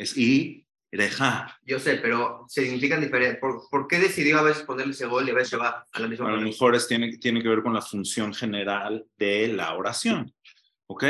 es 0.00 0.16
Ireja. 0.16 1.58
Yo 1.62 1.78
sé, 1.78 1.96
pero 1.96 2.46
significan 2.48 3.00
diferente. 3.00 3.38
¿Por, 3.38 3.68
por 3.70 3.86
qué 3.86 3.98
decidió 3.98 4.38
a 4.38 4.42
veces 4.42 4.62
ponerle 4.62 4.92
ese 4.92 5.06
gol 5.06 5.28
y 5.28 5.30
a 5.30 5.34
veces 5.34 5.60
va 5.60 5.86
a 5.92 6.00
la 6.00 6.08
misma 6.08 6.28
A 6.28 6.32
lo 6.32 6.40
mejor 6.40 6.74
es, 6.74 6.88
tiene, 6.88 7.18
tiene 7.18 7.42
que 7.42 7.48
ver 7.48 7.62
con 7.62 7.74
la 7.74 7.82
función 7.82 8.32
general 8.32 9.04
de 9.18 9.48
la 9.48 9.74
oración. 9.74 10.32
¿Ok? 10.86 11.04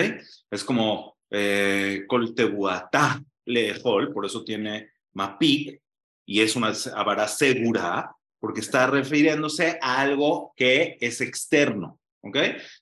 Es 0.50 0.64
como 0.64 1.16
eh, 1.30 2.04
Kol 2.08 2.34
tebuatá 2.34 3.22
lejol, 3.46 4.12
por 4.12 4.26
eso 4.26 4.44
tiene 4.44 4.90
mapik, 5.14 5.80
y 6.26 6.40
es 6.40 6.56
una 6.56 6.72
avara 6.94 7.28
segura, 7.28 8.10
porque 8.40 8.60
está 8.60 8.88
refiriéndose 8.88 9.78
a 9.80 10.00
algo 10.00 10.52
que 10.56 10.98
es 11.00 11.20
externo. 11.20 12.00
¿Ok? 12.22 12.36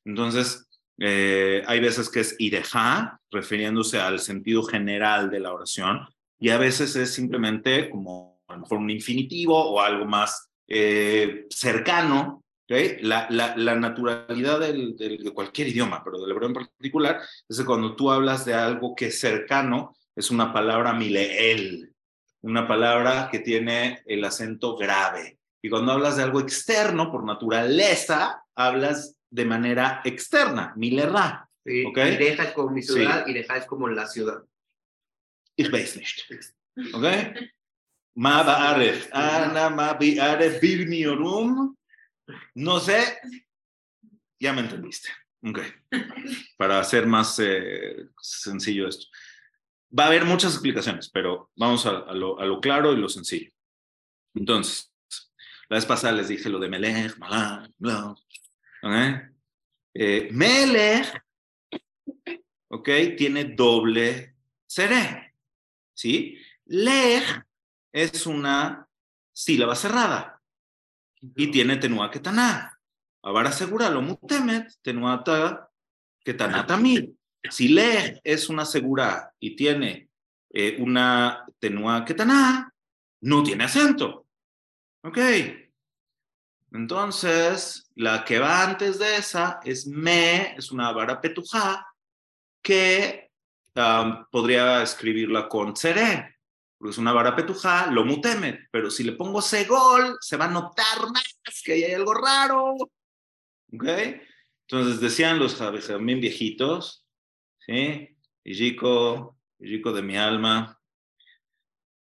Entonces, 0.05 0.68
eh, 0.99 1.63
hay 1.67 1.81
veces 1.81 2.09
que 2.11 2.21
es 2.21 2.37
ireja, 2.39 3.21
refiriéndose 3.31 3.99
al 4.01 4.19
sentido 4.21 4.63
general 4.63 5.31
de 5.31 5.41
la 5.41 5.53
oración, 5.53 6.01
y 6.39 6.51
a 6.51 6.59
veces 6.59 6.97
es 6.97 7.13
simplemente 7.13 7.91
como 7.91 8.41
a 8.49 8.57
lo 8.57 8.65
un 8.71 8.91
infinitivo 8.91 9.59
o 9.59 9.81
algo 9.81 10.05
más 10.07 10.49
eh, 10.67 11.47
cercano 11.51 12.43
¿ok? 12.71 13.01
La, 13.01 13.27
la, 13.31 13.75
naturalidad 13.75 14.61
del- 14.61 14.95
de 14.97 15.31
cualquier 15.33 15.69
idioma, 15.69 16.03
pero 16.05 16.21
del 16.21 16.31
hebreo 16.31 16.49
en 16.49 16.55
particular, 16.55 17.21
es 17.49 17.59
que 17.59 17.65
cuando 17.65 17.97
tú 17.97 18.11
hablas 18.11 18.45
de 18.45 18.55
algo 18.55 18.95
que 18.95 19.07
es 19.07 19.19
cercano, 19.19 19.97
es 20.15 20.31
una 20.31 20.53
palabra 20.53 20.93
mileel, 20.93 21.95
una 22.43 22.69
palabra 22.69 23.29
que 23.31 23.39
tiene 23.39 24.03
el 24.07 24.23
acento 24.25 24.77
grave. 24.77 25.39
Y 25.63 25.71
cuando 25.71 25.93
hablas 25.93 26.17
de 26.17 26.23
algo 26.25 26.41
externo, 26.41 27.11
por 27.11 27.25
naturaleza, 27.25 28.43
hablas 28.55 29.17
de 29.31 29.45
manera 29.45 30.01
externa, 30.05 30.73
milerá. 30.77 31.49
Sí, 31.65 31.85
Ok. 31.85 31.99
Ireja 31.99 32.45
es 32.45 32.53
como 32.53 32.71
mi 32.71 32.83
ciudad, 32.83 33.27
Ireja 33.27 33.57
es 33.57 33.67
como 33.67 33.89
la 33.89 34.07
ciudad. 34.07 34.43
Ich 35.57 35.71
weiß 35.71 35.97
nicht. 35.97 36.25
¿Ok? 36.95 37.05
Ma 38.15 38.43
ba'aref, 38.43 39.09
ana 39.13 39.69
ma 39.71 39.95
bi'aref 39.95 40.61
birmiorum. 40.61 41.77
No 42.55 42.81
sé. 42.81 43.19
Ya 44.41 44.53
me 44.53 44.61
entendiste. 44.61 45.09
Ok. 45.43 45.61
Para 46.57 46.81
hacer 46.81 47.07
más 47.07 47.39
eh, 47.41 48.09
sencillo 48.21 48.89
esto. 48.89 49.07
Va 49.97 50.05
a 50.05 50.07
haber 50.09 50.25
muchas 50.25 50.53
explicaciones, 50.53 51.11
pero 51.11 51.51
vamos 51.57 51.87
a, 51.87 51.91
a 52.01 52.15
lo, 52.15 52.39
a 52.39 52.45
lo 52.45 52.61
claro 52.61 52.93
y 52.93 52.97
lo 52.97 53.09
sencillo. 53.09 53.51
Entonces, 54.35 54.93
la 55.69 55.77
vez 55.77 55.87
pasada 55.87 56.15
les 56.15 56.29
dije 56.29 56.49
lo 56.49 56.59
de 56.59 56.69
Melech, 56.69 57.17
Malach, 57.19 57.71
bla. 57.79 58.15
¿Ok? 58.83 58.93
Eh, 59.95 60.29
Melech, 60.33 61.23
ok, 62.69 62.89
tiene 63.17 63.45
doble 63.45 64.37
seré. 64.67 65.29
¿sí? 65.99 66.39
Lej 66.67 67.25
es 67.93 68.27
una 68.27 68.87
sílaba 69.33 69.75
cerrada 69.75 70.41
y 71.21 71.51
tiene 71.51 71.77
tenua 71.77 72.11
ketaná. 72.11 72.79
Ahora 73.23 73.49
asegúralo, 73.49 74.01
mutemet, 74.01 74.71
tenua 74.83 75.25
ta 75.25 75.69
ketaná 76.25 76.65
tamil. 76.67 77.19
Si 77.51 77.69
le 77.69 78.21
es 78.23 78.49
una 78.49 78.65
segura 78.65 79.33
y 79.41 79.57
tiene 79.57 80.09
eh, 80.51 80.77
una 80.79 81.45
tenua 81.59 82.05
ketaná, 82.05 82.73
no 83.23 83.43
tiene 83.43 83.65
acento. 83.65 84.27
Ok. 85.03 85.19
Entonces, 86.73 87.91
la 87.95 88.25
que 88.25 88.39
va 88.39 88.63
antes 88.63 88.99
de 88.99 89.17
esa 89.17 89.61
es 89.65 89.87
me, 89.87 90.55
es 90.57 90.71
una 90.71 90.93
vara 90.93 91.21
petujá, 91.21 91.87
que 92.63 93.31
podría 94.31 94.83
escribirla 94.83 95.49
con 95.49 95.77
seré, 95.77 96.37
porque 96.77 96.91
es 96.91 96.99
una 96.99 97.13
vara 97.13 97.35
petujá, 97.35 97.91
lo 97.91 98.05
mutemet, 98.05 98.69
pero 98.71 98.91
si 98.91 99.05
le 99.05 99.13
pongo 99.13 99.41
segol, 99.41 100.17
se 100.21 100.37
va 100.37 100.47
a 100.47 100.51
notar 100.51 101.11
más 101.13 101.63
que 101.65 101.73
ahí 101.73 101.85
hay 101.85 101.95
algo 101.95 102.15
raro. 102.15 102.75
¿Ok? 103.73 103.85
Entonces 104.67 105.01
decían 105.01 105.39
los 105.39 105.57
también 105.57 106.21
viejitos, 106.21 107.07
¿sí? 107.61 108.17
Yico, 108.45 109.39
Yico 109.59 109.93
de 109.93 110.03
mi 110.03 110.17
alma, 110.17 110.79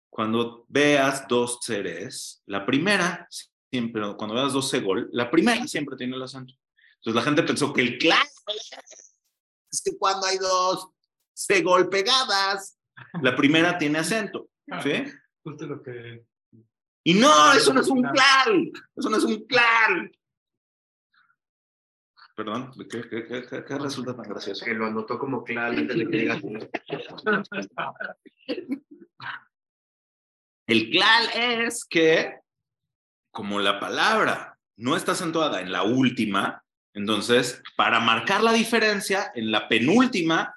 cuando 0.09 0.65
veas 0.67 1.27
dos 1.27 1.59
seres, 1.61 2.43
la 2.45 2.65
primera, 2.65 3.27
siempre, 3.71 4.01
cuando 4.17 4.35
veas 4.35 4.53
dos 4.53 4.69
segol, 4.69 5.09
la 5.11 5.29
primera 5.29 5.67
siempre 5.67 5.95
tiene 5.97 6.15
el 6.15 6.23
acento. 6.23 6.53
Entonces 6.95 7.15
la 7.15 7.21
gente 7.21 7.43
pensó 7.43 7.71
que 7.73 7.81
el 7.81 7.97
claro 7.97 8.29
es 9.71 9.81
que 9.83 9.97
cuando 9.97 10.25
hay 10.25 10.37
dos 10.37 10.89
segol 11.33 11.89
pegadas, 11.89 12.77
la 13.21 13.35
primera 13.35 13.77
tiene 13.77 13.99
acento, 13.99 14.49
¿sí? 14.83 15.03
Justo 15.43 15.65
lo 15.67 15.81
que. 15.81 16.25
Y 17.03 17.13
no, 17.13 17.53
eso 17.53 17.73
no 17.73 17.81
es 17.81 17.87
un 17.87 18.01
clal, 18.03 18.71
eso 18.95 19.09
no 19.09 19.17
es 19.17 19.23
un 19.23 19.45
clal. 19.45 20.11
Perdón, 22.35 22.71
¿qué, 22.89 23.01
qué, 23.09 23.25
qué, 23.27 23.45
qué- 23.47 23.65
qué 23.65 23.77
resulta 23.77 24.15
tan 24.15 24.29
gracioso? 24.29 24.63
Que 24.65 24.73
lo 24.73 24.85
anotó 24.85 25.17
como 25.19 25.43
claro 25.43 25.77
antes 25.77 25.97
de 25.97 26.07
que. 26.09 26.29
El 30.67 30.89
clal 30.91 31.29
es 31.35 31.85
que, 31.85 32.39
como 33.39 33.61
la 33.61 33.79
palabra 33.79 34.59
no 34.75 34.97
está 34.97 35.13
acentuada 35.13 35.61
en 35.61 35.71
la 35.71 35.83
última, 35.83 36.61
entonces, 36.93 37.63
para 37.77 38.01
marcar 38.01 38.43
la 38.43 38.51
diferencia, 38.51 39.31
en 39.33 39.49
la 39.49 39.69
penúltima, 39.69 40.53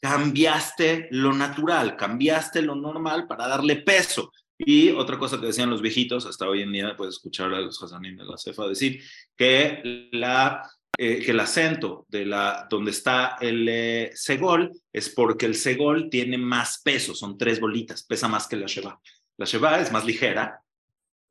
cambiaste 0.00 1.08
lo 1.10 1.32
natural, 1.32 1.96
cambiaste 1.96 2.62
lo 2.62 2.76
normal 2.76 3.26
para 3.26 3.48
darle 3.48 3.74
peso. 3.82 4.30
Y 4.56 4.90
otra 4.90 5.18
cosa 5.18 5.40
que 5.40 5.46
decían 5.46 5.70
los 5.70 5.82
viejitos, 5.82 6.24
hasta 6.24 6.48
hoy 6.48 6.62
en 6.62 6.70
día 6.70 6.96
puedes 6.96 7.16
escuchar 7.16 7.52
a 7.52 7.60
los 7.60 7.82
Hasanim 7.82 8.16
de 8.16 8.24
la 8.24 8.38
Cefa 8.38 8.68
decir 8.68 9.02
que, 9.36 10.08
la, 10.12 10.70
eh, 10.96 11.18
que 11.18 11.32
el 11.32 11.40
acento 11.40 12.06
de 12.06 12.26
la, 12.26 12.68
donde 12.70 12.92
está 12.92 13.38
el 13.40 13.68
eh, 13.68 14.12
segol 14.14 14.70
es 14.92 15.08
porque 15.08 15.46
el 15.46 15.56
segol 15.56 16.08
tiene 16.08 16.38
más 16.38 16.80
peso, 16.84 17.12
son 17.12 17.36
tres 17.36 17.58
bolitas, 17.58 18.04
pesa 18.04 18.28
más 18.28 18.46
que 18.46 18.54
la 18.54 18.68
sheba. 18.68 19.00
La 19.36 19.46
sheba 19.46 19.80
es 19.80 19.90
más 19.90 20.04
ligera, 20.04 20.62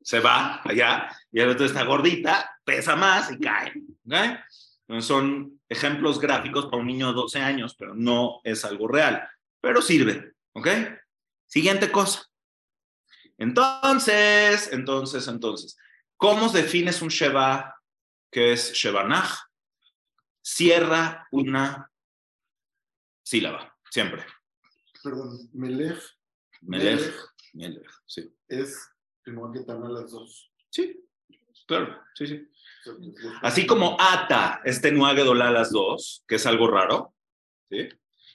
se 0.02 0.20
va 0.20 0.60
allá, 0.64 1.10
y 1.30 1.40
el 1.40 1.50
otro 1.50 1.66
está 1.66 1.84
gordita, 1.84 2.58
pesa 2.64 2.96
más 2.96 3.30
y 3.32 3.38
cae. 3.38 3.72
¿ok? 4.06 4.14
Entonces 4.86 5.06
son 5.06 5.60
ejemplos 5.68 6.18
gráficos 6.20 6.66
para 6.66 6.78
un 6.78 6.86
niño 6.86 7.08
de 7.08 7.14
12 7.14 7.40
años, 7.40 7.74
pero 7.78 7.94
no 7.94 8.40
es 8.44 8.64
algo 8.64 8.88
real, 8.88 9.28
pero 9.60 9.82
sirve. 9.82 10.32
¿Ok? 10.52 10.68
Siguiente 11.46 11.90
cosa. 11.92 12.26
Entonces, 13.38 14.70
entonces, 14.72 15.26
entonces, 15.28 15.76
¿cómo 16.16 16.48
defines 16.48 17.00
un 17.02 17.08
Sheba 17.08 17.76
que 18.30 18.52
es 18.52 18.72
Shebanaj? 18.72 19.38
Cierra 20.42 21.26
una 21.30 21.90
sílaba, 23.22 23.76
siempre. 23.90 24.26
Perdón, 25.02 25.48
Melech 25.52 26.02
Melech, 26.62 27.14
Melech, 27.54 27.90
sí. 28.06 28.30
es 28.48 28.89
tengo 29.24 29.50
que 29.52 29.60
tener 29.60 29.90
las 29.90 30.10
dos. 30.10 30.50
Sí, 30.70 31.00
claro, 31.66 31.98
sí, 32.14 32.26
sí. 32.26 32.46
Así 33.42 33.66
como 33.66 33.96
ata 34.00 34.60
es 34.64 34.80
tenuague 34.80 35.22
dolá 35.24 35.50
las 35.50 35.70
dos, 35.70 36.24
que 36.26 36.36
es 36.36 36.46
algo 36.46 36.68
raro, 36.68 37.14
¿sí? 37.70 37.88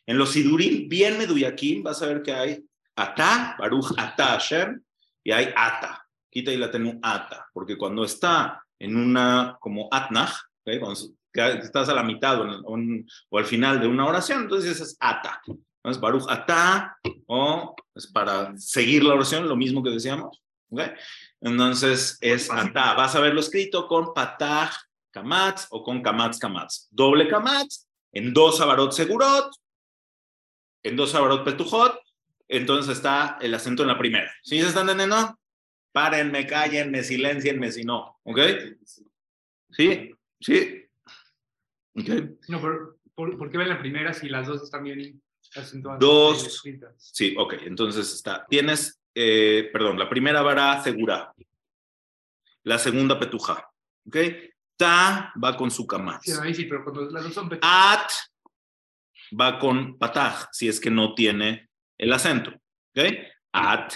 En 0.05 0.17
los 0.19 0.29
sidurim 0.31 0.87
bien 0.87 1.17
meduyakim 1.17 1.81
vas 1.81 2.01
a 2.01 2.07
ver 2.07 2.21
que 2.21 2.31
hay 2.31 2.63
ata, 2.95 3.55
baruch 3.57 3.91
ata 3.97 4.27
Hashem, 4.37 4.81
y 5.23 5.31
hay 5.31 5.51
ata. 5.55 6.05
Quita 6.29 6.51
y 6.51 6.57
la 6.57 6.69
tenu 6.69 6.99
ata, 7.01 7.47
porque 7.53 7.77
cuando 7.77 8.03
está 8.03 8.61
en 8.77 8.95
una 8.95 9.57
como 9.59 9.87
atnach, 9.91 10.33
cuando 10.63 10.93
estás 11.33 11.89
a 11.89 11.93
la 11.95 12.03
mitad 12.03 12.39
o, 12.41 12.43
en- 12.45 12.61
o 12.65 12.77
en- 12.77 13.07
o 13.29 13.37
al 13.39 13.45
final 13.45 13.79
de 13.79 13.87
una 13.87 14.05
oración, 14.05 14.43
entonces 14.43 14.79
es 14.79 14.97
ata. 14.99 15.41
Entonces 15.47 16.01
baruch 16.01 16.25
ata, 16.29 16.97
o 17.27 17.75
es 17.95 18.05
para 18.07 18.55
seguir 18.57 19.03
la 19.03 19.13
oración, 19.15 19.47
lo 19.47 19.55
mismo 19.55 19.81
que 19.81 19.89
decíamos, 19.91 20.41
¿ok? 20.75 20.81
Entonces 21.41 22.17
es 22.21 22.51
ata. 22.51 22.93
Vas 22.93 23.15
a 23.15 23.19
verlo 23.19 23.39
escrito 23.39 23.87
con 23.87 24.13
pataj 24.13 24.71
kamatz 25.11 25.67
o 25.69 25.83
con 25.83 26.01
kamatz 26.01 26.37
kamatz. 26.39 26.87
Doble 26.91 27.27
kamatz 27.27 27.87
en 28.11 28.33
dos 28.33 28.59
abarot 28.61 28.91
segurot, 28.91 29.53
en 30.83 30.95
dos 30.95 31.15
abarot 31.15 31.43
petujot. 31.43 31.99
Entonces 32.47 32.97
está 32.97 33.37
el 33.41 33.53
acento 33.53 33.81
en 33.81 33.87
la 33.87 33.97
primera. 33.97 34.31
¿Sí 34.43 34.61
se 34.61 34.67
están 34.67 34.89
entendiendo? 34.89 35.39
Párenme, 35.91 36.45
cállenme, 36.45 37.03
silencienme 37.03 37.71
si 37.71 37.83
no. 37.83 38.19
¿Ok? 38.23 38.39
Sí, 39.71 40.11
sí. 40.39 40.85
Ok. 41.95 42.09
No, 42.49 42.61
pero 42.61 42.97
¿por, 43.15 43.37
por 43.37 43.49
qué 43.49 43.57
ven 43.57 43.69
la 43.69 43.79
primera 43.79 44.13
si 44.13 44.29
las 44.29 44.47
dos 44.47 44.61
están 44.61 44.83
bien 44.83 45.21
acentuadas? 45.55 45.99
Dos. 45.99 46.61
Sí, 46.97 47.33
ok. 47.37 47.53
Entonces 47.65 48.13
está. 48.13 48.45
Tienes, 48.47 49.01
eh, 49.15 49.69
perdón, 49.71 49.97
la 49.97 50.09
primera 50.09 50.41
vara 50.41 50.81
segura. 50.83 51.33
La 52.63 52.77
segunda 52.77 53.17
petuja. 53.17 53.69
¿Ok? 54.07 54.17
Ta 54.77 55.31
va 55.41 55.55
con 55.55 55.71
su 55.71 55.87
kamatz. 55.87 56.23
Sí, 56.25 56.53
sí, 56.53 56.65
pero 56.65 56.83
cuando 56.83 57.09
las 57.09 57.23
dos 57.23 57.33
son 57.33 57.47
pe- 57.49 57.59
At 57.61 58.09
va 59.39 59.57
con 59.57 59.97
pataj, 59.97 60.47
si 60.51 60.67
es 60.67 60.79
que 60.79 60.89
no 60.91 61.13
tiene 61.15 61.69
el 61.97 62.11
acento. 62.13 62.51
¿Ok? 62.51 62.99
At, 63.53 63.93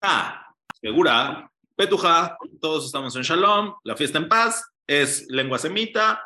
ta, 0.00 0.54
segura, 0.80 1.50
petuja, 1.76 2.36
todos 2.60 2.86
estamos 2.86 3.14
en 3.16 3.22
shalom, 3.22 3.74
la 3.84 3.96
fiesta 3.96 4.18
en 4.18 4.28
paz, 4.28 4.64
es 4.86 5.26
lengua 5.28 5.58
semita, 5.58 6.22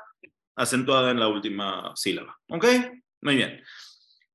acentuada 0.57 1.11
en 1.11 1.19
la 1.21 1.29
última 1.29 1.93
sílaba. 1.97 2.39
¿Ok? 2.49 2.65
Muy 3.23 3.37
bien. 3.37 3.63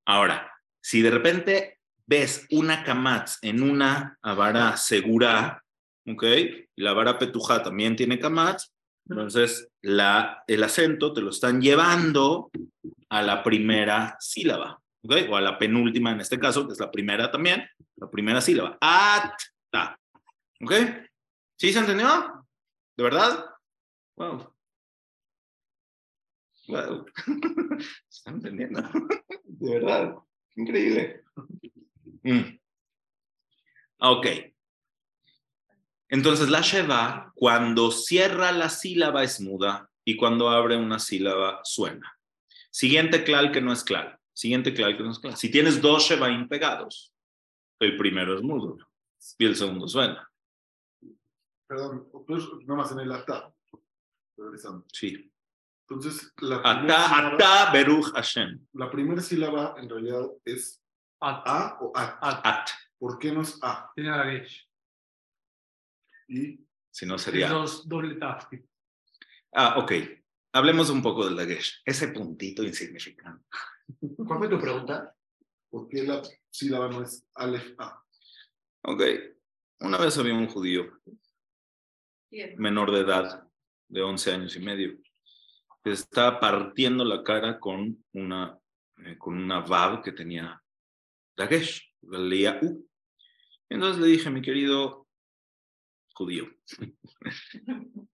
Ahora, 0.04 0.52
si 0.82 1.00
de 1.02 1.10
repente 1.10 1.79
ves 2.10 2.44
una 2.50 2.82
kamatz 2.82 3.38
en 3.40 3.62
una 3.62 4.18
vara 4.20 4.76
segura, 4.76 5.62
¿ok? 6.06 6.24
Y 6.74 6.82
la 6.82 6.92
vara 6.92 7.18
petuja 7.18 7.62
también 7.62 7.94
tiene 7.94 8.18
kamatz, 8.18 8.72
entonces, 9.08 9.68
la, 9.82 10.44
el 10.46 10.62
acento 10.62 11.12
te 11.12 11.20
lo 11.20 11.30
están 11.30 11.60
llevando 11.60 12.50
a 13.08 13.22
la 13.22 13.42
primera 13.42 14.16
sílaba, 14.20 14.80
¿ok? 15.02 15.12
O 15.30 15.36
a 15.36 15.40
la 15.40 15.58
penúltima 15.58 16.12
en 16.12 16.20
este 16.20 16.38
caso, 16.38 16.66
que 16.66 16.74
es 16.74 16.80
la 16.80 16.90
primera 16.90 17.30
también, 17.30 17.64
la 17.96 18.08
primera 18.08 18.40
sílaba. 18.40 18.78
At-ta, 18.80 19.98
¿ok? 20.62 20.72
¿Sí 21.56 21.72
se 21.72 21.80
entendió? 21.80 22.08
¿De 22.96 23.02
verdad? 23.02 23.46
Wow. 24.16 24.54
Wow. 26.68 27.06
¿Se 28.08 28.18
están 28.18 28.34
entendiendo? 28.34 28.80
De 29.44 29.74
verdad. 29.74 30.14
Increíble. 30.54 31.24
Mm. 32.22 32.58
Ok. 33.98 34.26
Entonces 36.08 36.48
la 36.48 36.60
Sheva, 36.60 37.32
cuando 37.34 37.90
cierra 37.90 38.50
la 38.52 38.68
sílaba 38.68 39.22
es 39.22 39.40
muda 39.40 39.90
y 40.04 40.16
cuando 40.16 40.48
abre 40.48 40.76
una 40.76 40.98
sílaba 40.98 41.60
suena. 41.64 42.18
Siguiente 42.70 43.22
clal 43.24 43.52
que 43.52 43.60
no 43.60 43.72
es 43.72 43.84
clal. 43.84 44.18
Siguiente 44.32 44.74
clal 44.74 44.96
que 44.96 45.02
no 45.02 45.12
es 45.12 45.18
clal. 45.18 45.36
Si 45.36 45.50
tienes 45.50 45.80
dos 45.80 46.04
Shevaim 46.04 46.48
pegados, 46.48 47.12
el 47.78 47.96
primero 47.96 48.34
es 48.34 48.42
mudo 48.42 48.76
y 49.38 49.44
el 49.44 49.54
segundo 49.54 49.86
suena. 49.86 50.28
Perdón, 51.66 52.08
pues 52.26 52.44
nada 52.66 52.82
más 52.82 52.92
en 52.92 53.00
el 53.00 53.12
ata. 53.12 53.54
Regresando. 54.36 54.86
Sí. 54.92 55.30
Entonces, 55.88 56.32
la 56.40 56.62
primera, 56.62 57.04
Ata, 57.04 57.08
sílaba, 57.08 57.34
ata, 57.62 57.72
beruch 57.72 58.12
Hashem. 58.12 58.66
la 58.74 58.90
primera 58.90 59.20
sílaba 59.20 59.74
en 59.78 59.88
realidad 59.88 60.26
es 60.44 60.79
At, 61.20 61.42
A 61.46 61.78
o 61.80 61.92
at. 61.94 62.18
at, 62.22 62.40
At. 62.46 62.68
¿Por 62.98 63.18
qué 63.18 63.32
no 63.32 63.42
es 63.42 63.58
A? 63.62 63.90
tiene 63.94 64.10
la 64.10 64.24
gesh. 64.24 64.68
Y 66.28 66.60
Si 66.90 67.06
no 67.06 67.16
Es 67.16 67.22
sería. 67.22 67.48
dos 67.48 67.88
doble 67.88 68.16
taf. 68.16 68.46
Ah, 69.52 69.76
ok. 69.78 69.92
Hablemos 70.52 70.90
un 70.90 71.02
poco 71.02 71.24
del 71.24 71.36
Dagesh. 71.36 71.80
Ese 71.84 72.08
puntito 72.08 72.62
insignificante. 72.64 73.44
¿Cuál 74.26 74.38
fue 74.38 74.48
tu 74.48 74.58
pregunta? 74.60 75.14
¿por 75.70 75.88
qué 75.88 76.02
la 76.02 76.20
sílaba 76.50 76.88
no 76.88 77.02
es 77.02 77.24
Aleph 77.34 77.74
A? 77.78 78.02
Ok. 78.82 79.02
Una 79.80 79.98
vez 79.98 80.18
había 80.18 80.34
un 80.34 80.48
judío 80.48 81.00
menor 82.56 82.90
de 82.90 83.00
edad, 83.00 83.48
de 83.88 84.02
11 84.02 84.32
años 84.32 84.56
y 84.56 84.60
medio, 84.60 84.98
que 85.84 85.92
estaba 85.92 86.40
partiendo 86.40 87.04
la 87.04 87.22
cara 87.22 87.58
con 87.60 88.04
una 88.12 88.58
eh, 88.98 89.16
con 89.16 89.36
una 89.38 89.60
Vav 89.60 90.02
que 90.02 90.12
tenía 90.12 90.60
Dagesh, 91.40 91.90
leía 92.02 92.58
U. 92.60 92.86
Entonces 93.70 94.02
le 94.02 94.08
dije, 94.08 94.28
mi 94.28 94.42
querido 94.42 95.08
judío, 96.14 96.50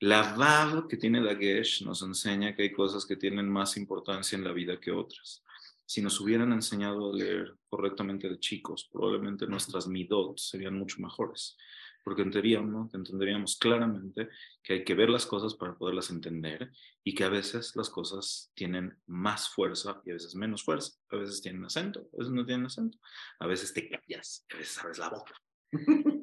la 0.00 0.34
Vav 0.34 0.86
que 0.86 0.98
tiene 0.98 1.22
Dagesh 1.22 1.82
nos 1.86 2.02
enseña 2.02 2.54
que 2.54 2.64
hay 2.64 2.72
cosas 2.72 3.06
que 3.06 3.16
tienen 3.16 3.48
más 3.48 3.78
importancia 3.78 4.36
en 4.36 4.44
la 4.44 4.52
vida 4.52 4.78
que 4.78 4.90
otras. 4.90 5.42
Si 5.86 6.02
nos 6.02 6.20
hubieran 6.20 6.52
enseñado 6.52 7.10
a 7.10 7.16
leer 7.16 7.56
correctamente 7.68 8.28
de 8.28 8.38
chicos, 8.38 8.90
probablemente 8.92 9.46
nuestras 9.46 9.86
midot 9.86 10.36
serían 10.36 10.76
mucho 10.76 11.00
mejores, 11.00 11.56
porque 12.06 12.22
entenderíamos, 12.22 12.94
entenderíamos 12.94 13.56
claramente 13.56 14.28
que 14.62 14.74
hay 14.74 14.84
que 14.84 14.94
ver 14.94 15.10
las 15.10 15.26
cosas 15.26 15.54
para 15.54 15.74
poderlas 15.74 16.08
entender 16.10 16.70
y 17.02 17.16
que 17.16 17.24
a 17.24 17.28
veces 17.28 17.74
las 17.74 17.90
cosas 17.90 18.52
tienen 18.54 18.96
más 19.06 19.48
fuerza 19.48 20.00
y 20.04 20.10
a 20.10 20.12
veces 20.12 20.36
menos 20.36 20.62
fuerza, 20.62 20.92
a 21.10 21.16
veces 21.16 21.42
tienen 21.42 21.64
acento, 21.64 22.08
a 22.12 22.18
veces 22.18 22.32
no 22.32 22.46
tienen 22.46 22.66
acento, 22.66 22.96
a 23.40 23.48
veces 23.48 23.74
te 23.74 23.88
callas, 23.88 24.46
a 24.54 24.56
veces 24.56 24.78
abres 24.78 24.98
la 24.98 25.08
boca. 25.08 25.32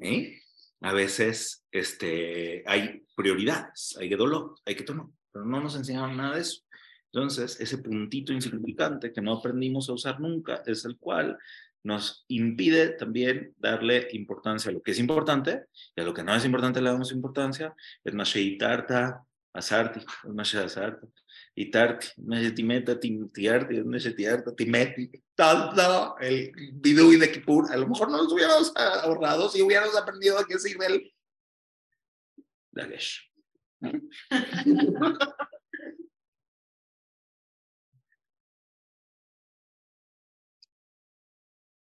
¿eh? 0.02 0.40
A 0.80 0.94
veces 0.94 1.66
este, 1.70 2.64
hay 2.66 3.06
prioridades, 3.14 3.98
hay 4.00 4.08
que 4.08 4.16
dolor, 4.16 4.56
hay 4.66 4.76
que 4.76 4.84
tomar, 4.84 5.08
pero 5.34 5.44
no 5.44 5.60
nos 5.60 5.76
enseñaron 5.76 6.16
nada 6.16 6.36
de 6.36 6.44
eso. 6.44 6.62
Entonces, 7.12 7.60
ese 7.60 7.80
puntito 7.80 8.32
insignificante 8.32 9.12
que 9.12 9.22
no 9.22 9.34
aprendimos 9.34 9.90
a 9.90 9.94
usar 9.94 10.22
nunca 10.22 10.64
es 10.66 10.86
el 10.86 10.98
cual 10.98 11.38
nos 11.84 12.26
impide 12.30 12.90
también 12.90 13.54
darle 13.58 14.08
importancia 14.14 14.70
a 14.70 14.74
lo 14.74 14.82
que 14.82 14.92
es 14.92 15.00
importante 15.00 15.66
y 15.96 16.02
a 16.02 16.04
lo 16.04 16.14
que 16.14 16.24
no 16.24 16.34
es 16.36 16.46
importante 16.46 16.82
le 16.82 16.90
damos 16.90 17.12
importancia. 17.12 17.76
Es 18.04 18.14
más 18.14 18.34
tarta, 18.58 19.24
asarti, 19.54 20.00
es 20.00 20.34
más 20.34 20.56
asarta, 20.56 21.08
y 21.56 21.70
tarti, 21.70 22.08
más 22.18 22.54
timeta, 22.56 23.00
tiarti, 23.00 23.78
es 23.78 23.86
más 23.86 24.16
tiarta, 24.16 24.56
timeti, 24.56 25.12
todo 25.36 26.18
el 26.20 26.52
bidui 26.74 27.18
de 27.18 27.32
Kipur. 27.32 27.72
A 27.72 27.78
lo 27.78 27.88
mejor 27.88 28.10
no 28.10 28.18
nos 28.18 28.34
hubiéramos 28.34 28.74
ahorrado 28.76 29.50
si 29.50 29.62
hubiéramos 29.62 29.96
aprendido 29.96 30.40
a 30.40 30.46
qué 30.46 30.58
sirve 30.58 30.86
el 30.88 31.14
Dagesh. 32.72 33.30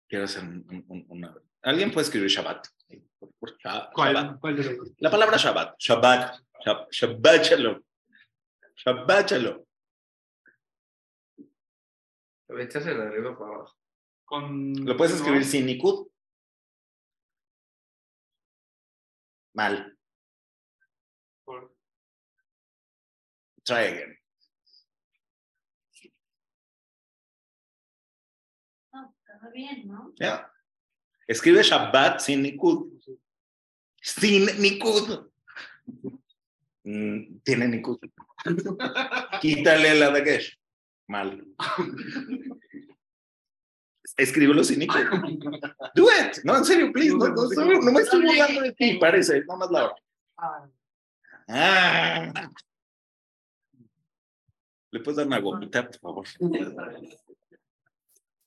Quiero 0.09 0.25
hacer 0.25 0.43
un, 0.43 0.65
un, 0.87 1.05
una... 1.09 1.35
¿Alguien 1.61 1.91
puede 1.91 2.05
escribir 2.05 2.29
Shabbat? 2.29 2.67
Por, 3.19 3.31
por, 3.39 3.57
Shabbat. 3.59 3.93
¿Cuál, 3.93 4.39
cuál 4.39 4.55
de 4.57 4.63
los 4.63 4.77
dos? 4.77 4.91
La 4.97 5.11
palabra 5.11 5.37
Shabbat. 5.37 5.75
Shabbat. 5.79 6.41
Shab- 6.65 6.87
Shabbat 6.91 7.43
Shalom. 7.45 7.83
Shabbat 8.75 9.29
Shalom. 9.31 9.63
Lo 12.47 12.59
echas 12.59 12.83
de 12.85 12.91
arriba 12.91 13.37
para 13.37 13.53
abajo. 13.55 13.77
Con, 14.25 14.73
¿Lo 14.85 14.97
puedes 14.97 15.13
no, 15.13 15.17
escribir 15.19 15.45
sin 15.45 15.65
Nikud? 15.67 16.07
Mal. 19.53 19.95
por- 21.45 21.75
Try 23.63 23.75
again. 23.85 24.18
Está 29.39 29.51
bien, 29.51 29.87
¿no? 29.87 30.13
Ya. 30.19 30.51
Escribe 31.25 31.63
Shabbat 31.63 32.19
sin 32.19 32.41
Nikud. 32.41 32.91
Sin 34.01 34.47
Nikud. 34.59 35.29
Mm, 36.83 37.39
Tiene 37.41 37.69
Nikud. 37.69 37.99
Quítale 39.41 39.95
la 39.95 40.09
Dagesh. 40.09 40.59
Mal. 41.07 41.41
Escríbelo 44.17 44.61
sin 44.65 44.79
Nikud. 44.79 45.05
Do 45.95 46.07
it. 46.11 46.43
No, 46.43 46.57
en 46.57 46.65
serio, 46.65 46.91
please. 46.91 47.15
No, 47.15 47.29
no 47.29 47.91
me 47.93 48.01
estoy 48.01 48.21
burlando 48.25 48.61
de 48.61 48.73
ti, 48.73 48.97
parece. 48.97 49.45
No 49.45 49.55
más 49.55 49.71
la 49.71 49.85
hora. 49.85 49.95
Ah. 51.47 52.33
¿Le 54.91 54.99
puedes 54.99 55.15
dar 55.15 55.27
una 55.27 55.39
gomita, 55.39 55.85
por 55.85 55.97
favor? 55.97 56.27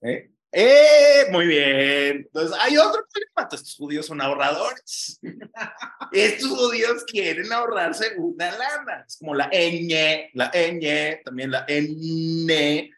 ¿Eh? 0.02 0.30
¡Eh! 0.52 1.26
Muy 1.30 1.46
bien. 1.46 2.16
Entonces, 2.18 2.56
hay 2.60 2.76
otro 2.76 3.04
problema. 3.10 3.48
Estos 3.50 3.74
judíos 3.74 4.06
son 4.06 4.20
ahorradores. 4.20 5.18
Estos 6.12 6.50
judíos 6.50 7.04
quieren 7.04 7.50
ahorrarse 7.52 8.14
una 8.18 8.50
lana. 8.50 9.04
Es 9.06 9.16
como 9.16 9.34
la 9.34 9.48
ñ, 9.50 10.30
la 10.34 10.50
ñ, 10.52 11.22
también 11.24 11.50
la 11.50 11.64
n. 11.66 12.90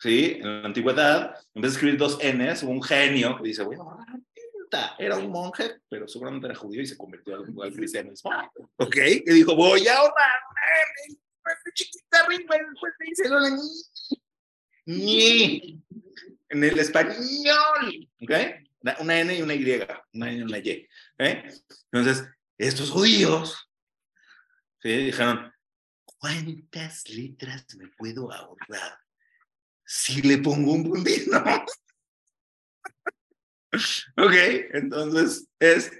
¿Sí? 0.00 0.38
En 0.40 0.62
la 0.62 0.66
antigüedad, 0.66 1.34
en 1.54 1.62
vez 1.62 1.72
de 1.72 1.76
escribir 1.76 1.98
dos 1.98 2.18
n's, 2.22 2.62
hubo 2.62 2.72
un 2.72 2.82
genio 2.82 3.36
que 3.36 3.44
dice, 3.44 3.62
voy 3.62 3.76
a 3.76 3.80
ahorrar 3.80 4.06
tinta. 4.32 4.96
Era 4.98 5.16
un 5.18 5.30
monje, 5.30 5.76
pero 5.88 6.08
seguramente 6.08 6.46
era 6.46 6.54
judío 6.54 6.80
y 6.80 6.86
se 6.86 6.96
convirtió 6.96 7.36
al, 7.36 7.44
al 7.62 7.72
cristianismo. 7.72 8.30
¿Ok? 8.76 8.96
Y 9.26 9.30
dijo, 9.30 9.54
voy 9.54 9.86
a 9.86 9.98
ahorrar 9.98 10.40
una 10.50 10.62
después 12.58 12.92
le 12.98 13.06
dice 13.06 13.28
en 16.48 16.64
el 16.64 16.78
español, 16.78 18.08
¿ok? 18.20 18.30
Una- 19.00 19.20
N 19.20 19.34
y 19.34 19.42
una 19.42 19.54
Y, 19.54 19.64
una 20.12 20.30
N 20.30 20.38
y 20.38 20.42
una 20.42 20.58
Y, 20.58 20.88
¿eh? 21.18 21.52
Entonces, 21.90 22.28
estos 22.58 22.90
judíos, 22.90 23.70
¿sí? 24.82 24.90
Dijeron, 25.06 25.52
¿cuántas 26.04 27.08
letras 27.08 27.66
me 27.76 27.88
puedo 27.88 28.30
ahorrar 28.32 28.98
si 29.84 30.22
le 30.22 30.38
pongo 30.38 30.72
un 30.72 30.84
puntito? 30.84 31.42
ok, 34.16 34.34
entonces 34.74 35.48
es 35.58 35.90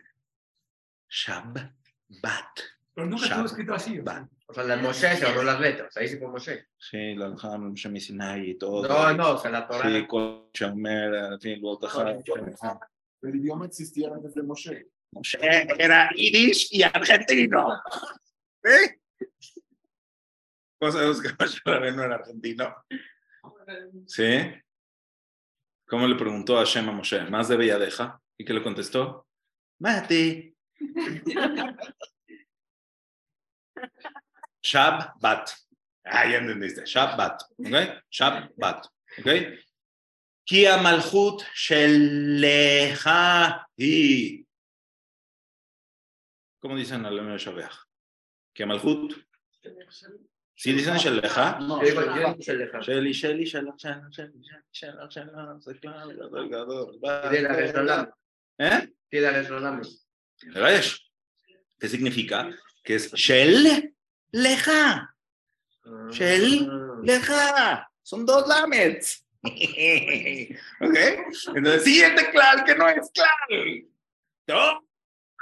Shabbat. 1.09 1.73
Pero 2.95 3.07
nunca 3.07 3.27
estuvo 3.27 3.47
escrito 3.47 3.75
así. 3.75 3.99
Bat. 3.99 4.29
O 4.47 4.53
sea, 4.53 4.65
la 4.65 4.77
Moshe 4.77 5.17
se 5.17 5.25
ahorró 5.25 5.43
las 5.43 5.59
letras. 5.59 5.97
Ahí 5.97 6.07
sí 6.07 6.19
fue 6.19 6.29
Moshe. 6.29 6.67
Sí, 6.77 7.15
la 7.15 7.27
Alham, 7.27 7.71
Moshe 7.71 8.01
Sinai 8.01 8.51
y 8.51 8.59
todo. 8.59 8.87
No, 8.87 9.13
no, 9.15 9.31
o 9.33 9.39
sea, 9.39 9.51
la 9.51 9.67
Torah. 9.67 9.89
Sí, 9.89 10.07
con 10.07 10.51
Shomer, 10.53 11.15
en 11.15 11.41
fin, 11.41 11.61
luego 11.61 11.79
Tajá. 11.79 12.15
El 13.23 13.37
idioma 13.37 13.67
existía 13.67 14.11
antes 14.13 14.35
de 14.35 14.43
Moshe. 14.43 14.91
Moshe 15.13 15.39
era 15.79 16.11
irish 16.15 16.69
y 16.73 16.83
argentino. 16.83 17.81
¿Eh? 18.65 19.01
¿Cómo 20.79 20.93
sabemos 20.93 21.23
que 21.23 21.29
Moshe 21.41 21.61
Rabbeinu 21.65 22.03
era 22.03 22.17
argentino? 22.17 22.85
¿Sí? 24.07 24.41
¿Cómo 25.87 26.07
le 26.07 26.17
preguntó 26.17 26.57
a 26.57 26.61
Hashem 26.61 26.89
a 26.89 26.93
Moshe? 26.93 27.25
¿Más 27.31 27.49
de 27.49 27.57
Belladeja? 27.57 28.21
¿Y 28.37 28.45
qué 28.45 28.53
le 28.53 28.63
contestó? 28.63 29.27
Mati. 29.79 30.55
Shabbat. 34.64 35.50
Ah, 36.05 36.24
ya 36.27 36.38
entendiste. 36.38 36.87
Shabbat. 36.87 37.42
¿Ok? 37.59 37.77
Shabbat. 38.11 38.87
¿Ok? 39.18 39.29
Ki. 40.44 40.66
¿Cómo 46.61 46.77
dicen 46.77 47.00
en 47.00 47.07
alemán 47.07 47.37
Shabeach? 47.37 47.77
Ki 48.55 48.64
malchut. 48.64 49.14
¿Sí 50.57 50.72
dicen 50.72 50.96
shelecha? 50.96 51.59
No. 51.61 51.81
Sheli, 51.83 53.12
Sheli, 53.12 53.46
la. 57.85 58.14
¿Eh? 58.59 58.88
La. 59.11 59.83
¿Qué 61.79 61.88
significa? 61.88 62.50
Que 62.83 62.94
es 62.94 63.12
Shel 63.12 63.94
Leja. 64.35 65.14
Shel 66.11 66.68
Leja. 67.05 67.88
Son 68.03 68.27
dos 68.27 68.49
lamets. 68.49 69.25
¿Ok? 69.44 70.97
Entonces, 71.55 71.85
siguiente 71.85 72.31
clal 72.31 72.64
que 72.64 72.75
no 72.75 72.88
es 72.88 73.11
clal. 73.12 73.87
Todas 74.44 74.81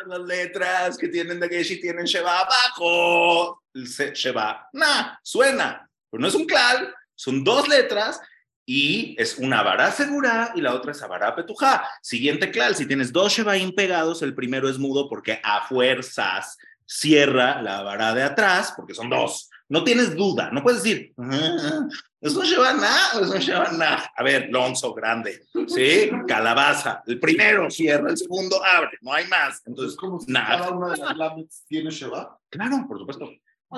las 0.07 0.21
letras 0.21 0.99
que 0.99 1.09
tienen 1.09 1.41
de 1.41 1.49
Geshi 1.49 1.81
tienen 1.81 2.05
Sheba 2.05 2.41
abajo. 2.41 3.63
Sheba, 3.75 4.69
nah, 4.75 5.17
suena. 5.23 5.89
Pero 6.11 6.21
no 6.21 6.29
es 6.29 6.35
un 6.35 6.45
clal, 6.45 6.95
son 7.15 7.43
dos 7.43 7.69
letras 7.69 8.21
y 8.67 9.17
es 9.19 9.39
una 9.39 9.63
vara 9.63 9.91
segura 9.91 10.53
y 10.55 10.61
la 10.61 10.75
otra 10.75 10.93
es 10.93 11.03
avara 11.03 11.35
petujá. 11.35 11.89
Siguiente 12.03 12.51
clal, 12.51 12.77
si 12.77 12.87
tienes 12.87 13.11
dos 13.11 13.33
Shebaim 13.33 13.75
pegados, 13.75 14.21
el 14.21 14.35
primero 14.35 14.69
es 14.69 14.79
mudo 14.79 15.09
porque 15.09 15.41
a 15.43 15.67
fuerzas 15.67 16.59
cierra 16.93 17.63
la 17.63 17.83
vara 17.83 18.15
de 18.15 18.23
atrás, 18.23 18.73
porque 18.77 18.95
son 18.95 19.09
dos. 19.09 19.49
No 19.69 19.83
tienes 19.85 20.15
duda, 20.15 20.51
no 20.53 20.63
puedes 20.63 20.83
decir, 20.83 21.15
"Ah, 21.17 21.89
es 22.21 22.37
un 22.37 22.45
Shebaná 22.45 22.95
o 23.15 23.21
es 23.21 23.31
un 23.31 23.39
Shebaná. 23.39 24.11
A 24.15 24.23
ver, 24.23 24.49
Lonzo 24.51 24.93
grande, 24.93 25.47
¿sí? 25.67 26.11
Calabaza, 26.29 27.03
el 27.07 27.19
primero 27.19 27.71
cierra, 27.71 28.11
el 28.11 28.19
segundo 28.19 28.63
abre, 28.63 28.99
no 29.01 29.13
hay 29.15 29.27
más. 29.29 29.63
Entonces, 29.67 29.95
Entonces, 29.95 29.97
como 29.97 30.21
si 30.21 30.31
nada. 30.31 30.59
cada 30.59 30.71
una 30.73 30.89
de 30.93 30.97
las 30.99 31.17
lamets 31.17 31.65
tiene 31.67 31.91
Sheba. 31.91 32.39
claro, 32.51 32.85
por 32.87 32.99
supuesto. 32.99 33.31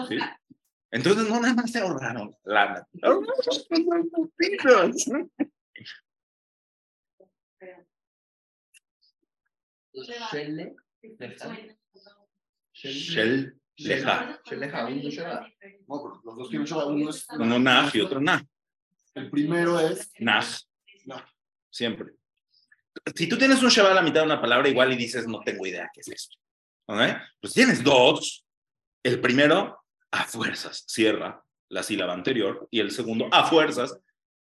Sí. 0.08 0.18
Entonces 0.90 1.28
no 1.28 1.40
nada 1.40 1.54
más 1.54 1.70
se 1.70 1.78
ahorraron 1.80 2.34
ahorraron 2.42 2.84
puntitos. 12.84 13.14
Shele. 13.14 13.52
Shel 13.76 14.60
leja. 14.60 14.86
Uno 14.86 15.10
Sheba. 15.10 15.48
No, 15.88 16.02
pero 16.02 16.20
los 16.24 16.36
dos 16.36 16.48
tienen. 16.50 16.72
Uno 16.72 17.10
es. 17.10 17.26
Uno 17.30 17.58
nah 17.58 17.90
y 17.92 18.00
otro 18.00 18.20
nah. 18.20 18.40
El 19.14 19.30
primero 19.30 19.78
es. 19.80 20.12
Nah. 20.18 20.44
Nah. 21.06 21.24
Siempre. 21.70 22.12
Si 23.14 23.28
tú 23.28 23.36
tienes 23.36 23.62
un 23.62 23.68
Sheba 23.68 23.90
a 23.90 23.94
la 23.94 24.02
mitad 24.02 24.20
de 24.20 24.26
una 24.26 24.40
palabra 24.40 24.68
igual 24.68 24.92
y 24.92 24.96
dices, 24.96 25.26
no 25.26 25.40
tengo 25.40 25.66
idea 25.66 25.90
qué 25.92 26.00
es 26.00 26.08
esto. 26.08 26.36
¿Ok? 26.86 27.00
Pues 27.40 27.52
tienes 27.52 27.82
dos. 27.82 28.44
El 29.02 29.20
primero, 29.20 29.84
a 30.10 30.24
fuerzas, 30.24 30.84
cierra 30.86 31.44
la 31.68 31.82
sílaba 31.82 32.14
anterior 32.14 32.68
y 32.70 32.80
el 32.80 32.90
segundo, 32.90 33.28
a 33.32 33.44
fuerzas, 33.44 33.98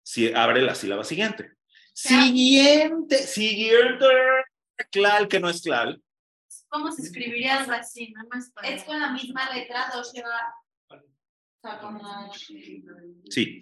si 0.03 0.33
abre 0.33 0.63
la 0.63 0.75
sílaba 0.75 1.05
siguiente. 1.05 1.53
Siguiente, 1.93 3.19
siguiente. 3.19 4.07
Clal 4.91 5.29
que 5.29 5.39
no 5.39 5.51
es 5.51 5.61
clal. 5.61 6.03
¿Cómo 6.71 6.93
se 6.93 7.03
escribiría 7.03 7.59
algo 7.59 7.73
así? 7.73 8.13
Nada 8.13 8.29
más 8.33 8.51
para... 8.51 8.69
Es 8.69 8.85
con 8.85 8.99
la 8.99 9.11
misma 9.11 9.53
letra, 9.53 9.91
dos 9.93 10.13
lleva. 10.13 10.55
O 10.89 10.99
sea, 11.61 11.79
como. 11.79 12.33
Sí, 12.33 13.61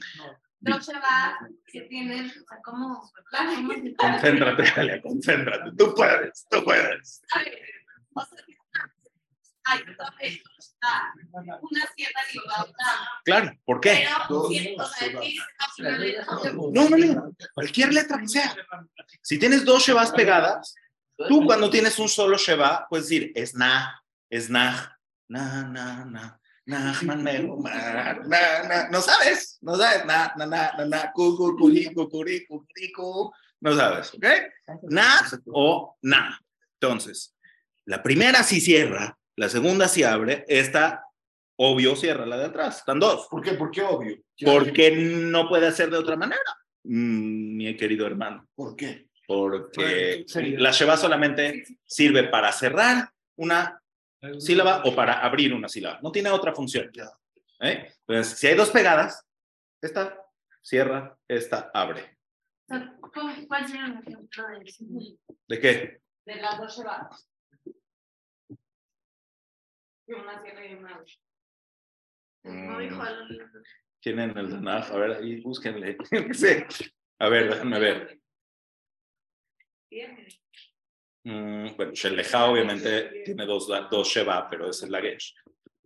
Dos 0.60 0.86
lleva 0.86 1.38
que 1.66 1.82
tienen. 1.82 2.26
O 2.26 2.46
sea, 2.46 2.58
como. 2.62 3.10
concéntrate, 3.96 4.62
Galia, 4.76 5.02
concéntrate. 5.02 5.70
Tú 5.76 5.94
puedes, 5.94 6.46
tú 6.50 6.64
puedes. 6.64 7.22
O 8.14 8.20
sea, 8.20 8.34
Hay 9.64 9.82
dos 9.84 10.08
una 11.60 11.86
cierta 11.94 12.20
libertad. 12.32 12.72
Claro, 13.24 13.58
¿por 13.64 13.80
qué? 13.80 14.06
Pero, 15.76 16.70
No, 16.72 16.88
no, 16.88 16.96
no. 16.96 17.36
Cualquier 17.54 17.92
letra 17.92 18.18
que 18.18 18.28
sea. 18.28 18.54
Si 19.22 19.38
tienes 19.38 19.64
dos 19.64 19.82
Shebas 19.82 20.12
pegadas, 20.12 20.74
tú 21.26 21.44
cuando 21.44 21.70
tienes 21.70 21.98
un 21.98 22.08
solo 22.08 22.36
Sheba, 22.36 22.86
puedes 22.88 23.08
decir, 23.08 23.32
es 23.34 23.54
na, 23.54 24.02
es 24.30 24.48
na, 24.48 24.96
na, 25.28 25.66
na, 25.68 26.04
na, 26.04 26.40
na, 26.64 26.94
man, 27.02 27.22
me, 27.22 27.42
ma, 27.42 27.70
na, 28.26 28.62
na. 28.68 28.88
No 28.90 29.00
sabes, 29.00 29.58
no 29.62 29.76
sabes, 29.76 30.04
na, 30.04 30.32
na, 30.36 30.46
na, 30.46 30.72
na, 30.76 30.84
na, 30.84 31.12
cu, 31.12 31.36
cu, 31.36 31.56
curi, 31.56 31.92
cu, 31.94 32.08
curi, 32.08 32.46
cu, 32.46 32.64
curi, 32.66 32.92
cu. 32.92 33.32
No 33.60 33.74
sabes, 33.74 34.14
¿ok? 34.14 34.24
Na 34.90 35.26
o 35.46 35.96
na. 36.02 36.38
Entonces, 36.80 37.34
la 37.86 38.02
primera 38.02 38.42
sí 38.42 38.60
cierra, 38.60 39.18
la 39.36 39.48
segunda 39.48 39.88
sí 39.88 40.04
abre, 40.04 40.44
esta, 40.46 41.04
obvio, 41.56 41.96
cierra 41.96 42.26
la 42.26 42.36
de 42.36 42.44
atrás. 42.44 42.78
Están 42.78 43.00
dos. 43.00 43.26
¿Por 43.28 43.42
qué? 43.42 43.52
¿Por 43.54 43.70
qué 43.70 43.82
obvio? 43.82 44.16
Porque 44.44 44.92
no 44.92 45.48
puede 45.48 45.72
ser 45.72 45.90
de 45.90 45.96
otra 45.96 46.16
manera, 46.16 46.40
mm, 46.84 47.56
mi 47.56 47.76
querido 47.76 48.06
hermano. 48.06 48.46
¿Por 48.54 48.76
qué? 48.76 49.07
Porque 49.28 50.24
la 50.56 50.70
Sheba 50.70 50.96
solamente 50.96 51.62
sirve 51.84 52.24
para 52.28 52.50
cerrar 52.50 53.10
una 53.36 53.78
sílaba 54.38 54.82
o 54.86 54.94
para 54.94 55.20
abrir 55.22 55.52
una 55.52 55.68
sílaba. 55.68 56.00
No 56.02 56.10
tiene 56.10 56.30
otra 56.30 56.54
función. 56.54 56.90
¿eh? 57.60 57.92
Entonces, 58.06 58.38
si 58.38 58.46
hay 58.46 58.54
dos 58.56 58.70
pegadas, 58.70 59.22
esta 59.82 60.18
cierra, 60.62 61.14
esta 61.28 61.70
abre. 61.74 62.16
O 62.70 62.74
sea, 62.74 62.96
¿cómo- 63.14 63.34
¿Cuál 63.46 63.66
sería 63.66 63.84
un 63.84 63.98
ejemplo 63.98 64.46
de? 64.48 65.16
¿De 65.46 65.60
qué? 65.60 66.00
De 66.24 66.36
las 66.36 66.58
dos. 66.58 66.82
Y 70.06 70.12
una 70.14 70.42
cierra 70.42 70.66
y 70.66 70.74
una 70.74 70.94
abre. 70.94 71.12
No 72.44 72.78
dijo 72.78 73.02
algo. 73.02 73.24
Tienen 74.00 74.36
el 74.38 74.50
Danaj, 74.50 74.90
a 74.90 74.96
ver, 74.96 75.10
ahí 75.18 75.40
búsquenle. 75.42 75.98
Sí. 76.32 76.64
A 77.18 77.28
ver, 77.28 77.50
déjame 77.50 77.78
ver. 77.78 78.20
Mm, 81.24 81.76
bueno, 81.76 81.92
Sheleja 81.92 82.46
obviamente 82.46 83.22
tiene 83.24 83.44
dos, 83.44 83.66
dos 83.90 84.08
Sheba, 84.08 84.48
pero 84.48 84.70
esa 84.70 84.86
es 84.86 84.90
la 84.90 85.00
Gesh. 85.00 85.34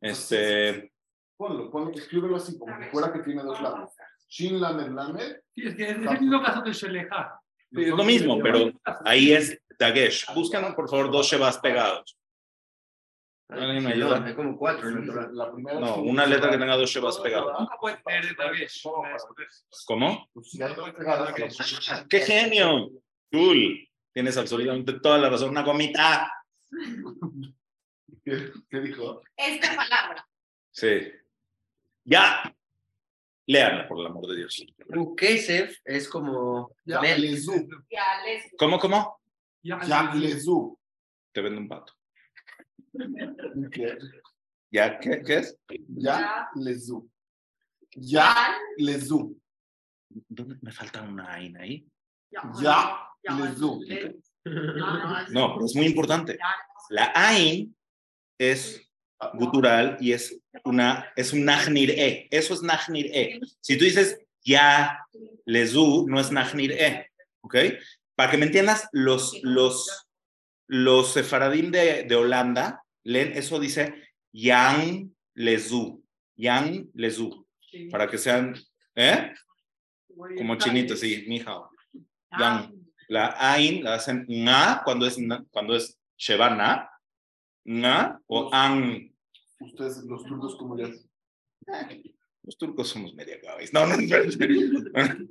Este, 0.01 0.93
Ponlo, 1.37 1.71
ponlo, 1.71 1.91
escríbelo 1.93 2.37
así, 2.37 2.59
como 2.59 2.79
que 2.79 2.87
fuera 2.87 3.13
que 3.13 3.21
tiene 3.21 3.43
dos 3.43 3.61
lados. 3.61 3.91
Shin 4.29 4.61
Lamed 4.61 4.89
Lamed. 4.91 5.37
Sí, 5.55 5.67
es 5.67 5.75
que 5.75 5.83
es 5.91 5.97
el 5.97 6.21
mismo 6.21 6.43
caso 6.43 6.63
que 6.63 6.73
Sheleja. 6.73 7.41
es 7.73 7.89
lo 7.89 8.05
mismo, 8.05 8.39
pero 8.41 8.71
ahí 9.05 9.33
es 9.33 9.61
Dagesh. 9.79 10.33
Buscan, 10.35 10.75
por 10.75 10.89
favor, 10.89 11.11
dos 11.11 11.27
Shebas 11.27 11.59
pegados. 11.59 12.17
¿Alguien 13.49 13.85
me 13.85 13.93
ayuda? 13.93 14.25
Hay 14.25 14.35
como 14.35 14.57
cuatro 14.57 14.91
No, 14.91 15.87
es- 15.87 15.99
una 15.99 16.25
letra 16.27 16.51
que 16.51 16.59
tenga 16.59 16.77
dos 16.77 16.89
Shebas 16.91 17.19
pegadas. 17.19 17.59
Nunca 17.59 17.77
puede 17.79 17.97
tener 18.05 18.37
Dagesh. 18.37 18.83
¿Cómo? 19.87 20.29
Pues 20.33 20.51
si 20.51 20.59
¡Qué 22.09 22.21
genio! 22.21 22.91
Cool. 23.31 23.89
Tienes 24.13 24.37
absolutamente 24.37 25.01
toda 25.01 25.19
la 25.19 25.31
razón. 25.31 25.51
Una 25.51 25.63
gomita. 25.63 26.31
¿Qué, 28.25 28.81
dijo? 28.81 29.23
Esta 29.37 29.75
palabra. 29.75 30.29
Sí. 30.71 31.13
Ya. 32.05 32.55
Léanla, 33.47 33.89
por 33.89 33.99
el 34.01 34.07
amor 34.07 34.27
de 34.29 34.37
Dios. 34.37 34.65
Kesef 35.17 35.79
es 35.85 36.09
como. 36.09 36.75
Ya, 36.85 37.01
lezu. 37.01 37.69
Ya. 37.91 38.05
¿Cómo, 38.59 38.79
cómo? 38.79 39.21
Ya, 39.63 39.81
Ya, 39.83 40.15
lezu. 40.15 40.79
Te 41.33 41.41
vendo 41.41 41.61
un 41.61 41.69
pato. 41.69 41.95
¿Qué? 43.73 43.99
¿Ya? 44.71 44.99
¿Qué, 44.99 45.23
qué 45.23 45.39
es? 45.39 45.59
Ya, 45.89 46.49
lezu. 46.55 47.11
Ya, 47.91 48.57
lezu. 48.77 49.41
¿Dónde 50.09 50.59
me 50.61 50.73
falta 50.73 51.03
una 51.03 51.33
aina 51.33 51.61
ahí? 51.61 51.87
Ya, 52.61 53.12
No, 55.31 55.55
pero 55.55 55.67
es 55.67 55.77
muy 55.77 55.87
importante. 55.87 56.39
La 56.91 57.13
ain 57.15 57.75
es 58.39 58.83
gutural 59.35 59.97
y 60.01 60.13
es 60.13 60.37
una 60.65 61.13
es 61.15 61.33
un 61.33 61.45
najnir 61.45 61.91
e. 61.91 62.29
Eso 62.31 62.55
es 62.55 62.63
najnir 62.63 63.07
e. 63.15 63.41
Si 63.61 63.79
tú 63.79 63.85
dices 63.85 64.19
ya 64.45 64.99
lezu, 65.47 66.07
no 66.09 66.21
es 66.21 66.33
najnir 66.33 66.73
e. 66.73 67.11
¿Ok? 67.43 67.57
Para 68.15 68.31
que 68.31 68.37
me 68.37 68.47
entiendas, 68.47 68.89
los, 68.93 69.39
los, 69.43 70.09
los 70.67 71.13
sefaradim 71.13 71.71
de, 71.71 72.05
de 72.05 72.15
Holanda 72.17 72.83
leen 73.05 73.33
eso 73.37 73.59
dice 73.59 73.95
yang 74.33 75.11
lezu. 75.35 76.03
Yang 76.37 76.89
lezu. 76.95 77.47
Para 77.91 78.07
que 78.09 78.19
sean, 78.19 78.55
¿eh? 78.95 79.33
Como 80.37 80.57
chinitos, 80.57 81.01
sí, 81.01 81.25
mija. 81.27 81.63
Yang. 82.39 82.82
La 83.13 83.35
ain 83.39 83.85
la 83.85 83.95
hacen 83.97 84.25
nga 84.29 84.81
cuando 84.85 85.05
es, 85.07 85.19
na- 85.19 85.45
cuando 85.51 85.75
es 85.77 85.99
shebana, 86.17 86.89
nga 87.65 88.19
o 88.27 88.49
an. 88.53 89.13
Ustedes, 89.61 90.03
los 90.05 90.25
turcos, 90.25 90.57
como 90.57 90.79
ya. 90.79 90.89
Los 92.43 92.57
turcos 92.57 92.89
somos 92.89 93.15
media 93.15 93.39
cabeza. 93.41 93.71
No, 93.75 93.87
no, 93.87 93.97
no. 93.97 95.29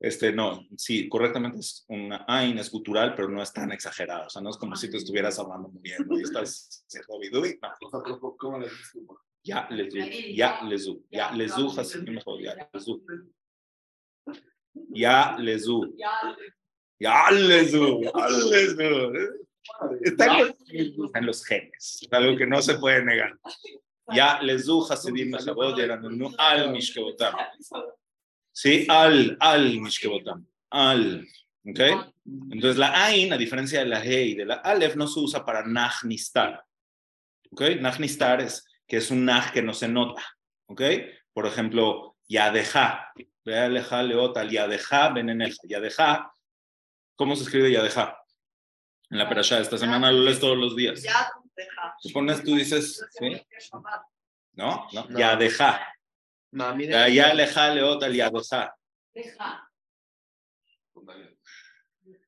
Este, 0.00 0.32
no, 0.32 0.60
sí, 0.76 1.08
correctamente 1.08 1.58
es 1.58 1.84
una 1.88 2.24
ain, 2.28 2.58
es 2.58 2.68
cultural, 2.70 3.14
pero 3.16 3.28
no 3.28 3.42
es 3.42 3.52
tan 3.52 3.72
exagerado. 3.72 4.26
O 4.26 4.30
sea, 4.30 4.42
no 4.42 4.50
es 4.50 4.56
como 4.58 4.76
si 4.76 4.90
te 4.90 4.98
estuvieras 4.98 5.38
hablando 5.38 5.68
muriendo 5.70 6.18
y 6.18 6.22
estás 6.22 6.84
haciendo 6.86 7.18
bidui. 7.18 7.58
No, 7.62 7.68
O 7.80 7.90
sea, 7.90 8.00
pero 8.04 8.36
¿cómo 8.38 8.58
le 8.58 8.68
dices? 8.68 8.92
ya 9.42 9.68
lezu, 9.70 9.98
ya 10.30 10.62
lezu, 10.62 11.02
ya 11.10 11.80
así 11.80 11.98
mejor, 12.02 12.40
ya. 12.42 12.70
Ya 14.90 15.36
lezu, 15.38 15.94
Ya 15.96 16.36
ya 16.98 17.30
lezu, 17.30 18.02
ya 18.02 18.28
lezu. 18.28 19.12
Está 20.02 20.26
en 20.26 20.38
los, 20.38 20.50
está 20.68 21.18
en 21.18 21.26
los 21.26 21.44
genes, 21.44 21.98
es 22.02 22.12
algo 22.12 22.36
que 22.36 22.46
no 22.46 22.60
se 22.60 22.78
puede 22.78 23.04
negar. 23.04 23.38
Ya 24.12 24.40
lezu 24.42 24.86
hasidim 24.90 25.30
mechabot 25.30 25.76
yeranunu 25.76 26.34
al 26.36 26.70
mishkebotam. 26.70 27.34
Sí, 28.52 28.86
al, 28.88 29.36
al 29.40 29.80
mishkebotam, 29.80 30.46
al. 30.70 31.26
¿Ok? 31.66 31.80
Entonces 32.50 32.76
la 32.76 33.06
ain, 33.06 33.32
a 33.32 33.38
diferencia 33.38 33.80
de 33.80 33.86
la 33.86 34.04
he 34.04 34.22
y 34.24 34.34
de 34.34 34.44
la 34.44 34.56
alef, 34.56 34.96
no 34.96 35.06
se 35.06 35.18
usa 35.20 35.44
para 35.44 35.64
nachnistar. 35.66 36.62
¿Ok? 37.50 37.62
Nachnistar 37.80 38.42
es 38.42 38.66
que 38.86 38.98
es 38.98 39.10
un 39.10 39.24
nach 39.24 39.50
que 39.52 39.62
no 39.62 39.72
se 39.72 39.88
nota. 39.88 40.22
¿Ok? 40.66 40.82
Por 41.32 41.46
ejemplo, 41.46 42.16
yadeja. 42.28 43.12
Yadeja 43.46 44.02
leota, 44.02 44.44
yadeja 44.44 45.08
beneneja. 45.08 45.62
Yadeja, 45.64 46.33
¿cómo 47.16 47.36
se 47.36 47.44
escribe 47.44 47.70
yadeja? 47.72 48.18
En 49.10 49.18
la 49.18 49.28
perashá, 49.28 49.60
esta 49.60 49.78
semana 49.78 50.10
lo 50.10 50.22
lees 50.22 50.40
todos 50.40 50.56
los 50.58 50.74
días. 50.74 51.02
Ya 51.02 51.30
deja. 51.54 51.94
Tú 52.02 52.10
pones, 52.12 52.42
tú 52.42 52.54
dices, 52.56 53.04
¿sí? 53.10 53.40
¿No? 54.54 54.86
No, 54.92 55.06
No. 55.08 55.18
yadeja. 55.18 55.86
Mami, 56.52 56.86
Ya 56.86 57.08
yadeja 57.08 57.70
leota, 57.70 58.08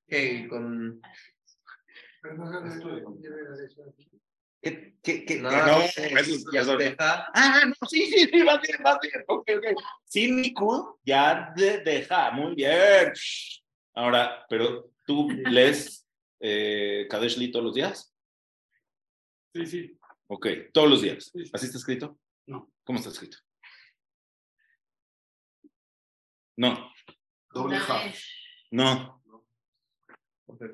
que 0.08 0.48
con. 0.48 1.00
¿Qué, 4.62 4.96
qué, 5.02 5.24
qué? 5.24 5.36
No, 5.40 5.50
no, 5.50 5.80
eso 5.82 6.02
es- 6.02 6.28
eso- 6.28 6.50
ya 6.52 6.60
eso- 6.62 6.76
deja. 6.76 7.28
Ah, 7.34 7.62
no, 7.66 7.74
sí, 7.88 8.06
sí, 8.06 8.28
sí, 8.32 8.42
va 8.42 8.58
bien, 8.58 8.78
va 8.84 8.98
bien. 9.00 9.24
Ok, 9.28 9.48
ok. 9.56 9.82
Sí, 10.04 10.30
Niku, 10.30 10.98
ya 11.04 11.52
de- 11.56 11.78
deja, 11.82 12.30
muy 12.32 12.54
bien. 12.56 13.12
Ahora, 13.96 14.44
pero 14.50 14.92
tú 15.06 15.28
lees 15.30 16.06
eh, 16.38 17.06
Kadesh 17.08 17.38
Li 17.38 17.50
todos 17.50 17.64
los 17.64 17.74
días. 17.74 18.14
Sí, 19.54 19.66
sí. 19.66 19.98
Ok, 20.26 20.46
todos 20.72 20.90
los 20.90 21.00
días. 21.00 21.30
Sí. 21.32 21.44
¿Así 21.52 21.66
está 21.66 21.78
escrito? 21.78 22.18
No. 22.46 22.70
¿Cómo 22.84 22.98
está 22.98 23.10
escrito? 23.10 23.38
No, 26.58 26.92
Doble 27.52 27.78
ja. 27.78 28.12
no. 28.70 29.22
¿Dónde 30.46 30.66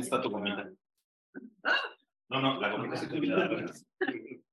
está 0.00 0.20
tu 0.20 0.30
gomita? 0.30 0.70
No, 2.28 2.40
no, 2.40 2.60
la 2.60 2.70
gomita 2.70 2.96
se 2.96 3.08
te 3.08 3.14
olvidó. 3.16 3.36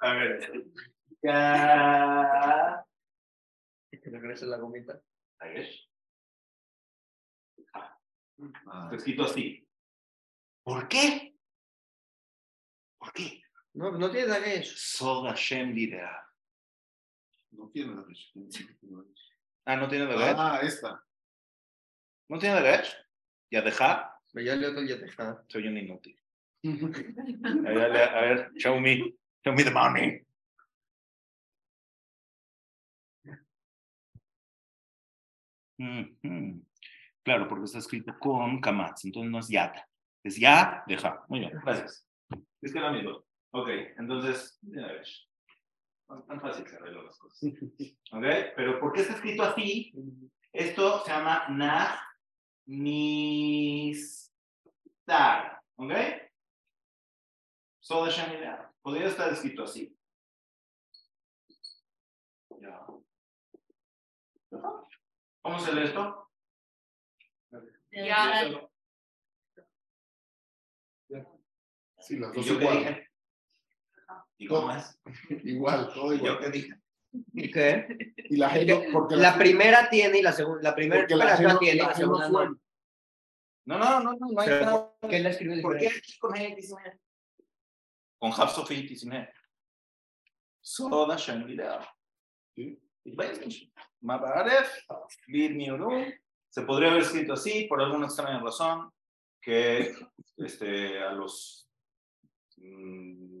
A 0.00 0.12
ver. 0.14 0.64
Ya. 1.22 2.87
Que 3.90 4.10
regrese 4.10 4.46
la 4.46 4.58
gomita. 4.58 5.00
Kadesh. 5.38 5.88
Está 7.56 8.94
escrito 8.94 9.24
así. 9.24 9.66
¿Por 10.62 10.86
qué? 10.88 11.34
¿Por 12.98 13.12
qué? 13.12 13.42
No, 13.74 13.92
no 13.92 14.10
tiene 14.10 14.26
dagesh. 14.26 14.76
Sod 14.76 15.26
Hashem 15.28 15.72
lidera. 15.72 16.26
No 17.52 17.68
tiene 17.70 17.94
leche. 18.36 18.68
Ah, 19.64 19.76
¿no 19.76 19.88
tiene 19.88 20.06
derecho? 20.06 20.36
Ah, 20.38 20.60
esta. 20.62 21.04
¿No 22.28 22.38
tiene 22.38 22.60
derecho? 22.60 22.96
¿Ya 23.50 23.62
deja? 23.62 24.20
Pero 24.32 24.44
ya 24.46 24.56
leo 24.56 24.74
todo 24.74 24.84
ya 24.84 24.96
deja. 24.96 25.44
Soy 25.48 25.66
un 25.66 25.78
inútil. 25.78 26.20
A 26.64 27.70
ver, 27.70 27.96
a 27.96 28.20
ver, 28.20 28.52
show 28.54 28.78
me. 28.78 29.16
Show 29.44 29.54
me 29.54 29.64
the 29.64 29.70
money. 29.70 30.26
Claro, 37.22 37.48
porque 37.48 37.64
está 37.66 37.78
escrito 37.78 38.14
con 38.18 38.60
kamatz, 38.60 39.04
entonces 39.04 39.30
no 39.30 39.38
es 39.38 39.48
yata. 39.48 39.86
Es 40.24 40.38
ya, 40.38 40.82
deja. 40.86 41.24
Muy 41.28 41.40
bien, 41.40 41.52
gracias. 41.62 42.06
Es 42.60 42.72
que 42.72 42.78
era 42.78 42.90
mismo. 42.90 43.24
Ok, 43.50 43.68
entonces, 43.98 44.58
a 44.76 44.86
ver. 44.86 45.06
Tan 46.06 46.26
tan 46.26 46.40
fácil 46.40 46.66
se 46.66 46.76
arreglan 46.76 47.06
las 47.06 47.18
cosas. 47.18 47.38
Ok, 48.12 48.24
pero 48.56 48.80
¿por 48.80 48.92
qué 48.92 49.02
está 49.02 49.14
escrito 49.14 49.42
así? 49.42 49.92
Esto 50.52 51.04
se 51.04 51.10
llama 51.10 51.46
Nah 51.50 52.00
Nistar. 52.66 54.30
¿Ok? 55.76 55.92
Soda 57.80 58.10
Shamilea. 58.10 58.72
Podría 58.82 59.08
estar 59.08 59.32
escrito 59.32 59.64
así. 59.64 59.97
¿Cómo 65.42 65.58
se 65.58 65.72
lee 65.72 65.84
esto? 65.84 66.30
Ya. 67.92 68.68
Sí, 72.00 72.16
las 72.18 72.32
¿Y 72.32 72.36
dos 72.36 72.46
yo 72.46 72.58
qué 72.58 72.64
igual. 72.64 72.78
dije? 72.78 73.08
¿Y 74.38 74.46
cómo 74.46 74.72
es? 74.72 75.00
Igual, 75.44 75.92
todo 75.92 76.14
¿Y 76.14 76.18
yo 76.18 76.24
igual. 76.24 76.38
qué 76.40 76.50
dije? 76.50 76.74
¿Qué? 77.52 78.14
Y 78.30 78.36
la 78.36 78.50
G 78.50 78.66
no, 78.66 78.92
porque 78.92 79.16
La 79.16 79.36
primera 79.36 79.88
tiene 79.88 80.18
y 80.18 80.22
la 80.22 80.32
segunda. 80.32 80.62
La 80.62 80.74
primera 80.74 81.06
la 81.08 81.58
tiene 81.58 81.76
y 81.76 81.78
la 81.80 81.88
la 81.88 81.94
segunda 81.94 82.28
no. 82.28 82.60
No, 83.64 83.78
no, 83.78 84.00
no, 84.00 84.12
no, 84.14 84.16
no 84.32 84.40
hay 84.40 84.48
nada. 84.48 84.96
¿Por 84.98 85.10
qué 85.10 85.18
la 85.18 85.30
escribe 85.30 85.60
¿Por 85.60 85.76
qué 85.78 85.88
aquí 85.88 86.18
con 86.18 86.34
sin 86.36 86.54
G? 86.54 87.00
Con 88.18 88.32
sin 88.32 89.10
G. 89.10 89.32
Soda 90.60 91.16
Shamilea. 91.16 91.80
Sí. 92.54 92.80
Se 96.48 96.62
podría 96.62 96.90
haber 96.90 97.02
escrito 97.02 97.34
así 97.34 97.64
por 97.64 97.80
alguna 97.82 98.06
extraña 98.06 98.40
razón 98.40 98.90
que 99.40 99.94
este, 100.36 100.98
a 100.98 101.12
los 101.12 101.68
mm, 102.56 103.40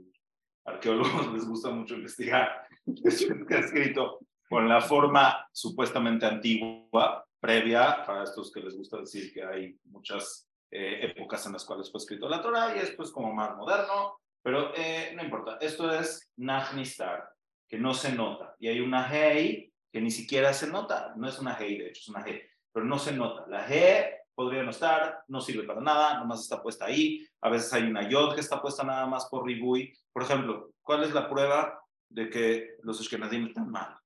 arqueólogos 0.64 1.32
les 1.34 1.46
gusta 1.46 1.70
mucho 1.70 1.94
investigar. 1.94 2.66
Está 2.86 3.58
escrito 3.58 4.20
con 4.48 4.68
la 4.68 4.80
forma 4.80 5.46
supuestamente 5.52 6.26
antigua, 6.26 7.26
previa, 7.40 8.04
para 8.06 8.24
estos 8.24 8.50
que 8.52 8.60
les 8.60 8.76
gusta 8.76 8.98
decir 8.98 9.32
que 9.32 9.42
hay 9.42 9.78
muchas 9.84 10.48
eh, 10.70 11.00
épocas 11.02 11.46
en 11.46 11.52
las 11.52 11.64
cuales 11.64 11.90
fue 11.90 11.98
escrito 11.98 12.28
la 12.28 12.42
Torah 12.42 12.74
y 12.76 12.80
esto 12.80 13.02
es 13.02 13.10
como 13.10 13.32
más 13.32 13.56
moderno, 13.56 14.18
pero 14.42 14.72
eh, 14.74 15.12
no 15.14 15.22
importa. 15.22 15.58
Esto 15.60 15.92
es 15.92 16.30
Nachnistar, 16.36 17.30
que 17.68 17.78
no 17.78 17.94
se 17.94 18.12
nota. 18.12 18.54
Y 18.58 18.68
hay 18.68 18.80
una 18.80 19.08
Hei 19.08 19.72
que 19.92 20.00
ni 20.00 20.10
siquiera 20.10 20.52
se 20.52 20.66
nota. 20.66 21.14
No 21.16 21.28
es 21.28 21.38
una 21.38 21.56
Hei, 21.58 21.78
de 21.78 21.88
hecho, 21.88 22.00
es 22.00 22.08
una 22.08 22.24
G, 22.24 22.42
pero 22.72 22.86
no 22.86 22.98
se 22.98 23.12
nota. 23.12 23.46
La 23.48 23.66
G 23.68 24.18
podría 24.34 24.62
no 24.62 24.70
estar, 24.70 25.24
no 25.28 25.40
sirve 25.40 25.64
para 25.64 25.80
nada, 25.80 26.18
nomás 26.18 26.40
está 26.40 26.62
puesta 26.62 26.86
ahí. 26.86 27.26
A 27.40 27.50
veces 27.50 27.72
hay 27.72 27.82
una 27.82 28.08
Yod 28.08 28.34
que 28.34 28.40
está 28.40 28.62
puesta 28.62 28.84
nada 28.84 29.06
más 29.06 29.26
por 29.26 29.44
Ribui. 29.44 29.92
Por 30.12 30.22
ejemplo, 30.22 30.70
¿cuál 30.82 31.04
es 31.04 31.12
la 31.12 31.28
prueba 31.28 31.80
de 32.08 32.30
que 32.30 32.76
los 32.82 33.00
Ashkenazim 33.00 33.46
están 33.46 33.70
mal? 33.70 33.98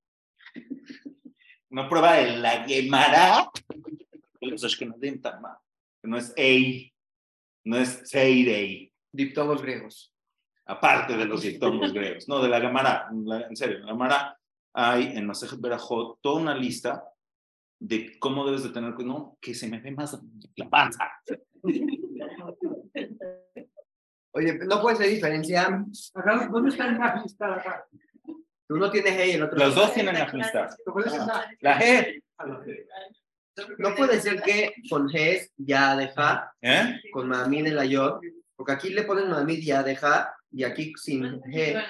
Una 1.70 1.88
prueba 1.88 2.14
de 2.14 2.36
la 2.36 2.64
Gemara 2.64 3.50
que 4.38 4.46
los 4.46 4.62
Ashkenazim 4.64 5.14
están 5.14 5.40
mal. 5.40 5.56
No 6.02 6.18
es 6.18 6.32
Ei, 6.36 6.92
no 7.64 7.78
es 7.78 8.02
Seirei 8.04 8.92
Diptongos 9.12 9.62
griegos. 9.62 10.11
Aparte 10.66 11.16
de 11.16 11.24
los 11.24 11.42
dictongos 11.42 11.92
griegos, 11.92 12.28
no, 12.28 12.42
de 12.42 12.48
la 12.48 12.60
Gemara, 12.60 13.08
en 13.10 13.56
serio, 13.56 13.78
en 13.78 13.86
la 13.86 13.92
Gemara 13.92 14.38
hay 14.74 15.16
en 15.16 15.26
Masejet 15.26 15.60
Berajot 15.60 16.18
toda 16.20 16.40
una 16.40 16.54
lista 16.54 17.04
de 17.78 18.18
cómo 18.18 18.46
debes 18.46 18.62
de 18.62 18.70
tener, 18.70 18.98
no, 19.00 19.36
que 19.40 19.54
se 19.54 19.68
me 19.68 19.80
ve 19.80 19.90
más 19.90 20.18
la 20.56 20.70
panza. 20.70 21.10
Oye, 24.34 24.58
no 24.66 24.80
puede 24.80 24.96
ser 24.96 25.08
diferencia. 25.10 25.84
Acá, 26.14 26.48
¿dónde 26.50 26.70
está 26.70 26.86
el 26.86 26.98
magista 26.98 27.54
acá? 27.54 27.86
Uno 28.68 28.90
tiene 28.90 29.10
G 29.10 29.26
y 29.28 29.30
el 29.32 29.42
otro 29.42 29.58
Los 29.58 29.74
no. 29.74 29.82
dos 29.82 29.92
tienen 29.92 30.16
amistad. 30.16 30.70
¿Cuál 30.86 31.06
es 31.06 31.12
esa? 31.12 31.50
La 31.60 31.78
G, 31.78 32.22
No 33.78 33.94
puede 33.94 34.20
ser 34.20 34.40
que 34.42 34.72
con 34.88 35.08
G 35.08 35.50
ya 35.58 35.96
deja, 35.96 36.54
¿eh? 36.62 36.98
con 37.12 37.28
Mahamid 37.28 37.66
en 37.66 37.76
la 37.76 37.84
Yod, 37.84 38.20
porque 38.56 38.72
aquí 38.72 38.88
le 38.90 39.02
ponen 39.02 39.28
Mahamid 39.28 39.62
ya 39.62 39.82
deja 39.82 40.34
y 40.52 40.64
aquí 40.64 40.92
sin 40.96 41.40
G. 41.42 41.82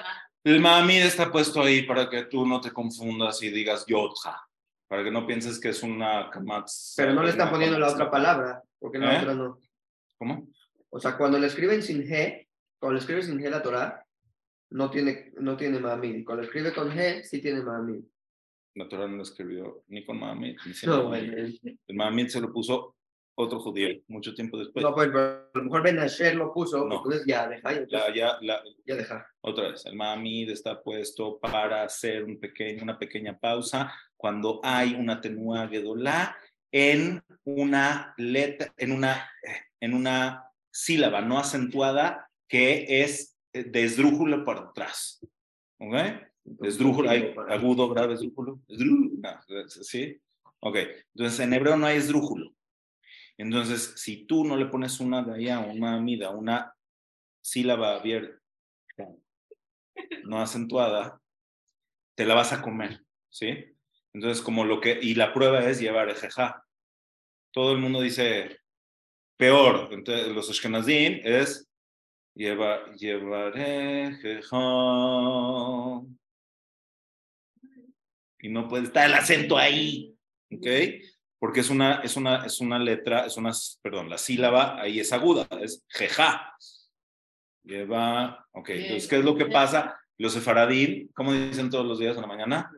El 0.45 0.61
Mahamid 0.61 1.03
está 1.03 1.31
puesto 1.31 1.63
ahí 1.63 1.83
para 1.83 2.09
que 2.09 2.25
tú 2.25 2.47
no 2.47 2.61
te 2.61 2.73
confundas 2.73 3.43
y 3.43 3.51
digas 3.51 3.85
Yotja, 3.87 4.41
para 4.89 5.05
que 5.05 5.11
no 5.11 5.27
pienses 5.27 5.61
que 5.61 5.69
es 5.69 5.83
una 5.83 6.31
kamatz. 6.31 6.95
Pero 6.97 7.13
no 7.15 7.23
le 7.23 7.31
están 7.31 7.51
poniendo 7.51 7.79
la 7.79 7.91
otra 7.91 8.11
palabra, 8.11 8.63
porque 8.79 8.99
la 8.99 9.15
¿Eh? 9.15 9.19
otra 9.21 9.35
no. 9.35 9.61
¿Cómo? 10.19 10.49
O 10.91 11.01
sea, 11.01 11.17
cuando 11.17 11.39
le 11.39 11.47
escriben 11.47 11.83
sin 11.83 12.03
G, 12.05 12.47
cuando 12.79 12.95
le 12.95 13.01
escribe 13.01 13.23
sin 13.23 13.39
G 13.39 13.49
la 13.49 13.63
Torah, 13.63 14.05
no 14.71 14.91
tiene, 14.91 15.33
no 15.39 15.57
tiene 15.57 15.79
Mahamid. 15.79 16.17
Y 16.17 16.25
cuando 16.25 16.45
escribe 16.45 16.73
con 16.73 16.91
G, 16.91 17.23
sí 17.23 17.41
tiene 17.41 17.63
Mahamid. 17.63 18.03
La 18.75 18.89
Torah 18.89 19.07
no 19.07 19.17
lo 19.17 19.23
escribió 19.23 19.85
ni 19.89 20.05
con 20.05 20.19
Mahamid 20.19 20.57
ni 20.67 20.75
sin 20.75 20.89
No. 20.89 21.15
El 21.15 21.61
Mahamid 21.95 22.29
se 22.29 22.41
lo 22.41 22.53
puso 22.53 22.97
otro 23.35 23.61
judío 23.61 23.89
mucho 24.09 24.35
tiempo 24.35 24.59
después. 24.59 24.83
No, 24.85 24.95
pues 24.95 25.09
a 25.15 25.49
lo 25.55 25.65
mejor 25.65 25.83
Ben 25.83 25.99
Asher 25.99 26.35
lo 26.35 26.53
puso, 26.53 26.87
No. 26.87 26.97
entonces 26.97 27.25
ya 27.27 27.49
deja, 27.49 27.71
entonces 27.73 27.93
La- 27.93 28.15
ya, 28.15 28.39
la- 28.41 28.63
ya 28.87 28.95
deja. 28.97 29.27
Otra 29.41 29.71
vez, 29.71 29.87
el 29.87 29.97
Mahamid 29.97 30.51
está 30.51 30.83
puesto 30.83 31.39
para 31.39 31.83
hacer 31.83 32.25
un 32.25 32.39
pequeño, 32.39 32.83
una 32.83 32.99
pequeña 32.99 33.39
pausa 33.39 33.93
cuando 34.17 34.61
hay 34.63 34.95
una 34.95 35.21
tenúa 35.21 35.67
gedolá 35.69 36.37
en 36.71 37.23
una 37.45 38.15
letra, 38.17 38.73
en 38.77 38.93
una, 38.93 39.31
en 39.81 39.95
una 39.95 40.45
sílaba 40.71 41.21
no 41.21 41.39
acentuada 41.39 42.29
que 42.49 43.03
es 43.03 43.37
eh, 43.53 43.65
de 43.65 43.83
esdrújula 43.85 44.45
para 44.45 44.61
atrás. 44.61 45.21
¿Ok? 45.79 45.95
Esdrújula, 46.63 47.13
hay 47.13 47.35
agudo, 47.49 47.89
grave, 47.89 48.15
esdrújulo. 48.15 48.61
¿Sí? 49.69 50.19
Ok. 50.61 50.77
Entonces 51.15 51.41
en 51.41 51.53
hebreo 51.53 51.77
no 51.77 51.87
hay 51.87 51.97
esdrújulo. 51.99 52.53
Entonces, 53.39 53.95
si 53.97 54.27
tú 54.27 54.45
no 54.45 54.57
le 54.57 54.67
pones 54.67 55.01
una 55.01 55.21
allá, 55.21 55.61
una 55.61 56.01
mida, 56.01 56.31
una 56.31 56.75
sílaba 57.41 57.97
abierta, 57.97 58.39
no 60.25 60.41
acentuada, 60.41 61.21
te 62.15 62.25
la 62.27 62.35
vas 62.35 62.53
a 62.53 62.63
comer, 62.63 63.01
¿sí? 63.31 63.75
Entonces, 64.13 64.43
como 64.43 64.65
lo 64.65 64.81
que, 64.81 64.99
y 65.01 65.15
la 65.15 65.33
prueba 65.33 65.65
es 65.65 65.81
llevar 65.81 66.11
ejeja. 66.11 66.65
Todo 67.53 67.73
el 67.73 67.79
mundo 67.79 68.01
dice 68.01 68.59
peor, 69.37 69.89
entonces 69.93 70.29
los 70.29 70.49
Ashkenazim 70.51 71.21
es 71.25 71.69
llevar, 72.35 72.95
llevar 72.95 73.59
ejeja. 73.59 74.59
Y 78.41 78.49
no 78.49 78.69
puede 78.69 78.85
estar 78.85 79.07
el 79.07 79.15
acento 79.15 79.57
ahí, 79.57 80.17
¿ok? 80.51 80.67
Porque 81.43 81.59
es 81.59 81.71
una, 81.71 81.97
es 82.03 82.17
una, 82.17 82.47
es 82.47 82.61
una 82.61 82.79
letra, 82.79 83.27
es 83.27 83.37
una, 83.37 83.51
perdón, 83.83 84.09
la 84.09 84.17
sílaba 84.17 84.81
ahí 84.81 85.01
es 85.01 85.13
aguda, 85.13 85.49
es 85.61 85.85
jeja. 85.89 86.57
Lleva, 87.65 88.47
ok, 88.53 88.69
entonces, 88.69 89.09
¿qué 89.09 89.17
es 89.17 89.25
lo 89.25 89.37
que 89.37 89.47
pasa? 89.47 90.01
Los 90.19 90.35
sefaradín, 90.35 91.11
¿cómo 91.13 91.33
dicen 91.33 91.69
todos 91.69 91.85
los 91.85 91.99
días 91.99 92.15
en 92.15 92.21
la 92.21 92.29
mañana? 92.29 92.71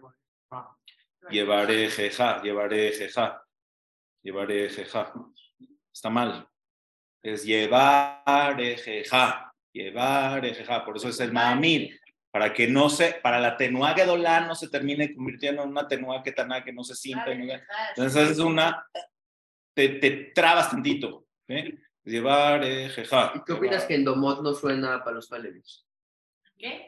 Llevaré 1.29 1.91
jeja, 1.91 2.41
llevaré 2.41 2.93
jeja, 2.93 3.45
llevaré 4.23 4.71
jeja. 4.71 5.13
Está 5.93 6.09
mal. 6.09 6.49
Es 7.23 7.45
llevaré 7.45 8.79
jeja, 8.79 9.55
llevaré 9.75 10.55
jeja, 10.55 10.87
por 10.87 10.97
eso 10.97 11.11
es 11.11 11.21
el 11.21 11.35
mamil 11.35 12.01
para 12.35 12.53
que 12.53 12.67
no 12.67 12.91
se, 12.91 13.13
para 13.23 13.39
la 13.39 13.57
tenua 13.57 13.95
gedolá 13.95 14.41
no 14.41 14.57
se 14.57 14.69
termine 14.69 15.15
convirtiendo 15.15 15.63
en 15.63 15.69
una 15.69 15.87
tenua 15.87 16.21
taná 16.21 16.65
que 16.65 16.73
no 16.73 16.83
se 16.83 16.97
sienta. 16.97 17.31
Entonces 17.31 18.31
es 18.31 18.39
una, 18.41 18.85
te, 19.73 19.89
te 20.01 20.33
trabas 20.35 20.69
tantito. 20.69 21.29
¿eh? 21.47 21.79
Llevar, 22.03 22.65
eh, 22.65 22.89
jeja. 22.89 23.35
¿Y 23.37 23.45
qué 23.45 23.53
opinas 23.53 23.85
que 23.85 23.95
en 23.95 24.05
Domot 24.05 24.43
no 24.43 24.53
suena 24.53 25.05
para 25.05 25.15
los 25.15 25.31
Halevis? 25.31 25.87
¿Qué? 26.59 26.85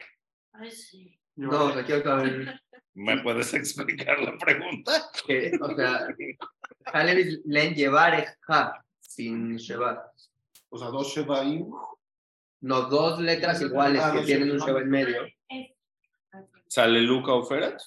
Ay, 0.51 0.69
sí. 0.69 1.17
No, 1.37 1.73
quiero 1.85 2.03
saber 2.03 2.61
¿Me 2.93 3.17
puedes 3.21 3.53
explicar 3.53 4.19
la 4.19 4.37
pregunta? 4.37 5.09
que, 5.25 5.57
o 5.61 5.73
sea, 5.77 6.09
Halevis 6.87 7.39
leen 7.45 7.73
llevar 7.73 8.35
ja, 8.41 8.85
sin 8.99 9.55
Sheba. 9.55 10.11
O 10.67 10.77
sea, 10.77 10.89
dos 10.89 11.07
Shevaim. 11.15 11.71
No, 12.61 12.83
dos 12.83 13.19
letras 13.19 13.61
iguales 13.61 14.01
Ah, 14.03 14.13
que 14.13 14.25
tienen 14.25 14.51
un. 14.51 14.57
Sheba 14.59 14.81
en 14.81 14.89
medio. 14.89 15.21
¿Sale 16.67 17.01
Luca 17.01 17.33
Oferet? 17.33 17.79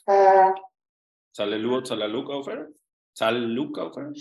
¿Sale 1.33 1.59
Luot, 1.59 1.87
sale 1.87 2.09
Luca 2.09 2.35
Oferet? 2.35 2.69
¿Sale 3.13 3.41
Luca 3.41 3.85
Oferet? 3.85 4.17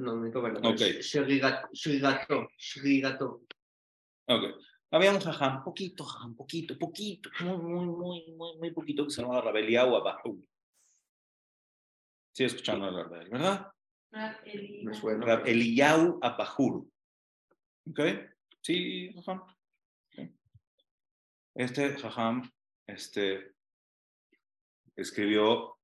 No, 0.00 0.16
necesito 0.16 0.42
verlo. 0.42 0.60
Ok. 0.68 0.80
Shrigato, 1.00 1.68
Shrigato, 1.72 2.48
Shrigato. 2.58 3.42
Ok. 4.26 4.42
Había 4.90 5.10
un 5.10 5.20
jajam, 5.20 5.64
poquito, 5.64 6.04
jajam, 6.04 6.34
poquito, 6.36 6.78
poquito, 6.78 7.28
muy, 7.40 7.56
muy, 7.58 7.86
muy, 7.86 8.32
muy, 8.36 8.58
muy 8.58 8.70
poquito 8.70 9.04
que 9.04 9.10
se 9.10 9.22
llamaba 9.22 9.42
Rabeliau 9.42 9.96
Abajú. 9.96 10.40
Sí, 12.32 12.44
escuchando 12.44 12.86
hablar 12.86 13.10
de 13.10 13.20
él, 13.20 13.30
¿verdad? 13.30 13.72
Me 14.84 14.94
suena. 14.94 15.42
Eliyahu 15.44 16.18
Abajur. 16.22 16.86
¿Ok? 17.90 18.00
Sí, 18.64 19.12
jajam. 19.12 19.42
Este 21.54 21.96
jajam 21.98 22.50
este, 22.86 23.52
escribió 24.96 25.78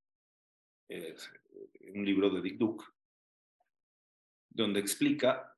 un 0.89 2.05
libro 2.07 2.31
de 2.31 2.41
Dikduk 2.41 2.83
donde 4.49 4.81
explica 4.81 5.55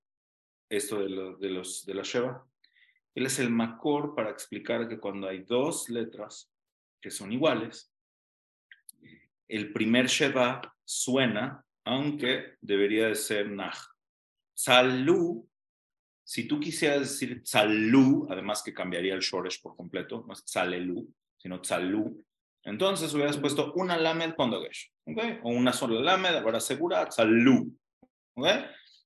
esto 0.69 0.99
de, 0.99 1.11
lo- 1.11 1.37
de 1.37 1.51
los, 1.51 1.87
de 1.87 1.95
la 1.95 2.03
Sheva. 2.03 2.45
Él 3.15 3.27
es 3.27 3.39
el 3.39 3.51
macor 3.51 4.17
para 4.17 4.31
explicar 4.31 4.89
que 4.89 4.99
cuando 4.99 5.29
hay 5.29 5.45
dos 5.45 5.89
letras 5.91 6.53
que 7.01 7.11
son 7.13 7.33
iguales, 7.33 7.95
el 9.47 9.73
primer 9.73 10.09
Sheva 10.09 10.61
suena, 10.85 11.65
aunque 11.85 12.57
debería 12.61 13.07
de 13.07 13.15
ser 13.15 13.49
Nah. 13.49 13.73
Salú, 14.55 15.49
si 16.25 16.47
tú 16.47 16.61
quisieras 16.61 17.01
decir 17.01 17.43
Salú, 17.45 18.27
además 18.31 18.63
que 18.63 18.75
cambiaría 18.75 19.15
el 19.15 19.21
Shoresh 19.21 19.61
por 19.61 19.77
completo, 19.77 20.25
no 20.27 20.33
es 20.33 20.43
Salelu, 20.47 21.09
sino 21.39 21.63
Salú, 21.63 22.23
entonces 22.65 23.13
hubieras 23.15 23.37
puesto 23.39 23.73
una 23.75 23.97
Lamed 23.97 24.35
con 24.35 24.51
Dagesh, 24.51 24.91
¿ok? 25.07 25.19
O 25.43 25.51
una 25.51 25.73
sola 25.73 26.01
Lamed, 26.01 26.37
ahora 26.37 26.61
segura, 26.61 27.11
Salú, 27.11 27.77
¿ok? 28.37 28.47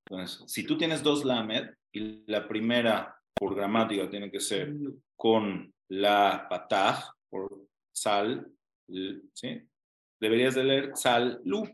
Entonces, 0.09 0.45
si 0.47 0.64
tú 0.64 0.77
tienes 0.77 1.03
dos 1.03 1.25
Lamed 1.25 1.71
y 1.93 2.31
la 2.31 2.47
primera 2.47 3.17
por 3.35 3.55
gramática 3.55 4.09
tiene 4.09 4.31
que 4.31 4.41
ser 4.41 4.73
con 5.17 5.73
la 5.89 6.47
pataj, 6.49 7.03
por 7.31 7.67
sal, 7.93 8.47
¿sí? 9.33 9.62
Deberías 10.21 10.55
de 10.55 10.64
leer 10.64 10.93
sal, 10.95 11.41
lu, 11.45 11.64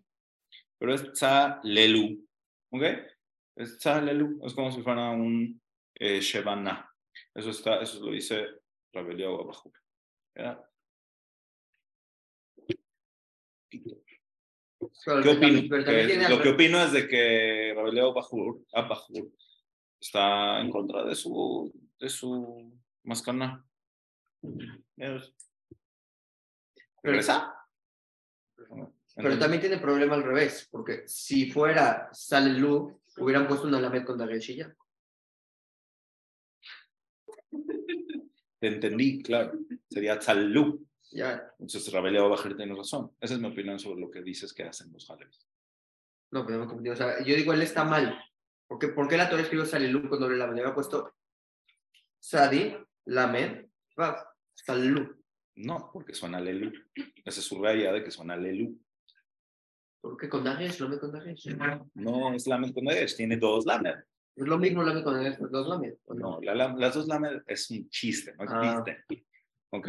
pero 0.78 0.94
es 0.94 1.10
salelu, 1.14 2.26
¿ok? 2.70 2.82
Es 3.56 3.78
es 3.84 4.54
como 4.54 4.72
si 4.72 4.82
fuera 4.82 5.10
un 5.10 5.60
eh, 5.94 6.20
shebana. 6.20 6.88
Eso 7.34 7.50
está, 7.50 7.80
eso 7.80 8.04
lo 8.04 8.12
dice. 8.12 8.46
¿verdad? 10.34 10.64
Pero 15.04 15.22
¿Qué 15.22 15.28
opino? 15.28 15.62
pero 15.68 15.84
también 15.84 16.06
Que 16.06 16.12
tiene 16.14 16.28
lo 16.28 16.42
que 16.42 16.48
opino 16.50 16.82
es 16.82 16.92
de 16.92 17.08
que 17.08 17.72
Rabeleo 17.74 18.12
Bajur, 18.12 18.64
Abajur 18.72 19.30
está 20.00 20.60
en 20.60 20.70
contra 20.70 21.04
de 21.04 21.14
su, 21.14 21.72
de 21.98 22.08
su 22.08 22.72
mascana. 23.04 23.64
Es- 24.96 25.34
¿Regresa? 27.02 27.54
Pero 29.16 29.38
también 29.38 29.60
tiene 29.60 29.78
problema 29.78 30.14
al 30.14 30.22
revés, 30.22 30.68
porque 30.70 31.06
si 31.06 31.50
fuera 31.50 32.08
Salelu, 32.12 33.01
hubieran 33.18 33.46
puesto 33.46 33.66
una 33.66 33.80
lamed 33.80 34.04
con 34.04 34.18
Dagesh 34.18 34.50
y 34.50 34.56
ya. 34.56 34.74
Te 38.58 38.68
entendí, 38.68 39.22
claro. 39.22 39.58
Sería 39.90 40.18
Tzalú. 40.18 40.86
Ya, 41.10 41.52
Entonces 41.58 41.92
Rabeleo 41.92 42.30
Bajur 42.30 42.56
tiene 42.56 42.74
razón. 42.74 43.14
Esa 43.20 43.34
es 43.34 43.40
mi 43.40 43.48
opinión 43.48 43.78
sobre 43.78 44.00
lo 44.00 44.10
que 44.10 44.22
dices 44.22 44.54
que 44.54 44.62
hacen 44.62 44.90
los 44.92 45.06
jaleves. 45.06 45.46
no, 46.30 46.46
pero 46.46 46.60
me 46.60 46.66
confundí. 46.66 46.88
O 46.88 46.96
sea, 46.96 47.22
yo 47.22 47.36
digo, 47.36 47.52
él 47.52 47.60
está 47.60 47.84
mal. 47.84 48.18
¿Por 48.66 48.78
qué, 48.78 48.88
¿por 48.88 49.08
qué 49.08 49.18
la 49.18 49.28
Torah 49.28 49.42
escribió 49.42 49.66
doble 49.66 50.38
lamed? 50.38 50.54
Le 50.54 50.62
había 50.62 50.74
puesto 50.74 51.14
Sadi, 52.18 52.74
lamed, 53.06 53.66
Vav, 53.96 54.16
Salelu. 54.54 55.22
No, 55.56 55.90
porque 55.92 56.14
suena 56.14 56.40
Lelu. 56.40 56.72
Esa 57.24 57.40
es 57.40 57.46
su 57.46 57.62
raya 57.62 57.92
de 57.92 58.02
que 58.02 58.10
suena 58.10 58.36
Lelu. 58.36 58.78
¿Por 60.02 60.16
qué 60.16 60.28
con 60.28 60.42
Dagesh? 60.44 60.80
Lamed 60.80 60.98
con 60.98 61.12
Dagesh. 61.12 61.56
No 61.94 62.34
es 62.34 62.46
lamed 62.46 62.74
con 62.74 62.84
Dagesh, 62.84 63.16
tiene 63.16 63.36
dos 63.36 63.64
lamed. 63.64 63.94
Es 64.34 64.46
lo 64.46 64.58
mismo 64.58 64.82
lamed 64.82 65.04
con 65.04 65.14
Dagesh, 65.14 65.38
dos 65.38 65.68
lamed. 65.68 65.94
¿o 66.06 66.14
No, 66.14 66.40
la- 66.42 66.54
la- 66.54 66.74
las 66.74 66.94
dos 66.94 67.06
lamed 67.06 67.42
es 67.46 67.70
un 67.70 67.88
chiste, 67.88 68.34
no 68.36 68.44
Ah. 68.48 68.84
existe. 68.86 69.26
¿Ok? 69.70 69.88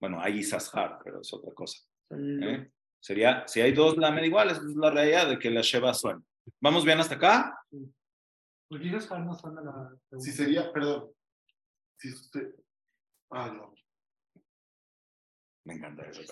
Bueno, 0.00 0.20
hay 0.20 0.38
Isashar, 0.38 0.98
pero 1.04 1.20
es 1.20 1.32
otra 1.32 1.52
cosa. 1.52 1.78
¿eh? 2.10 2.70
Sería, 2.98 3.44
si 3.46 3.60
hay 3.60 3.72
dos 3.72 3.96
lamed 3.98 4.24
iguales, 4.24 4.56
es 4.58 4.74
la 4.74 4.90
realidad 4.90 5.28
de 5.28 5.38
que 5.38 5.50
la 5.50 5.60
Sheva 5.60 5.92
suena. 5.94 6.22
¿Vamos 6.60 6.84
bien 6.84 6.98
hasta 6.98 7.16
acá? 7.16 7.58
¿Por 8.68 8.80
qué 8.80 8.96
esas 8.96 9.10
no 9.10 9.38
la 9.62 10.18
Si 10.18 10.32
sería, 10.32 10.72
perdón. 10.72 11.10
Si 11.98 12.10
usted. 12.10 12.54
Ah, 13.30 13.52
no. 13.52 13.74
Me 15.64 15.74
encanta 15.74 16.04
eso. 16.06 16.22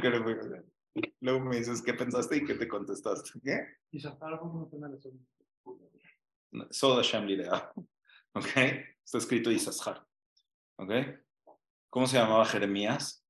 Creo 0.00 0.24
que- 0.26 0.73
Luego 1.20 1.40
me 1.40 1.56
dices 1.56 1.82
qué 1.82 1.94
pensaste 1.94 2.36
y 2.36 2.44
qué 2.44 2.54
te 2.54 2.68
contestaste. 2.68 3.40
¿Qué? 3.42 3.58
Y. 3.90 4.00
Soda 6.70 7.02
Shem. 7.02 7.26
¿Ok? 8.34 8.46
Está 9.04 9.18
escrito 9.18 9.50
Isashar. 9.50 10.06
¿Ok? 10.76 10.92
¿Cómo 11.90 12.06
se 12.06 12.16
llamaba 12.16 12.44
Jeremías? 12.44 13.24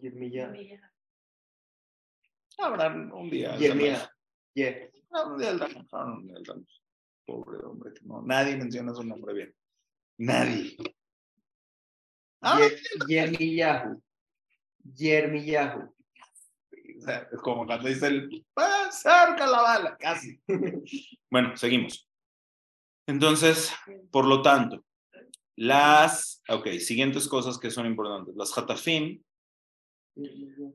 Yirmiyah. 0.00 0.92
Habrá 2.58 2.88
un 2.88 3.30
día. 3.30 3.56
Ah, 5.12 5.24
un 5.26 5.38
día 5.38 5.54
ah. 5.92 6.54
Pobre 7.26 7.58
hombre, 7.64 7.92
que 7.94 8.04
no, 8.04 8.22
nadie 8.22 8.56
menciona 8.56 8.92
su 8.92 9.02
nombre 9.04 9.34
bien. 9.34 9.54
Nadie. 10.18 10.76
Ah, 12.42 12.58
Ye- 12.58 12.76
Yermiyahu. 13.08 14.02
Yermiyahu. 14.94 15.94
Es 17.06 17.40
como 17.42 17.66
cuando 17.66 17.88
dice 17.88 18.06
el 18.08 18.44
"Ah, 18.56 18.88
cerca 18.90 19.46
la 19.46 19.62
bala, 19.62 19.96
casi. 19.96 20.40
bueno, 21.30 21.56
seguimos. 21.56 22.08
Entonces, 23.06 23.72
por 24.10 24.26
lo 24.26 24.42
tanto, 24.42 24.84
las, 25.56 26.42
ok, 26.48 26.68
siguientes 26.78 27.28
cosas 27.28 27.58
que 27.58 27.70
son 27.70 27.86
importantes. 27.86 28.34
Las 28.36 28.56
hatafim, 28.56 29.22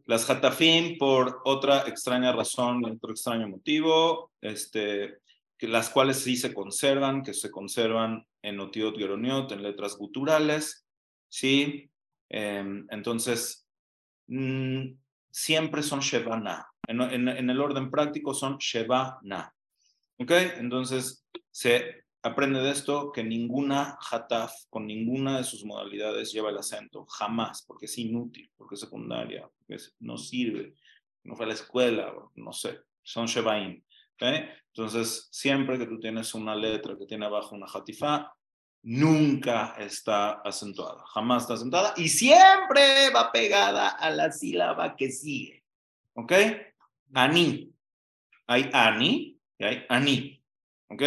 las 0.06 0.30
hatafim 0.30 0.98
por 0.98 1.42
otra 1.46 1.88
extraña 1.88 2.32
razón, 2.32 2.86
otro 2.86 3.12
extraño 3.12 3.48
motivo, 3.48 4.32
este, 4.42 5.20
que 5.58 5.68
las 5.68 5.90
cuales 5.90 6.18
sí 6.20 6.36
se 6.36 6.54
conservan, 6.54 7.24
que 7.24 7.34
se 7.34 7.50
conservan 7.50 8.26
en 8.42 8.60
otiot 8.60 8.98
geroniot, 8.98 9.52
en 9.52 9.64
letras 9.64 9.96
guturales, 9.98 10.86
¿sí? 11.30 11.90
Em, 12.30 12.86
entonces, 12.90 13.68
mm, 14.28 14.92
siempre 15.36 15.84
son 15.84 16.00
Shevana. 16.00 16.66
En, 16.88 17.02
en- 17.02 17.50
el 17.50 17.60
orden 17.60 17.92
práctico 17.92 18.34
son 18.34 18.58
Shevana. 18.58 19.54
¿Ok? 20.18 20.32
Entonces, 20.32 21.28
se 21.52 22.06
aprende 22.24 22.62
de 22.62 22.72
esto 22.72 23.12
que 23.12 23.22
ninguna 23.22 23.98
hataf 24.00 24.54
con 24.70 24.88
ninguna 24.88 25.38
de 25.38 25.44
sus 25.44 25.66
modalidades 25.66 26.32
lleva 26.32 26.52
el 26.52 26.58
acento. 26.58 27.06
Jamás, 27.08 27.64
porque 27.68 27.86
es 27.86 27.98
inútil, 27.98 28.50
porque 28.56 28.76
es 28.76 28.80
secundaria, 28.82 29.50
porque 29.58 29.84
no 30.00 30.18
sirve. 30.18 30.74
no 31.24 31.36
fue 31.36 31.46
a 31.46 31.50
la 31.50 31.56
escuela, 31.56 32.14
no 32.36 32.54
sé, 32.54 32.80
son 33.04 33.26
Shebaim. 33.26 33.84
¿ok? 34.14 34.24
Entonces, 34.68 35.28
siempre 35.32 35.78
que 35.78 35.86
tú 35.88 36.00
tienes 36.00 36.34
una 36.34 36.56
letra 36.56 36.96
que 36.98 37.06
tiene 37.06 37.26
abajo 37.26 37.56
una 37.56 37.66
hatifá, 37.68 38.34
nunca 38.86 39.74
está 39.80 40.42
acentuada, 40.42 41.04
jamás 41.08 41.44
está 41.44 41.56
acentuada 41.56 41.94
y 41.98 42.08
siempre 42.08 43.10
va 43.10 43.32
pegada 43.32 43.90
a 43.90 44.12
la 44.12 44.32
sílaba 44.32 44.96
que 44.96 45.10
sigue. 45.10 45.64
¿Ok? 46.14 46.32
Ani. 47.14 47.74
Hay 48.48 48.70
ani 48.72 49.40
y 49.58 49.64
hay 49.64 49.86
ani. 49.90 50.44
¿Ok? 50.90 51.02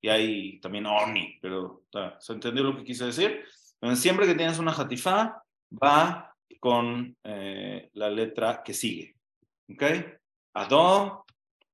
Y 0.00 0.08
hay 0.08 0.58
también 0.60 0.86
oni, 0.86 1.38
pero 1.42 1.84
¿se 2.18 2.32
entendió 2.32 2.64
lo 2.64 2.76
que 2.76 2.84
quise 2.84 3.04
decir? 3.04 3.44
Entonces, 3.74 4.00
siempre 4.02 4.26
que 4.26 4.34
tienes 4.34 4.58
una 4.58 4.72
hatifá, 4.72 5.42
va 5.70 6.34
con 6.58 7.14
eh, 7.24 7.90
la 7.92 8.08
letra 8.08 8.62
que 8.64 8.72
sigue. 8.72 9.16
¿Ok? 9.70 9.82
Ado, 10.54 11.26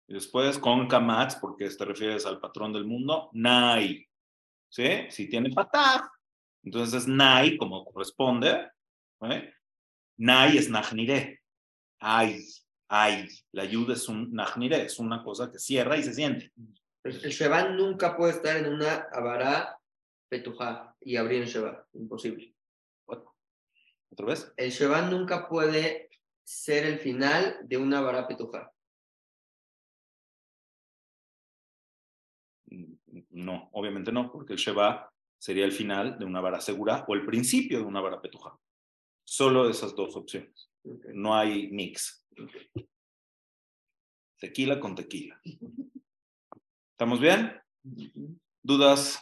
y 0.09 0.15
después 0.15 0.59
con 0.59 0.89
kamatz, 0.89 1.37
porque 1.37 1.69
te 1.69 1.85
refieres 1.85 2.27
al 2.27 2.41
patrón 2.41 2.73
del 2.73 2.87
mundo, 2.87 3.31
nai. 3.33 4.05
¿Sí? 4.75 5.07
Si 5.09 5.29
tiene 5.29 5.51
patah, 5.51 6.11
entonces 6.64 7.03
es 7.03 7.07
nai 7.07 7.57
como 7.57 7.85
corresponde. 7.85 8.72
¿eh? 9.20 9.55
Nai 10.16 10.59
es 10.59 10.68
najnire. 10.68 11.43
Ay, 12.01 12.45
ay. 12.89 13.29
La 13.53 13.62
ayuda 13.62 13.95
es 13.95 14.09
un 14.09 14.33
najnire, 14.33 14.83
es 14.83 14.99
una 14.99 15.22
cosa 15.22 15.49
que 15.49 15.61
cierra 15.61 15.97
y 15.97 16.03
se 16.03 16.12
siente. 16.12 16.51
El 17.05 17.25
el 17.25 17.31
Sheba 17.31 17.68
nunca 17.68 18.16
puede 18.16 18.33
estar 18.33 18.57
en 18.57 18.66
una 18.66 19.07
Abará 19.12 19.79
Petujá 20.29 20.97
y 21.01 21.14
abrir 21.14 21.43
el 21.43 21.49
Sheba. 21.49 21.87
Imposible. 21.93 22.53
¿Otra 23.07 24.27
vez? 24.27 24.53
El 24.57 24.70
Sheba 24.70 25.03
nunca 25.03 25.49
puede 25.49 26.11
ser 26.43 26.85
el 26.85 26.99
final 26.99 27.61
de 27.62 27.77
una 27.77 27.99
Abará 27.99 28.27
Petujá. 28.27 28.74
No, 33.35 33.68
obviamente 33.72 34.12
no, 34.12 34.30
porque 34.30 34.53
el 34.55 34.59
Sheba 34.59 35.11
sería 35.39 35.64
el 35.64 35.72
final 35.72 36.18
de 36.18 36.24
una 36.24 36.41
vara 36.41 36.61
segura 36.61 37.05
o 37.09 37.14
el 37.14 37.26
principio 37.26 37.78
de 37.78 37.85
una 37.85 38.01
vara 38.01 38.20
petuja. 38.22 38.57
Solo 39.26 39.68
esas 39.68 39.95
dos 39.95 40.14
opciones. 40.16 40.70
No 41.12 41.35
hay 41.35 41.70
mix. 41.70 42.24
Tequila 44.39 44.78
con 44.80 44.95
tequila. 44.95 45.41
¿Estamos 46.93 47.20
bien? 47.20 47.61
¿Dudas? 48.62 49.20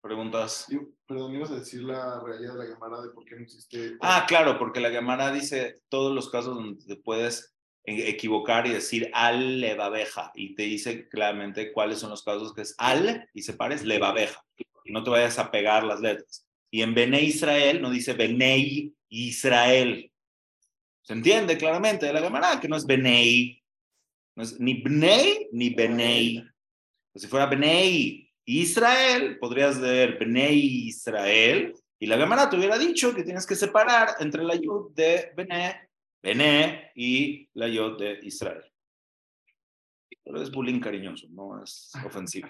¿Preguntas? 0.00 0.66
Yo- 0.68 0.88
perdón, 1.06 1.34
ibas 1.34 1.50
a 1.50 1.58
decir 1.58 1.82
la 1.82 2.20
realidad 2.20 2.52
de 2.54 2.58
la 2.58 2.70
llamada 2.74 3.02
de 3.02 3.10
por 3.10 3.24
qué 3.24 3.36
no 3.36 3.42
existe. 3.42 3.96
Ah, 4.00 4.24
claro, 4.28 4.58
porque 4.58 4.80
la 4.80 4.90
Gemara 4.90 5.32
dice 5.32 5.80
todos 5.88 6.14
los 6.14 6.30
casos 6.30 6.54
donde 6.54 6.84
te 6.84 6.96
puedes 6.96 7.54
equivocar 7.84 8.66
y 8.66 8.70
decir 8.70 9.10
al 9.14 9.60
levabeja 9.60 10.30
y 10.34 10.54
te 10.54 10.64
dice 10.64 11.08
claramente 11.08 11.72
cuáles 11.72 11.98
son 11.98 12.10
los 12.10 12.22
casos 12.22 12.54
que 12.54 12.62
es 12.62 12.74
al 12.78 13.28
y 13.32 13.42
separes 13.42 13.84
levabeja 13.84 14.44
y 14.84 14.92
no 14.92 15.02
te 15.04 15.10
vayas 15.10 15.38
a 15.38 15.50
pegar 15.50 15.84
las 15.84 16.00
letras. 16.00 16.46
Y 16.70 16.82
en 16.82 16.94
Bene 16.94 17.22
Israel 17.22 17.80
no 17.80 17.90
dice 17.90 18.14
Benei 18.14 18.94
Israel. 19.08 20.10
¿Se 21.02 21.12
entiende 21.12 21.56
claramente 21.56 22.06
de 22.06 22.12
la 22.12 22.20
Gemara 22.20 22.60
que 22.60 22.68
no 22.68 22.76
es 22.76 22.86
Benei? 22.86 23.62
No 24.34 24.42
es 24.42 24.58
ni 24.60 24.82
Bnei 24.82 25.48
ni 25.52 25.70
Benei. 25.70 26.44
Pues 27.12 27.22
si 27.22 27.28
fuera 27.28 27.46
Benei 27.46 28.30
Israel, 28.44 29.38
podrías 29.38 29.78
leer 29.78 30.18
Benei 30.18 30.88
Israel 30.88 31.74
y 31.98 32.06
la 32.06 32.16
Gemara 32.16 32.48
te 32.48 32.56
hubiera 32.56 32.78
dicho 32.78 33.14
que 33.14 33.24
tienes 33.24 33.46
que 33.46 33.56
separar 33.56 34.16
entre 34.20 34.44
la 34.44 34.54
yud 34.54 34.92
de 34.94 35.32
Bené, 35.36 35.87
Bené 36.22 36.92
y 36.94 37.48
la 37.54 37.68
yud 37.68 37.98
de 37.98 38.20
Israel. 38.22 38.64
Pero 40.24 40.42
es 40.42 40.50
bullying 40.50 40.80
cariñoso, 40.80 41.26
no 41.30 41.62
es 41.62 41.92
ofensivo. 42.04 42.48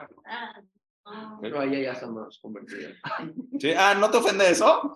Pero 1.41 1.61
ahí 1.61 1.83
ya 1.83 1.93
estamos 1.93 2.39
convertidos. 2.41 2.97
¿Sí? 3.61 3.73
Ah, 3.77 3.95
¿no 3.95 4.11
te 4.11 4.17
ofende 4.19 4.51
eso? 4.51 4.93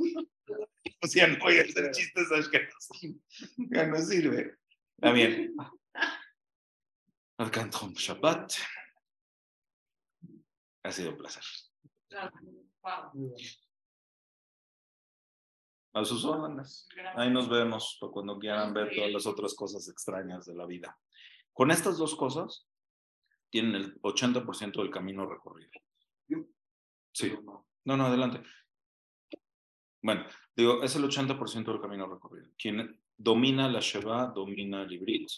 O 1.01 1.07
sea, 1.07 1.27
no 1.27 1.39
voy 1.39 1.59
a 1.59 1.62
hacer 1.62 1.91
chistes 1.93 2.31
asquerosos. 2.33 2.99
Ya 3.57 3.87
no 3.87 3.99
sirve. 3.99 4.57
Está 4.97 5.12
bien. 5.12 5.55
Alcantron 7.39 7.93
Shabbat. 7.95 8.53
Ha 10.85 10.93
sido 10.93 11.11
un 11.11 11.16
placer. 11.18 11.45
Wow. 12.83 13.35
A 15.95 16.05
sus 16.05 16.24
órdenes. 16.24 16.88
Ahí 17.16 17.30
nos 17.30 17.49
vemos 17.49 17.99
para 18.01 18.12
cuando 18.12 18.38
quieran 18.38 18.72
ver 18.72 18.90
todas 18.95 19.12
las 19.12 19.26
otras 19.26 19.55
cosas 19.55 19.88
extrañas 19.88 20.47
de 20.47 20.55
la 20.55 20.66
vida. 20.66 20.99
Con 21.53 21.70
estas 21.70 21.99
dos 21.99 22.14
cosas, 22.14 22.66
tienen 23.51 23.74
el 23.74 24.01
80% 24.01 24.80
del 24.80 24.90
camino 24.90 25.26
recorrido. 25.26 25.70
Sí. 27.12 27.32
No, 27.84 27.97
no, 27.97 28.07
adelante. 28.07 28.43
Bueno, 30.01 30.24
digo, 30.57 30.82
es 30.82 30.97
el 30.97 31.05
80% 31.05 31.64
del 31.64 31.80
camino 31.80 32.07
recorrido. 32.07 32.49
Quien 32.57 32.99
domina 33.16 33.68
la 33.68 33.80
Sheva, 33.80 34.32
domina 34.34 34.82
el 34.82 34.93
Ibrit. 34.93 35.28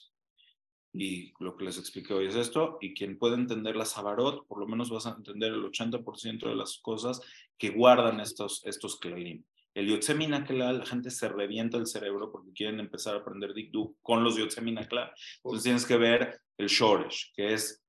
Y 0.92 1.34
lo 1.40 1.57
que 1.57 1.64
les 1.64 1.76
expliqué 1.76 2.14
hoy 2.14 2.26
es 2.26 2.36
esto. 2.36 2.78
Y 2.80 2.94
quien 2.94 3.18
puede 3.18 3.34
entender 3.34 3.74
la 3.74 3.84
Sabarot, 3.84 4.46
por 4.46 4.61
lo 4.61 4.66
menos 4.66 4.90
vas 4.90 5.07
a 5.07 5.16
entender 5.16 5.52
el 5.52 5.64
80% 5.64 6.48
de 6.48 6.55
las 6.55 6.78
cosas 6.78 7.20
que 7.59 7.70
guardan 7.70 8.20
estos, 8.20 8.64
estos 8.64 8.98
Klalim. 9.00 9.44
El 9.74 9.88
Yotzemina 9.88 10.44
Klal, 10.44 10.78
la 10.78 10.86
gente 10.86 11.10
se 11.10 11.28
revienta 11.28 11.76
el 11.78 11.86
cerebro 11.86 12.30
porque 12.30 12.52
quieren 12.52 12.78
empezar 12.80 13.14
a 13.16 13.18
aprender 13.18 13.52
Dikduk 13.52 13.96
con 14.00 14.22
los 14.22 14.36
Yotzemina 14.36 14.86
Klal. 14.86 15.10
Entonces 15.38 15.64
tienes 15.64 15.84
que 15.84 15.96
ver 15.96 16.40
el 16.58 16.68
Shoresh, 16.68 17.32
que 17.34 17.54
es 17.54 17.80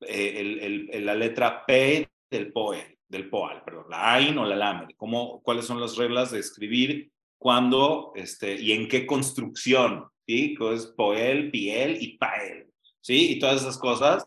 eh, 0.00 0.34
el- 0.40 0.60
el- 0.60 0.90
el- 0.92 1.06
la 1.06 1.14
letra 1.16 1.66
P 1.66 2.08
del 2.30 2.52
Poel, 2.52 2.96
del 3.08 3.28
Poal, 3.28 3.62
perdón, 3.64 3.86
la 3.90 4.14
Ain 4.14 4.38
o 4.38 4.44
la 4.46 4.54
Lamed. 4.54 4.90
¿Cómo, 4.96 5.42
¿Cuáles 5.42 5.64
son 5.66 5.80
las 5.80 5.96
reglas 5.96 6.30
de 6.30 6.38
escribir 6.38 7.10
cuándo 7.36 8.12
este, 8.14 8.60
y 8.60 8.72
en 8.72 8.86
qué 8.88 9.06
construcción? 9.06 10.04
¿Sí? 10.24 10.54
Que 10.54 10.72
es 10.74 10.86
Poel, 10.86 11.50
Piel 11.50 11.98
y 12.00 12.16
Pael. 12.16 12.66
¿Sí? 13.00 13.32
Y 13.32 13.38
todas 13.40 13.62
esas 13.62 13.76
cosas 13.76 14.22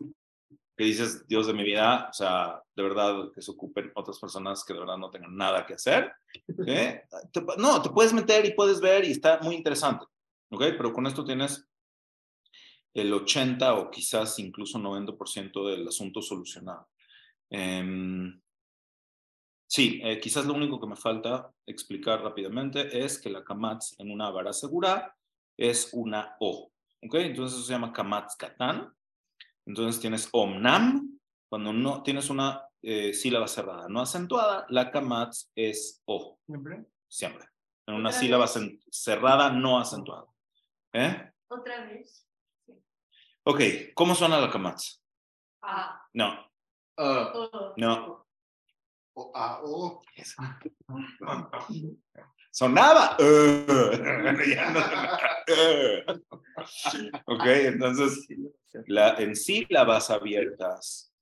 que 0.82 0.88
dices, 0.88 1.28
Dios 1.28 1.46
de 1.46 1.54
mi 1.54 1.62
vida, 1.62 2.08
o 2.10 2.12
sea, 2.12 2.60
de 2.74 2.82
verdad 2.82 3.30
que 3.32 3.40
se 3.40 3.52
ocupen 3.52 3.92
otras 3.94 4.18
personas 4.18 4.64
que 4.64 4.74
de 4.74 4.80
verdad 4.80 4.96
no 4.96 5.10
tengan 5.10 5.36
nada 5.36 5.64
que 5.64 5.74
hacer. 5.74 6.10
no, 7.56 7.82
te 7.82 7.90
puedes 7.90 8.12
meter 8.12 8.44
y 8.46 8.54
puedes 8.54 8.80
ver 8.80 9.04
y 9.04 9.12
está 9.12 9.38
muy 9.42 9.54
interesante. 9.54 10.06
¿Ok? 10.50 10.60
Pero 10.76 10.92
con 10.92 11.06
esto 11.06 11.24
tienes 11.24 11.64
el 12.94 13.14
80 13.14 13.74
o 13.74 13.90
quizás 13.92 14.40
incluso 14.40 14.76
90% 14.76 15.70
del 15.70 15.86
asunto 15.86 16.20
solucionado. 16.20 16.88
Em, 17.48 18.40
sí, 19.68 20.00
eh, 20.02 20.18
quizás 20.18 20.46
lo 20.46 20.54
único 20.54 20.80
que 20.80 20.88
me 20.88 20.96
falta 20.96 21.48
explicar 21.64 22.22
rápidamente 22.22 23.04
es 23.04 23.20
que 23.20 23.30
la 23.30 23.44
kamatz 23.44 23.94
en 24.00 24.10
una 24.10 24.30
vara 24.30 24.52
segura 24.52 25.16
es 25.56 25.90
una 25.92 26.34
O. 26.40 26.72
¿Ok? 27.04 27.14
Entonces 27.14 27.56
eso 27.56 27.66
se 27.68 27.72
llama 27.72 27.92
kamatz 27.92 28.34
katan. 28.34 28.92
Entonces 29.66 30.00
tienes 30.00 30.28
omnam. 30.32 31.18
Cuando 31.48 31.72
no 31.72 32.02
tienes 32.02 32.30
una 32.30 32.66
eh, 32.80 33.12
sílaba 33.12 33.46
cerrada 33.46 33.88
no 33.88 34.00
acentuada, 34.00 34.66
la 34.70 34.90
kamatz 34.90 35.50
es 35.54 36.02
O 36.06 36.38
¿Siempre? 36.46 36.84
siempre. 37.08 37.46
En 37.86 37.94
una 37.94 38.10
sílaba 38.12 38.46
vez. 38.46 38.78
cerrada 38.90 39.50
no 39.50 39.78
acentuada. 39.78 40.26
¿Eh? 40.92 41.30
Otra 41.48 41.84
vez. 41.84 42.26
Ok, 43.44 43.60
¿cómo 43.94 44.14
suena 44.14 44.40
la 44.40 44.50
kamatz? 44.50 45.02
Ah. 45.62 46.02
No, 46.14 46.50
no. 47.76 48.26
O, 49.14 49.30
ah, 49.34 49.60
o, 49.62 50.02
Sonaba. 52.52 53.16
Ya 54.46 54.70
no 54.70 54.80
suena. 54.80 55.18
ok, 57.26 57.46
entonces 57.46 58.28
la, 58.86 59.14
en 59.14 59.34
sílabas 59.34 60.10
abiertas, 60.10 61.12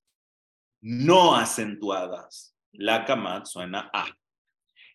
no 0.80 1.36
acentuadas, 1.36 2.54
la 2.72 3.04
kamat 3.04 3.46
suena 3.46 3.90
A. 3.92 4.06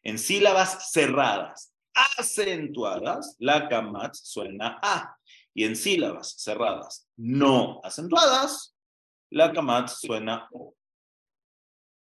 En 0.03 0.19
sílabas 0.19 0.91
cerradas, 0.91 1.73
acentuadas, 2.17 3.35
la 3.39 3.69
kamat 3.69 4.13
suena 4.15 4.79
A. 4.81 5.15
Y 5.53 5.63
en 5.63 5.75
sílabas 5.75 6.35
cerradas, 6.37 7.07
no 7.15 7.79
acentuadas, 7.83 8.75
la 9.29 9.53
kamat 9.53 9.87
suena 9.87 10.49
O. 10.51 10.75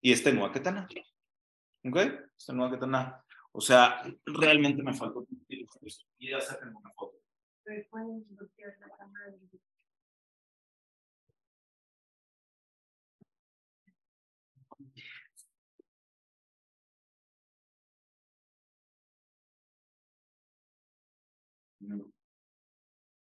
Y 0.02 0.12
este 0.12 0.32
no 0.32 0.50
ketana. 0.52 0.86
¿Ok? 1.84 1.96
Este 2.36 2.52
no 2.52 2.70
ketana. 2.70 3.24
O 3.52 3.60
sea, 3.60 4.02
realmente 4.24 4.82
me 4.82 4.94
faltó. 4.94 5.26
Y 6.18 6.30
ya 6.30 6.40
sáquenme 6.40 6.76
una 6.76 6.92
foto. 6.92 7.18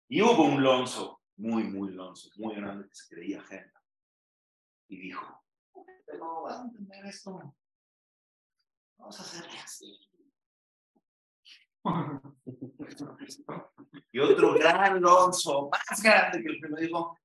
Y 0.07 0.21
hubo 0.21 0.43
un 0.45 0.63
lonzo, 0.63 1.21
muy, 1.37 1.63
muy 1.63 1.91
lonzo, 1.91 2.29
muy 2.37 2.55
grande, 2.55 2.87
que 2.87 2.95
se 2.95 3.15
creía 3.15 3.41
agenda. 3.41 3.83
Y 4.87 4.97
dijo, 4.97 5.43
no 6.17 6.43
vas 6.43 6.59
a 6.59 6.63
entender 6.63 7.05
esto. 7.05 7.55
Vamos 8.97 9.19
a 9.19 9.23
hacerle 9.23 9.59
así. 9.59 10.14
Y 14.11 14.19
otro 14.19 14.53
gran 14.53 15.01
lonzo, 15.01 15.69
más 15.69 16.01
grande 16.01 16.41
que 16.41 16.49
el 16.49 16.59
primero, 16.59 16.81
dijo, 16.81 17.19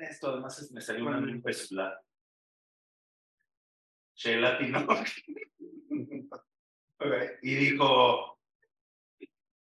esto, 0.00 0.30
además 0.30 0.70
me 0.72 0.80
salió 0.80 1.06
una 1.06 1.20
mil 1.20 1.42
pesos 1.42 1.72
la 1.72 2.00
Shelatino. 4.14 4.86
Ok, 7.00 7.12
Y 7.42 7.54
dijo, 7.56 8.38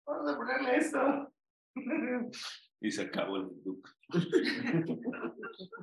vamos 0.05 0.31
a 0.31 0.37
ponerle 0.37 0.75
esto. 0.77 1.33
Y 2.81 2.91
se 2.91 3.03
acabó 3.03 3.37
el 3.37 3.49
look. 3.63 3.89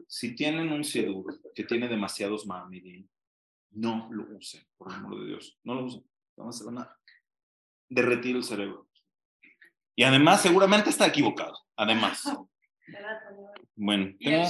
Si 0.06 0.36
tienen 0.36 0.70
un 0.70 0.84
sidur 0.84 1.40
que 1.54 1.64
tiene 1.64 1.88
demasiados 1.88 2.46
mamidim, 2.46 3.08
no 3.70 4.08
lo 4.12 4.36
usen, 4.36 4.62
por 4.76 4.92
el 4.92 4.98
amor 4.98 5.20
de 5.20 5.26
Dios. 5.28 5.58
No 5.64 5.74
lo 5.74 5.84
usen. 5.86 6.04
Van 6.36 6.78
a 6.78 6.98
derretir 7.88 8.36
el 8.36 8.44
cerebro. 8.44 8.86
Y 9.96 10.04
además, 10.04 10.40
seguramente 10.42 10.90
está 10.90 11.06
equivocado. 11.06 11.58
Además. 11.76 12.22
Bueno, 13.80 14.06
el 14.06 14.18
tengo, 14.18 14.44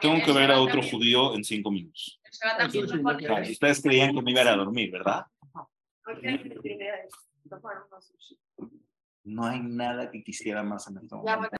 tengo 0.00 0.14
el 0.16 0.22
que 0.22 0.32
ver 0.32 0.50
a 0.52 0.60
otro 0.60 0.80
judío 0.80 1.34
en 1.34 1.42
cinco 1.42 1.72
minutos. 1.72 2.20
El 2.60 2.76
el- 2.84 3.50
Ustedes 3.50 3.82
creían 3.82 4.14
que 4.14 4.22
me 4.22 4.30
iba 4.30 4.40
a 4.42 4.44
ir 4.44 4.48
a 4.50 4.56
dormir, 4.56 4.92
¿verdad? 4.92 5.24
¿Por 6.04 6.20
qué 6.20 7.08
no 9.24 9.44
hay 9.46 9.60
nada 9.60 10.10
que 10.10 10.22
quisiera 10.22 10.62
más 10.62 10.86
en 10.88 10.98
este 10.98 11.08
Ya, 11.08 11.16
momento. 11.16 11.38
bueno, 11.38 11.50